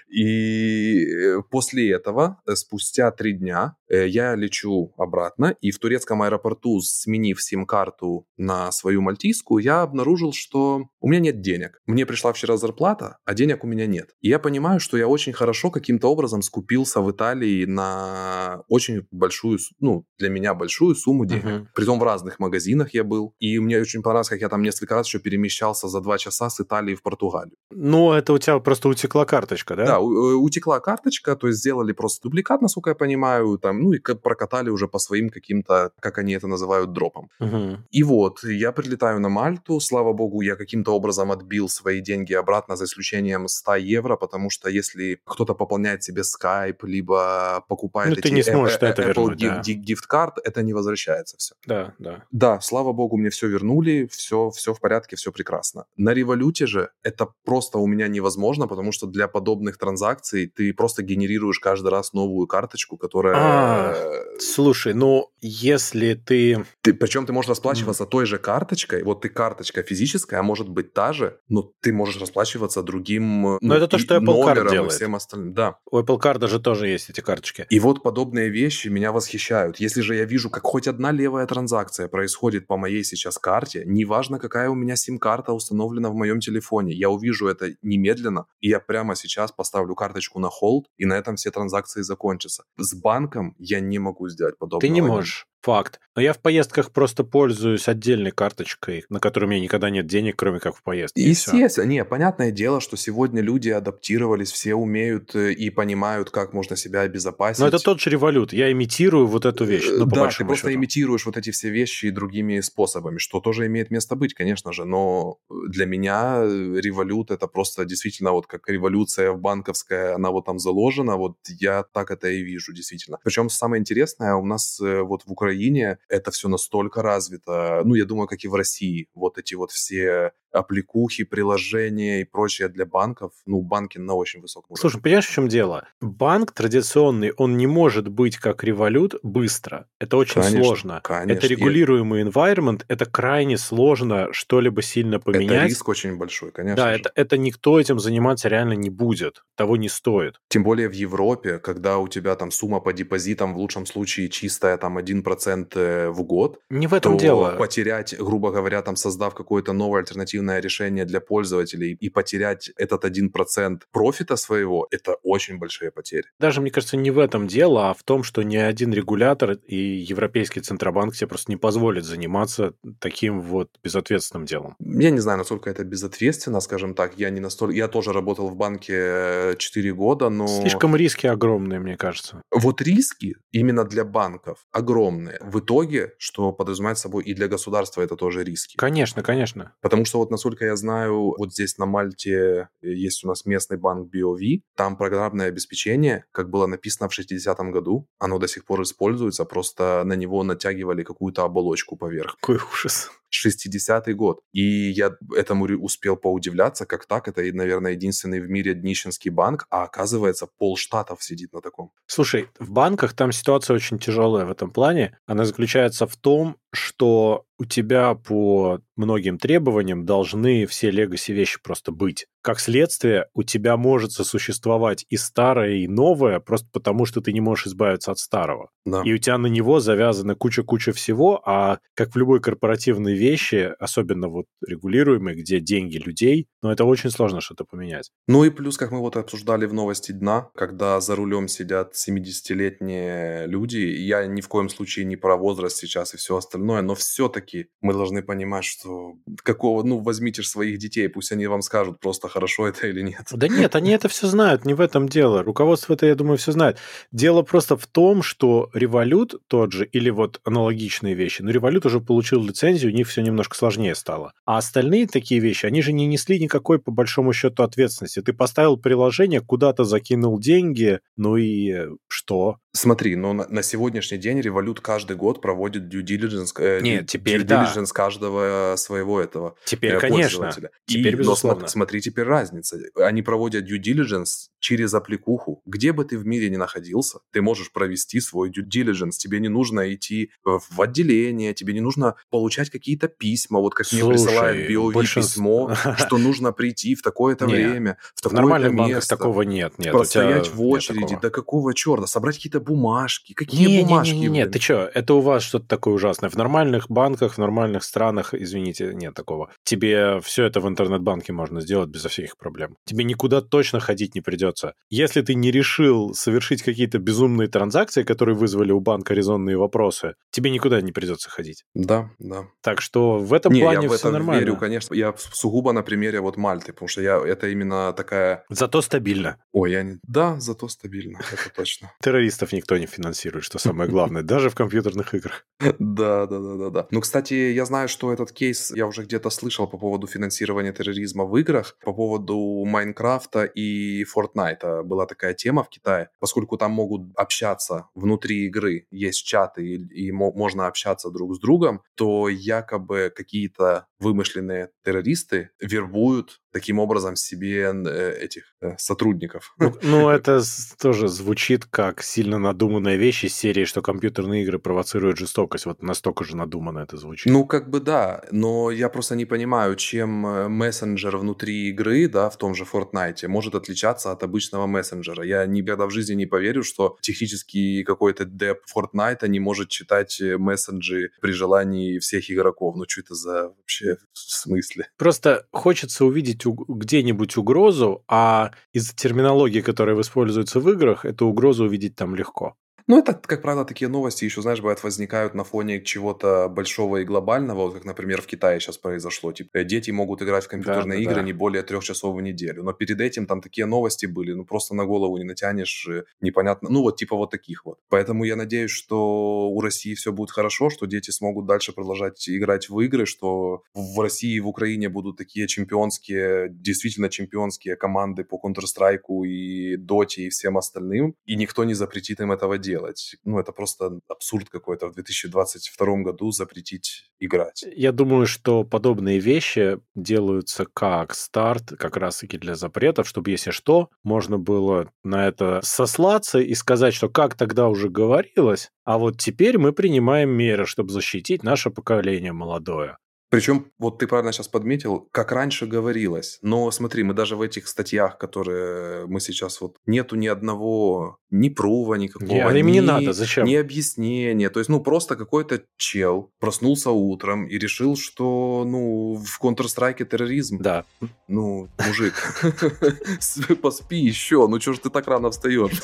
И 0.10 1.05
э, 1.05 1.41
после 1.49 1.91
этого, 1.91 2.39
э, 2.45 2.55
спустя 2.55 3.10
три 3.10 3.34
дня, 3.34 3.49
э, 3.89 4.08
я 4.08 4.36
лечу 4.36 4.93
обратно, 4.97 5.56
и 5.62 5.72
в 5.72 5.80
турецком 5.80 6.22
аэропорту, 6.22 6.80
сменив 6.82 7.41
сим-карту 7.41 8.26
на 8.38 8.72
свою 8.72 9.02
мальтийскую, 9.02 9.64
я 9.64 9.82
обнаружил, 9.82 10.34
что 10.34 10.86
у 11.00 11.08
меня 11.08 11.20
нет 11.20 11.41
денег. 11.41 11.80
Мне 11.86 12.06
пришла 12.06 12.34
вчера 12.34 12.58
зарплата, 12.58 13.18
а 13.26 13.34
денег 13.34 13.64
у 13.64 13.68
меня 13.68 13.86
нет. 13.88 14.10
И 14.22 14.30
я 14.30 14.39
понимаю, 14.39 14.80
что 14.80 14.97
я 14.97 15.08
очень 15.08 15.34
хорошо 15.34 15.72
каким-то 15.72 16.08
образом 16.08 16.41
скупился 16.41 17.02
в 17.02 17.12
Италии 17.12 17.66
на 17.66 18.64
очень 18.68 19.08
большую, 19.12 19.60
ну, 19.80 20.06
для 20.18 20.30
меня 20.30 20.54
большую 20.54 20.95
сумму 20.95 21.26
денег. 21.26 21.45
Uh-huh. 21.45 21.66
Притом 21.76 22.00
в 22.00 22.04
разных 22.04 22.39
магазинах 22.39 22.93
я 22.93 23.04
был. 23.04 23.34
И 23.39 23.60
мне 23.60 23.80
очень 23.80 24.02
понравилось, 24.02 24.30
как 24.30 24.41
я 24.41 24.50
там 24.50 24.62
несколько 24.62 24.95
раз 24.95 25.08
еще 25.08 25.20
перемещался 25.20 25.88
за 25.88 26.02
два 26.02 26.18
часа 26.18 26.50
с 26.50 26.60
Италии 26.60 26.95
в 26.95 27.02
Португалию. 27.02 27.56
Ну, 27.72 28.12
это 28.14 28.34
у 28.34 28.38
тебя 28.38 28.60
просто 28.60 28.89
утекла 28.89 29.26
карточка, 29.26 29.76
да? 29.76 29.86
Да, 29.86 29.95
э, 29.95 30.00
утекла 30.00 30.80
карточка, 30.80 31.36
то 31.36 31.47
есть 31.47 31.60
сделали 31.60 31.91
просто 31.91 32.28
дубликат, 32.28 32.62
насколько 32.62 32.91
я 32.91 32.95
понимаю, 32.95 33.39
там, 33.58 33.82
ну 33.82 33.94
и 33.94 34.00
прокатали 34.00 34.70
уже 34.70 34.88
по 34.88 35.00
своим 35.00 35.30
каким-то, 35.30 35.92
как 36.00 36.18
они 36.18 36.34
это 36.34 36.48
называют, 36.48 36.94
дропом. 36.94 37.30
Угу. 37.40 37.78
И 37.92 38.04
вот, 38.04 38.44
я 38.44 38.72
прилетаю 38.72 39.20
на 39.20 39.30
Мальту, 39.30 39.80
слава 39.80 40.14
богу, 40.14 40.42
я 40.42 40.56
каким-то 40.56 40.96
образом 40.96 41.32
отбил 41.32 41.70
свои 41.70 42.02
деньги 42.02 42.34
обратно, 42.34 42.76
за 42.76 42.86
исключением 42.86 43.48
100 43.48 43.76
евро, 43.76 44.16
потому 44.16 44.50
что 44.50 44.70
если 44.70 45.20
кто-то 45.26 45.54
пополняет 45.54 46.04
себе 46.04 46.22
Skype, 46.22 46.80
либо 46.84 47.64
покупает 47.68 48.10
ну, 48.10 48.16
эти 48.16 48.28
ты 48.28 48.32
не 48.32 48.44
сможешь 48.44 48.78
э- 48.82 48.86
это 48.86 49.02
Apple 49.02 49.08
вернуть, 49.08 49.40
да. 49.40 49.62
card, 50.10 50.34
это 50.44 50.62
не 50.62 50.74
возвращается 50.74 51.38
все. 51.38 51.56
Да, 51.66 51.94
да. 52.00 52.24
Да, 52.32 52.60
слава 52.62 52.94
богу, 52.94 53.18
мне 53.18 53.30
все 53.30 53.48
вернули, 53.48 54.08
все, 54.12 54.50
все 54.50 54.74
в 54.74 54.80
порядке, 54.80 55.16
все 55.16 55.32
прекрасно. 55.32 55.86
На 55.98 56.14
революте 56.14 56.68
же 56.68 56.90
это 57.04 57.28
просто 57.46 57.78
у 57.80 57.88
меня 57.88 58.08
невозможно, 58.08 58.68
потому 58.68 58.92
что 58.92 59.08
для 59.08 59.28
подобных 59.28 59.78
транзакций 59.78 60.48
ты 60.48 60.74
просто 60.74 61.04
генерируешь 61.04 61.60
каждый 61.60 61.90
раз 61.90 62.14
новую 62.14 62.48
карточку, 62.48 62.98
которая... 62.98 63.28
А, 63.36 63.95
слушай, 64.39 64.93
ну 64.93 65.30
если 65.41 66.13
ты... 66.15 66.65
ты... 66.82 66.93
Причем 66.93 67.25
ты 67.25 67.34
можешь 67.34 67.49
расплачиваться 67.49 68.03
mm. 68.03 68.07
той 68.07 68.25
же 68.25 68.38
карточкой, 68.38 69.03
вот 69.03 69.21
ты 69.21 69.30
карточка 69.30 69.84
физическая, 69.84 70.39
а 70.39 70.43
может 70.43 70.69
быть 70.69 70.93
та 70.93 71.13
же, 71.13 71.39
но 71.47 71.71
ты 71.82 71.93
можешь 71.93 72.19
расплачиваться 72.19 72.84
другим 72.84 73.41
Но 73.41 73.57
ну, 73.61 73.73
это 73.75 73.88
то, 73.88 73.97
что 73.97 74.17
Apple 74.17 74.43
Card 74.43 74.69
делает. 74.69 74.91
всем 74.91 75.15
остальным. 75.15 75.53
Да. 75.53 75.77
У 75.89 75.99
Apple 75.99 76.19
Card 76.19 76.45
же 76.47 76.59
тоже 76.59 76.88
есть 76.88 77.09
эти 77.09 77.21
карточки. 77.21 77.65
И 77.69 77.80
вот 77.80 78.03
подобные 78.03 78.49
вещи 78.49 78.88
меня 78.88 79.11
восхищают. 79.11 79.80
Если 79.80 80.01
же 80.01 80.15
я 80.15 80.25
вижу, 80.25 80.49
как 80.49 80.63
хоть 80.63 80.88
одна 80.88 81.11
левая 81.11 81.45
транзакция 81.45 82.07
происходит 82.07 82.67
по 82.67 82.77
моей 82.77 83.03
сейчас 83.03 83.38
карте, 83.38 83.84
неважно, 83.86 84.39
какая 84.39 84.69
у 84.69 84.75
меня 84.75 84.95
сим-карта 84.95 85.53
установлена 85.53 86.09
в 86.09 86.15
моем 86.15 86.39
телефоне, 86.39 86.93
я 86.93 87.09
увижу 87.09 87.47
это 87.47 87.69
немедленно, 87.82 88.45
и 88.59 88.69
я 88.69 88.80
прямо 88.80 89.15
сейчас 89.15 89.51
поставлю 89.51 89.95
карточку 89.95 90.39
на 90.39 90.49
холд, 90.49 90.88
и 90.97 91.05
на 91.05 91.13
этом 91.13 91.36
все 91.36 91.51
транзакции 91.51 92.01
закончатся. 92.01 92.63
С 92.77 92.93
банком 92.93 93.18
я 93.57 93.80
не 93.80 93.99
могу 93.99 94.30
сделать 94.30 94.57
подобное. 94.57 94.88
Ты 94.88 94.89
не 94.89 95.01
можешь. 95.01 95.47
Факт. 95.61 95.99
Но 96.15 96.22
я 96.22 96.32
в 96.34 96.39
поездках 96.39 96.91
просто 96.91 97.24
пользуюсь 97.24 97.88
отдельной 97.88 98.32
карточкой, 98.32 99.05
на 99.09 99.20
которой 99.20 99.45
у 99.45 99.47
меня 99.49 99.61
никогда 99.61 99.89
нет 99.89 100.07
денег, 100.07 100.36
кроме 100.38 100.59
как 100.59 100.76
в 100.76 100.84
поездке. 100.84 101.22
Естественно. 101.22 101.86
Не, 101.86 102.05
понятное 102.05 102.51
дело, 102.51 102.80
что 102.80 102.95
сегодня 102.95 103.41
люди 103.41 103.70
адаптировались, 103.70 104.51
все 104.51 104.76
умеют 104.76 105.36
э, 105.36 105.51
и 105.51 105.70
понимают, 105.70 106.30
как 106.30 106.53
можно 106.53 106.78
себя 106.78 107.01
обезопасить. 107.01 107.59
Но 107.59 107.67
это 107.67 107.80
тот 107.80 107.99
же 107.99 108.09
револют. 108.09 108.53
Я 108.53 108.72
имитирую 108.72 109.28
вот 109.28 109.45
эту 109.45 109.65
вещь. 109.65 109.86
Ну, 109.89 110.05
да, 110.05 110.30
ты 110.30 110.45
просто 110.45 110.70
счету. 110.70 110.80
имитируешь 110.80 111.26
вот 111.26 111.36
эти 111.36 111.51
все 111.51 111.70
вещи 111.70 112.05
и 112.05 112.11
другими 112.11 112.61
способами, 112.61 113.17
что 113.17 113.41
тоже 113.41 113.67
имеет 113.67 113.91
место 113.91 114.15
быть, 114.15 114.34
конечно 114.34 114.72
же. 114.72 114.86
Но 114.86 115.39
для 115.49 115.86
меня 115.86 116.41
револют 116.43 117.32
это 117.32 117.47
просто 117.47 117.84
действительно 117.84 118.32
вот 118.32 118.47
как 118.47 118.70
революция 118.70 119.32
в 119.32 119.39
банковская, 119.39 120.15
она 120.15 120.32
вот 120.32 120.45
там 120.45 120.57
заложена, 120.57 121.17
вот 121.17 121.36
я 121.59 121.84
так 121.84 122.11
это 122.11 122.30
и 122.30 122.41
вижу 122.43 122.74
действительно. 122.74 123.09
Причем 123.24 123.49
самое 123.49 123.80
интересное, 123.80 124.36
у 124.36 124.45
нас 124.45 124.80
э, 124.80 125.01
вот 125.01 125.24
в 125.26 125.32
Украине 125.32 125.49
Украине 125.49 125.97
это 126.10 126.32
все 126.32 126.47
настолько 126.47 127.01
развито, 127.01 127.82
ну, 127.86 127.95
я 127.95 128.05
думаю, 128.05 128.28
как 128.28 128.43
и 128.43 128.47
в 128.47 128.55
России, 128.55 129.07
вот 129.14 129.38
эти 129.38 129.55
вот 129.55 129.72
все 129.72 130.32
аппликухи, 130.51 131.24
приложения 131.24 132.22
и 132.22 132.24
прочее 132.24 132.70
для 132.70 132.86
банков, 132.86 133.32
ну, 133.45 133.62
банки 133.62 133.97
на 133.97 134.16
очень 134.16 134.41
высоком 134.41 134.72
уровне. 134.72 134.82
Слушай, 134.82 135.01
понимаешь, 135.01 135.28
в 135.28 135.32
чем 135.32 135.47
дело? 135.47 135.88
Банк 136.01 136.51
традиционный, 136.51 137.32
он 137.38 137.57
не 137.57 137.68
может 137.68 138.07
быть 138.07 138.38
как 138.38 138.64
револют 138.64 139.16
быстро. 139.24 139.88
Это 139.99 140.18
очень 140.18 140.41
конечно, 140.41 140.64
сложно. 140.64 141.01
Конечно. 141.03 141.32
Это 141.32 141.47
регулируемый 141.47 142.24
environment, 142.24 142.84
это 142.88 143.05
крайне 143.05 143.57
сложно 143.57 144.30
что-либо 144.32 144.82
сильно 144.82 145.20
поменять. 145.20 145.57
Это 145.57 145.66
риск 145.68 145.88
очень 145.88 146.18
большой, 146.18 146.51
конечно 146.51 146.76
Да, 146.76 146.93
же. 146.93 146.99
это, 146.99 147.12
это 147.16 147.38
никто 147.38 147.80
этим 147.80 147.99
заниматься 147.99 148.49
реально 148.49 148.74
не 148.74 148.89
будет. 148.89 149.43
Того 149.55 149.78
не 149.78 149.89
стоит. 149.89 150.39
Тем 150.47 150.64
более 150.64 150.89
в 150.89 150.93
Европе, 150.93 151.60
когда 151.60 151.97
у 151.97 152.07
тебя 152.07 152.36
там 152.36 152.51
сумма 152.51 152.80
по 152.80 152.93
депозитам 153.00 153.54
в 153.54 153.58
лучшем 153.58 153.86
случае 153.86 154.30
чистая 154.30 154.78
там 154.78 154.97
1% 154.97 155.68
э, 155.76 156.10
в 156.10 156.24
год. 156.24 156.60
Не 156.70 156.88
в 156.88 156.93
этом 156.93 157.14
то 157.14 157.20
дело. 157.20 157.56
потерять, 157.58 158.16
грубо 158.18 158.52
говоря, 158.52 158.82
там 158.82 158.95
создав 158.95 159.34
какое-то 159.34 159.74
новое 159.74 160.02
альтернативное 160.02 160.60
решение 160.60 161.06
для 161.06 161.22
пользователей 161.22 161.97
и 162.00 162.10
потерять 162.10 162.72
этот 162.78 163.06
1% 163.06 163.82
профита 163.91 164.36
своего, 164.36 164.88
это 164.91 165.16
очень 165.24 165.58
большие 165.58 165.91
потери. 165.91 166.26
Даже, 166.39 166.62
мне 166.62 166.72
кажется, 166.72 166.97
не 166.97 167.12
в 167.12 167.20
этом 167.20 167.47
дело, 167.47 167.89
а 167.89 167.93
в 167.93 168.04
том, 168.04 168.24
что 168.24 168.43
ни 168.43 168.58
один 168.58 168.93
регулятор 168.93 169.52
и 169.52 169.76
Европейский 169.76 170.62
Центробанк 170.62 171.16
себе 171.16 171.28
просто 171.28 171.52
не 171.52 171.58
позволит 171.58 172.04
заниматься 172.06 172.74
таким 173.00 173.41
вот 173.41 173.70
безответственным 173.84 174.45
делом. 174.45 174.76
Я 174.80 175.12
не 175.12 175.20
знаю, 175.20 175.38
насколько 175.38 175.70
это 175.70 175.84
безответственно, 175.84 176.60
скажем 176.60 176.93
так. 176.93 177.14
Я 177.18 177.30
не 177.30 177.39
настолько... 177.39 177.76
Я 177.76 177.88
тоже 177.88 178.12
работал 178.12 178.50
в 178.50 178.56
банке 178.56 179.56
4 179.58 179.93
года, 179.93 180.30
но... 180.30 180.47
Слишком 180.47 180.95
риски 180.95 181.28
огромные, 181.28 181.80
мне 181.80 181.97
кажется. 181.97 182.41
Вот 182.52 182.82
риски 182.90 183.36
именно 183.52 183.84
для 183.86 184.04
банков 184.04 184.66
огромные. 184.72 185.40
В 185.42 185.60
итоге, 185.60 186.14
что 186.18 186.52
подразумевает 186.52 186.98
собой 186.98 187.24
и 187.24 187.34
для 187.34 187.48
государства 187.48 188.02
это 188.02 188.16
тоже 188.16 188.44
риски. 188.44 188.78
Конечно, 188.78 189.24
конечно. 189.24 189.74
Потому 189.82 190.06
что 190.06 190.20
вот 190.20 190.32
насколько 190.32 190.66
я 190.66 190.76
знаю, 190.76 191.34
вот 191.38 191.54
здесь 191.54 191.78
на 191.78 191.86
Мальте 191.86 192.70
есть 192.82 193.24
у 193.24 193.28
нас 193.28 193.46
местный 193.46 193.78
банк 193.78 194.14
BOV, 194.14 194.62
там 194.76 194.98
программное 194.98 195.48
обеспечение, 195.48 196.26
как 196.32 196.50
было 196.50 196.68
написано 196.68 197.10
в 197.10 197.18
60-м 197.18 197.72
году, 197.72 198.08
оно 198.20 198.40
до 198.40 198.48
сих 198.48 198.66
пор 198.66 198.82
используется, 198.82 199.46
просто 199.46 200.04
на 200.06 200.14
него 200.14 200.44
натягивали 200.44 201.04
какую-то 201.04 201.44
оболочку 201.44 201.98
поверх. 201.98 202.38
Какой 202.40 202.60
ужас. 202.74 203.10
60-й 203.32 204.13
год. 204.13 204.41
И 204.51 204.61
я 204.91 205.11
этому 205.36 205.65
успел 205.65 206.15
поудивляться, 206.15 206.86
как 206.86 207.05
так, 207.05 207.27
это, 207.27 207.41
наверное, 207.53 207.93
единственный 207.93 208.39
в 208.39 208.49
мире 208.49 208.73
днищенский 208.73 209.32
банк, 209.32 209.65
а 209.69 209.84
оказывается, 209.84 210.47
пол 210.47 210.77
штатов 210.77 211.23
сидит 211.23 211.53
на 211.53 211.61
таком. 211.61 211.91
Слушай, 212.07 212.47
в 212.59 212.71
банках 212.71 213.13
там 213.13 213.32
ситуация 213.32 213.75
очень 213.75 213.99
тяжелая 213.99 214.45
в 214.45 214.51
этом 214.51 214.71
плане. 214.71 215.17
Она 215.25 215.45
заключается 215.45 216.07
в 216.07 216.15
том, 216.15 216.57
что 216.74 217.45
у 217.57 217.65
тебя 217.65 218.15
по 218.15 218.80
многим 218.95 219.38
требованиям 219.38 220.05
должны 220.05 220.65
все 220.65 220.91
легаси 220.91 221.34
вещи 221.34 221.59
просто 221.61 221.91
быть. 221.91 222.26
Как 222.41 222.59
следствие, 222.59 223.28
у 223.34 223.43
тебя 223.43 223.76
может 223.76 224.11
сосуществовать 224.11 225.05
и 225.09 225.17
старое, 225.17 225.78
и 225.78 225.88
новое, 225.88 226.39
просто 226.39 226.67
потому 226.72 227.05
что 227.05 227.20
ты 227.22 227.34
не 227.34 227.41
можешь 227.41 227.67
избавиться 227.67 228.11
от 228.11 228.20
старого. 228.20 228.70
Да. 228.86 229.01
И 229.03 229.11
у 229.11 229.17
тебя 229.17 229.38
на 229.38 229.47
него 229.47 229.82
завязана 229.82 230.36
куча-куча 230.36 230.93
всего, 230.93 231.41
а 231.45 231.80
как 231.95 232.13
в 232.13 232.17
любой 232.17 232.39
корпоративной 232.39 233.15
вещи, 233.15 233.74
особенно 233.78 234.30
вот 234.30 234.45
регулируемой, 234.65 235.36
где 235.36 235.59
деньги 235.59 235.97
людей, 235.97 236.47
ну 236.62 236.70
это 236.70 236.86
очень 236.86 237.10
сложно 237.10 237.41
что-то 237.41 237.64
поменять. 237.64 238.12
Ну 238.28 238.43
и 238.43 238.49
плюс, 238.49 238.78
как 238.78 238.91
мы 238.91 238.99
вот 238.99 239.16
обсуждали 239.16 239.66
в 239.66 239.74
новости 239.74 240.12
дна, 240.12 240.49
когда 240.55 240.99
за 240.99 241.16
рулем 241.16 241.47
сидят 241.47 241.93
70-летние 241.93 243.47
люди, 243.47 243.78
я 243.78 244.26
ни 244.26 244.41
в 244.41 244.47
коем 244.47 244.70
случае 244.70 245.05
не 245.05 245.16
про 245.16 245.36
возраст 245.38 245.78
сейчас 245.78 246.14
и 246.14 246.18
все 246.18 246.38
остальное, 246.38 246.82
но 246.82 246.95
все-таки 246.95 247.68
мы 247.82 247.93
должны 247.93 248.24
понимать, 248.24 248.66
что 248.66 249.14
какого, 249.43 249.84
ну 249.84 249.99
возьмите 249.99 250.43
своих 250.43 250.80
детей, 250.80 251.07
пусть 251.07 251.32
они 251.32 251.47
вам 251.47 251.62
скажут 251.62 251.99
просто 251.99 252.28
хорошо 252.28 252.68
это 252.68 252.88
или 252.88 253.01
нет. 253.01 253.28
Да 253.32 253.47
нет, 253.47 253.76
они 253.76 253.91
это 253.91 254.10
все 254.10 254.28
знают, 254.28 254.66
не 254.66 254.74
в 254.74 254.82
этом 254.82 255.07
дело. 255.07 255.43
Руководство 255.43 255.93
это, 255.93 256.05
я 256.05 256.16
думаю, 256.16 256.38
все 256.38 256.51
знает. 256.51 256.78
Дело 257.12 257.41
просто 257.41 257.78
в 257.78 257.88
том, 257.88 258.22
что 258.22 258.70
Revolut 258.74 259.39
тот 259.47 259.72
же, 259.72 259.86
или 259.86 260.10
вот 260.10 260.41
аналогичные 260.43 261.16
вещи, 261.16 261.41
но 261.41 261.51
Revolut 261.51 261.88
уже 261.88 261.99
получил 261.99 262.43
лицензию, 262.43 262.91
у 262.91 262.95
них 262.95 263.07
все 263.07 263.22
немножко 263.22 263.55
сложнее 263.55 263.95
стало. 263.95 264.34
А 264.45 264.57
остальные 264.57 265.07
такие 265.07 265.39
вещи, 265.39 265.66
они 265.66 265.82
же 265.82 265.93
не 265.93 266.05
несли 266.05 266.39
никакой, 266.50 266.80
по 266.80 266.91
большому 266.91 267.32
счету, 267.32 267.64
ответственности. 267.64 268.22
Ты 268.22 268.34
поставил 268.34 268.76
приложение, 268.76 269.39
куда-то 269.39 269.84
закинул 269.84 270.39
деньги, 270.39 271.00
ну 271.16 271.38
и 271.38 271.89
что? 272.08 272.58
Смотри, 272.72 273.16
но 273.16 273.34
на, 273.34 273.47
на 273.47 273.64
сегодняшний 273.64 274.18
день 274.18 274.39
Revolut 274.39 274.80
каждый 274.82 275.16
год 275.16 275.41
проводит 275.41 275.93
due 275.93 276.04
diligence, 276.04 276.52
э, 276.60 276.82
Нет, 276.82 277.08
теперь 277.08 277.41
due 277.41 277.45
diligence 277.45 277.88
да. 277.88 277.93
каждого 277.93 278.76
своего 278.78 279.20
этого 279.20 279.56
теперь, 279.66 279.93
э, 279.93 280.00
конечно. 280.00 280.52
Теперь, 280.86 281.14
и, 281.14 281.18
безусловно. 281.18 281.62
Но 281.62 281.68
смотри, 281.68 282.02
теперь 282.02 282.26
разница. 282.26 282.80
Они 282.95 283.22
проводят 283.22 283.70
due 283.70 283.82
diligence 283.82 284.50
через 284.60 284.93
аппликуху. 284.93 285.62
Где 285.66 285.93
бы 285.93 286.06
ты 286.06 286.18
в 286.18 286.26
мире 286.26 286.50
ни 286.50 286.58
находился, 286.58 287.20
ты 287.32 287.41
можешь 287.41 287.72
провести 287.72 288.20
свой 288.20 288.50
due 288.50 288.66
diligence. 288.66 289.18
Тебе 289.18 289.39
не 289.39 289.50
нужно 289.50 289.93
идти 289.93 290.32
в 290.43 290.82
отделение, 290.82 291.54
тебе 291.54 291.74
не 291.74 291.82
нужно 291.82 292.16
получать 292.30 292.70
какие-то 292.70 293.08
письма, 293.08 293.60
вот 293.60 293.74
как 293.74 293.88
Слушай, 293.88 294.04
мне 294.04 294.14
присылает 294.14 294.72
BOV 294.72 294.93
большинство... 294.93 295.70
письмо, 295.70 295.95
что 295.97 296.18
нужно 296.18 296.39
прийти 296.52 296.96
в 296.96 297.02
такое-то 297.02 297.46
время, 297.46 297.98
в 298.16 298.22
такое-то 298.22 298.70
место. 298.70 299.18
такого 299.18 299.42
нет. 299.44 299.78
нет 299.78 299.92
простоять 299.92 300.54
в 300.54 300.64
очереди. 300.64 301.18
Да 301.22 301.30
какого 301.30 301.74
черта? 301.74 302.08
Собрать 302.08 302.36
какие-то 302.36 302.60
бумажки. 302.60 303.34
Какие 303.34 303.68
не, 303.68 303.84
бумажки? 303.84 304.14
Нет, 304.14 304.22
не, 304.22 304.28
не, 304.30 304.46
ты 304.46 304.60
что? 304.60 304.90
Это 304.94 305.14
у 305.14 305.22
вас 305.22 305.44
что-то 305.44 305.68
такое 305.68 305.94
ужасное. 305.94 306.30
В 306.30 306.36
нормальных 306.36 306.90
банках, 306.90 307.36
в 307.36 307.38
нормальных 307.38 307.84
странах, 307.84 308.34
извините, 308.34 308.92
нет 308.94 309.14
такого. 309.14 309.50
Тебе 309.64 310.20
все 310.22 310.46
это 310.46 310.60
в 310.60 310.68
интернет-банке 310.68 311.34
можно 311.34 311.62
сделать 311.62 311.90
безо 311.90 312.10
всяких 312.10 312.38
проблем. 312.38 312.76
Тебе 312.86 313.04
никуда 313.04 313.42
точно 313.42 313.80
ходить 313.80 314.16
не 314.16 314.22
придется. 314.22 314.74
Если 314.90 315.22
ты 315.22 315.36
не 315.36 315.52
решил 315.52 316.14
совершить 316.14 316.62
какие-то 316.62 317.00
безумные 317.00 317.48
транзакции, 317.48 318.04
которые 318.04 318.36
вызвали 318.36 318.72
у 318.72 318.80
банка 318.80 319.14
резонные 319.14 319.58
вопросы, 319.58 320.16
тебе 320.32 320.50
никуда 320.50 320.82
не 320.82 320.92
придется 320.92 321.30
ходить. 321.30 321.64
Да, 321.74 322.10
да. 322.20 322.46
Так 322.62 322.82
что 322.82 323.18
в 323.18 323.34
этом 323.34 323.54
не, 323.54 323.62
плане 323.62 323.84
я 323.84 323.90
в 323.90 323.94
все 323.96 324.08
это 324.08 324.12
нормально. 324.12 324.40
верю, 324.40 324.58
конечно. 324.58 324.94
Я 324.94 325.14
сугубо 325.18 325.72
на 325.74 325.84
примере 325.84 326.22
вот 326.22 326.28
Мальты, 326.38 326.73
потому 326.73 326.88
что 326.88 327.01
я 327.01 327.17
это 327.17 327.47
именно 327.47 327.93
такая... 327.93 328.43
Зато 328.49 328.82
стабильно. 328.82 329.38
Ой, 329.51 329.71
я 329.71 329.84
не... 329.84 329.99
Да, 330.03 330.39
зато 330.39 330.67
стабильно, 330.67 331.19
это 331.19 331.49
точно. 331.55 331.91
Террористов 332.01 332.53
никто 332.53 332.77
не 332.77 332.86
финансирует, 332.86 333.45
что 333.45 333.59
самое 333.59 333.89
главное, 333.89 334.23
даже 334.23 334.49
в 334.49 334.55
компьютерных 334.55 335.13
играх. 335.13 335.45
Да, 335.80 336.25
да, 336.25 336.39
да, 336.39 336.55
да, 336.55 336.69
да. 336.69 336.88
Ну, 336.91 337.01
кстати, 337.01 337.34
я 337.34 337.65
знаю, 337.65 337.88
что 337.88 338.13
этот 338.13 338.32
кейс 338.32 338.71
я 338.75 338.88
уже 338.88 339.03
где-то 339.03 339.30
слышал 339.30 339.67
по 339.67 339.77
поводу 339.77 340.07
финансирования 340.07 340.71
терроризма 340.73 341.25
в 341.25 341.38
играх, 341.38 341.77
по 341.84 341.93
поводу 341.93 342.63
Майнкрафта 342.65 343.43
и 343.43 344.03
Фортнайта. 344.03 344.84
Была 344.84 345.05
такая 345.05 345.34
тема 345.34 345.63
в 345.63 345.69
Китае, 345.69 346.09
поскольку 346.19 346.57
там 346.57 346.71
могут 346.71 347.01
общаться 347.15 347.88
внутри 347.95 348.45
игры, 348.47 348.88
есть 348.91 349.25
чаты 349.25 349.65
и, 349.65 350.07
и 350.07 350.11
можно 350.11 350.67
общаться 350.67 351.09
друг 351.09 351.36
с 351.36 351.39
другом, 351.39 351.82
то 351.95 352.30
якобы 352.30 353.11
какие-то 353.15 353.88
вымышленные 354.00 354.72
террористы 354.84 355.52
вербуют 355.60 356.41
таким 356.52 356.80
образом 356.80 357.16
себе 357.16 357.72
э, 357.72 358.18
этих 358.22 358.43
э, 358.62 358.76
сотрудников. 358.78 359.54
Ну, 359.60 359.76
ну, 359.82 360.10
это 360.10 360.41
тоже 360.82 361.08
звучит 361.08 361.66
как 361.66 362.02
сильно 362.02 362.39
надуманная 362.39 362.95
вещь 362.95 363.24
из 363.24 363.36
серии, 363.36 363.66
что 363.66 363.82
компьютерные 363.82 364.43
игры 364.43 364.60
провоцируют 364.60 365.18
жестокость. 365.18 365.66
Вот 365.66 365.82
настолько 365.82 366.24
же 366.24 366.36
надуманно 366.36 366.80
это 366.80 366.97
звучит. 366.97 367.32
Ну, 367.32 367.45
как 367.45 367.70
бы 367.70 367.80
да, 367.80 368.24
но 368.32 368.72
я 368.72 368.89
просто 368.89 369.16
не 369.16 369.26
понимаю, 369.26 369.76
чем 369.76 370.26
э, 370.26 370.47
мессенджер 370.47 371.18
внутри 371.18 371.70
игры, 371.70 372.08
да, 372.08 372.30
в 372.30 372.38
том 372.38 372.56
же 372.56 372.64
Fortnite, 372.64 373.28
может 373.28 373.56
отличаться 373.56 374.12
от 374.12 374.24
обычного 374.24 374.66
мессенджера. 374.68 375.24
Я 375.24 375.45
никогда 375.45 375.86
в 375.86 375.91
жизни 375.91 376.16
не 376.16 376.26
поверю, 376.26 376.64
что 376.64 376.97
технически 377.02 377.84
какой-то 377.84 378.26
деп 378.26 378.60
Fortnite 378.76 379.28
не 379.28 379.39
может 379.39 379.70
читать 379.70 380.22
мессенджи 380.22 381.12
при 381.22 381.32
желании 381.32 382.00
всех 382.00 382.30
игроков. 382.32 382.76
Ну, 382.76 382.86
что 382.88 383.02
это 383.02 383.16
за 383.16 383.50
вообще 383.50 383.97
в 384.14 384.20
смысле? 384.20 384.89
Просто 384.97 385.45
хочется 385.52 386.06
увидеть 386.06 386.39
увидеть 386.46 386.66
где-нибудь 386.68 387.38
угрозу, 387.38 388.04
а 388.08 388.52
из 388.74 388.94
терминологии, 388.94 389.62
которая 389.62 390.00
используется 390.00 390.60
в 390.60 390.70
играх, 390.70 391.06
эту 391.06 391.28
угрозу 391.28 391.66
увидеть 391.66 391.96
там 391.96 392.16
легко. 392.16 392.56
Ну, 392.90 392.98
это, 392.98 393.14
как 393.14 393.44
правило, 393.44 393.66
такие 393.66 393.88
новости 393.88 394.26
еще, 394.26 394.42
знаешь, 394.42 394.62
бывают, 394.62 394.82
возникают 394.82 395.36
на 395.36 395.44
фоне 395.44 395.80
чего-то 395.80 396.50
большого 396.50 396.98
и 396.98 397.06
глобального, 397.06 397.66
вот 397.66 397.74
как, 397.76 397.86
например, 397.86 398.20
в 398.20 398.26
Китае 398.26 398.60
сейчас 398.60 398.80
произошло. 398.80 399.32
Типа, 399.32 399.64
дети 399.64 399.92
могут 399.92 400.24
играть 400.24 400.46
в 400.46 400.48
компьютерные 400.48 400.98
да, 400.98 401.04
игры 401.04 401.16
да. 401.18 401.22
не 401.22 401.32
более 401.32 401.62
трех 401.62 401.84
часов 401.84 402.16
в 402.16 402.22
неделю. 402.22 402.64
Но 402.64 402.74
перед 402.74 403.00
этим 403.00 403.28
там 403.28 403.42
такие 403.42 403.68
новости 403.68 404.08
были, 404.08 404.34
ну, 404.34 404.44
просто 404.44 404.74
на 404.74 404.86
голову 404.86 405.20
не 405.20 405.24
натянешь, 405.24 405.88
э, 405.88 406.06
непонятно. 406.20 406.70
Ну, 406.72 406.82
вот 406.82 406.98
типа 406.98 407.16
вот 407.16 407.30
таких 407.30 407.64
вот. 407.64 407.78
Поэтому 407.90 408.24
я 408.24 408.36
надеюсь, 408.36 408.72
что 408.72 409.52
у 409.52 409.62
России 409.62 409.94
все 409.94 410.12
будет 410.12 410.32
хорошо, 410.32 410.72
что 410.72 410.88
дети 410.88 411.12
смогут 411.12 411.46
дальше 411.46 411.74
продолжать 411.74 412.28
играть 412.28 412.70
в 412.70 412.80
игры, 412.80 413.06
что 413.06 413.62
в 413.76 414.00
России 414.02 414.34
и 414.34 414.40
в 414.40 414.48
Украине 414.48 414.90
будут 414.90 415.16
такие 415.16 415.46
чемпионские, 415.46 416.48
действительно 416.50 417.10
чемпионские 417.10 417.76
команды 417.76 418.24
по 418.24 418.42
Counter-Strike 418.44 419.28
и 419.28 419.78
Доте 419.78 420.24
и 420.24 420.30
всем 420.30 420.58
остальным, 420.58 421.14
и 421.28 421.36
никто 421.36 421.64
не 421.66 421.76
запретит 421.76 422.20
им 422.20 422.32
этого 422.32 422.58
делать 422.58 422.78
делать. 422.80 423.15
Ну, 423.23 423.39
это 423.39 423.51
просто 423.51 423.99
абсурд 424.07 424.49
какой-то 424.49 424.88
в 424.88 424.93
2022 424.93 425.97
году 425.97 426.32
запретить 426.32 427.11
играть. 427.19 427.65
Я 427.75 427.91
думаю, 427.91 428.25
что 428.25 428.63
подобные 428.63 429.19
вещи 429.19 429.80
делаются 429.95 430.65
как 430.65 431.13
старт 431.13 431.73
как 431.77 431.97
раз-таки 431.97 432.38
для 432.38 432.55
запретов, 432.55 433.07
чтобы, 433.07 433.32
если 433.32 433.51
что, 433.51 433.89
можно 434.03 434.38
было 434.38 434.91
на 435.03 435.27
это 435.27 435.59
сослаться 435.63 436.39
и 436.39 436.53
сказать, 436.55 436.93
что 436.93 437.09
как 437.09 437.36
тогда 437.36 437.67
уже 437.67 437.89
говорилось, 437.89 438.71
а 438.84 438.97
вот 438.97 439.17
теперь 439.17 439.57
мы 439.57 439.73
принимаем 439.73 440.30
меры, 440.30 440.65
чтобы 440.65 440.91
защитить 440.91 441.43
наше 441.43 441.69
поколение 441.69 442.32
молодое. 442.32 442.97
Причем, 443.30 443.71
вот 443.77 443.99
ты 443.99 444.07
правильно 444.07 444.32
сейчас 444.32 444.47
подметил, 444.47 445.07
как 445.11 445.32
раньше 445.32 445.67
говорилось. 445.67 446.39
Но 446.41 446.71
смотри, 446.71 447.03
мы 447.03 447.13
даже 447.13 447.36
в 447.36 447.41
этих 447.41 447.67
статьях, 447.67 448.17
которые 448.17 449.05
мы 449.05 449.19
сейчас 449.19 449.61
вот... 449.61 449.77
Нету 449.86 450.15
ни 450.15 450.27
одного, 450.27 451.19
ни 451.30 451.49
прува 451.49 451.95
никакого. 451.97 452.27
Не, 452.27 452.41
а 452.41 452.51
ни, 452.51 452.61
не 452.61 452.82
надо, 452.82 453.13
зачем? 453.13 453.45
Ни 453.45 453.55
объяснения. 453.55 454.49
То 454.49 454.59
есть, 454.59 454.69
ну, 454.69 454.80
просто 454.80 455.15
какой-то 455.15 455.61
чел 455.77 456.32
проснулся 456.39 456.89
утром 456.89 457.45
и 457.45 457.57
решил, 457.59 457.95
что, 457.95 458.63
ну, 458.65 459.23
в 459.23 459.43
Counter-Strike 459.43 460.05
терроризм. 460.05 460.57
Да. 460.59 460.86
Ну, 461.27 461.69
мужик, 461.86 462.13
поспи 463.61 463.97
еще. 463.97 464.47
Ну, 464.47 464.59
что 464.59 464.73
ж 464.73 464.80
ты 464.80 464.89
так 464.89 465.07
рано 465.07 465.30
встаешь? 465.30 465.82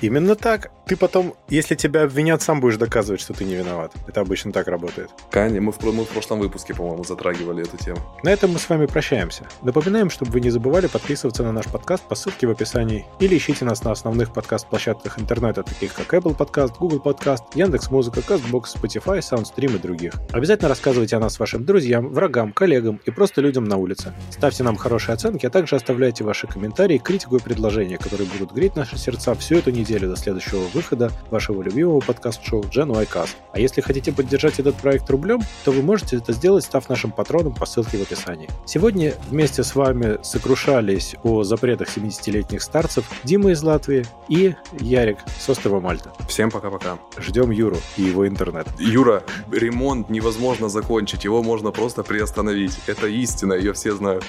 Именно 0.00 0.34
так. 0.34 0.70
Ты 0.86 0.96
потом, 0.96 1.34
если 1.48 1.74
тебя 1.74 2.02
обвинят, 2.02 2.42
сам 2.42 2.60
будешь 2.60 2.76
доказывать, 2.76 3.20
что 3.20 3.32
ты 3.32 3.44
не 3.44 3.54
виноват. 3.54 3.92
Это 4.06 4.20
обычно 4.20 4.52
так 4.52 4.68
работает. 4.68 5.08
Конечно, 5.30 5.62
мы 5.62 5.72
в, 5.72 5.78
мы 5.94 6.04
в 6.04 6.08
прошлом 6.08 6.40
выпуске, 6.40 6.74
по-моему, 6.74 7.04
затрагивали 7.04 7.62
эту 7.62 7.76
тему. 7.76 7.98
На 8.22 8.30
этом 8.30 8.52
мы 8.52 8.58
с 8.58 8.68
вами 8.68 8.86
прощаемся. 8.86 9.46
Напоминаем, 9.62 10.10
чтобы 10.10 10.32
вы 10.32 10.40
не 10.40 10.50
забывали 10.50 10.86
подписываться 10.86 11.42
на 11.42 11.52
наш 11.52 11.66
подкаст 11.66 12.04
по 12.04 12.14
ссылке 12.14 12.46
в 12.46 12.50
описании 12.50 13.06
или 13.20 13.36
ищите 13.36 13.64
нас 13.64 13.82
на 13.84 13.92
основных 13.92 14.32
подкаст-площадках 14.32 15.18
интернета, 15.18 15.62
таких 15.62 15.94
как 15.94 16.12
Apple 16.12 16.36
Podcast, 16.36 16.78
Google 16.78 17.00
Podcast, 17.04 17.42
Яндекс.Музыка, 17.54 18.20
Castbox, 18.20 18.76
Spotify, 18.80 19.18
SoundStream 19.20 19.76
и 19.76 19.78
других. 19.78 20.14
Обязательно 20.32 20.68
рассказывайте 20.68 21.16
о 21.16 21.20
нас 21.20 21.38
вашим 21.38 21.64
друзьям, 21.64 22.08
врагам, 22.08 22.52
коллегам 22.52 23.00
и 23.04 23.10
просто 23.10 23.40
людям 23.40 23.64
на 23.64 23.76
улице. 23.76 24.12
Ставьте 24.30 24.64
нам 24.64 24.76
хорошие 24.76 25.14
оценки, 25.14 25.46
а 25.46 25.50
также 25.50 25.76
оставляйте 25.76 26.24
ваши 26.24 26.46
комментарии, 26.46 26.98
критику 26.98 27.36
и 27.36 27.40
предложения, 27.40 27.98
которые 27.98 28.28
будут 28.28 28.52
греть 28.52 28.76
наши 28.76 28.98
сердца 28.98 29.34
всю 29.34 29.56
эту 29.56 29.70
неделю 29.70 30.08
до 30.08 30.16
следующего 30.16 30.64
выхода 30.74 31.10
вашего 31.30 31.62
любимого 31.62 32.00
подкаст-шоу 32.00 32.62
Gen 32.62 32.92
Y 32.92 33.04
Cast. 33.04 33.36
А 33.52 33.60
если 33.60 33.80
хотите 33.80 34.12
поддержать 34.12 34.58
этот 34.58 34.74
проект 34.76 35.08
рублем, 35.10 35.40
то 35.64 35.70
вы 35.70 35.82
можете 35.84 36.16
это 36.16 36.32
сделать, 36.32 36.64
став 36.64 36.88
нашим 36.88 37.12
патроном 37.12 37.54
по 37.54 37.66
ссылке 37.66 37.98
в 37.98 38.02
описании. 38.02 38.48
Сегодня 38.64 39.14
вместе 39.30 39.62
с 39.62 39.74
вами 39.74 40.18
сокрушались 40.22 41.14
о 41.22 41.44
запретах 41.44 41.96
70-летних 41.96 42.62
старцев 42.62 43.04
Дима 43.22 43.52
из 43.52 43.62
Латвии 43.62 44.06
и 44.28 44.54
Ярик 44.80 45.18
с 45.38 45.48
острова 45.48 45.80
Мальта. 45.80 46.12
Всем 46.28 46.50
пока-пока. 46.50 46.98
Ждем 47.18 47.50
Юру 47.50 47.76
и 47.96 48.02
его 48.02 48.26
интернет. 48.26 48.66
Юра, 48.78 49.22
ремонт 49.52 50.10
невозможно 50.10 50.68
закончить, 50.68 51.24
его 51.24 51.42
можно 51.42 51.70
просто 51.70 52.02
приостановить. 52.02 52.78
Это 52.86 53.06
истина, 53.06 53.52
ее 53.54 53.72
все 53.72 53.94
знают. 53.94 54.24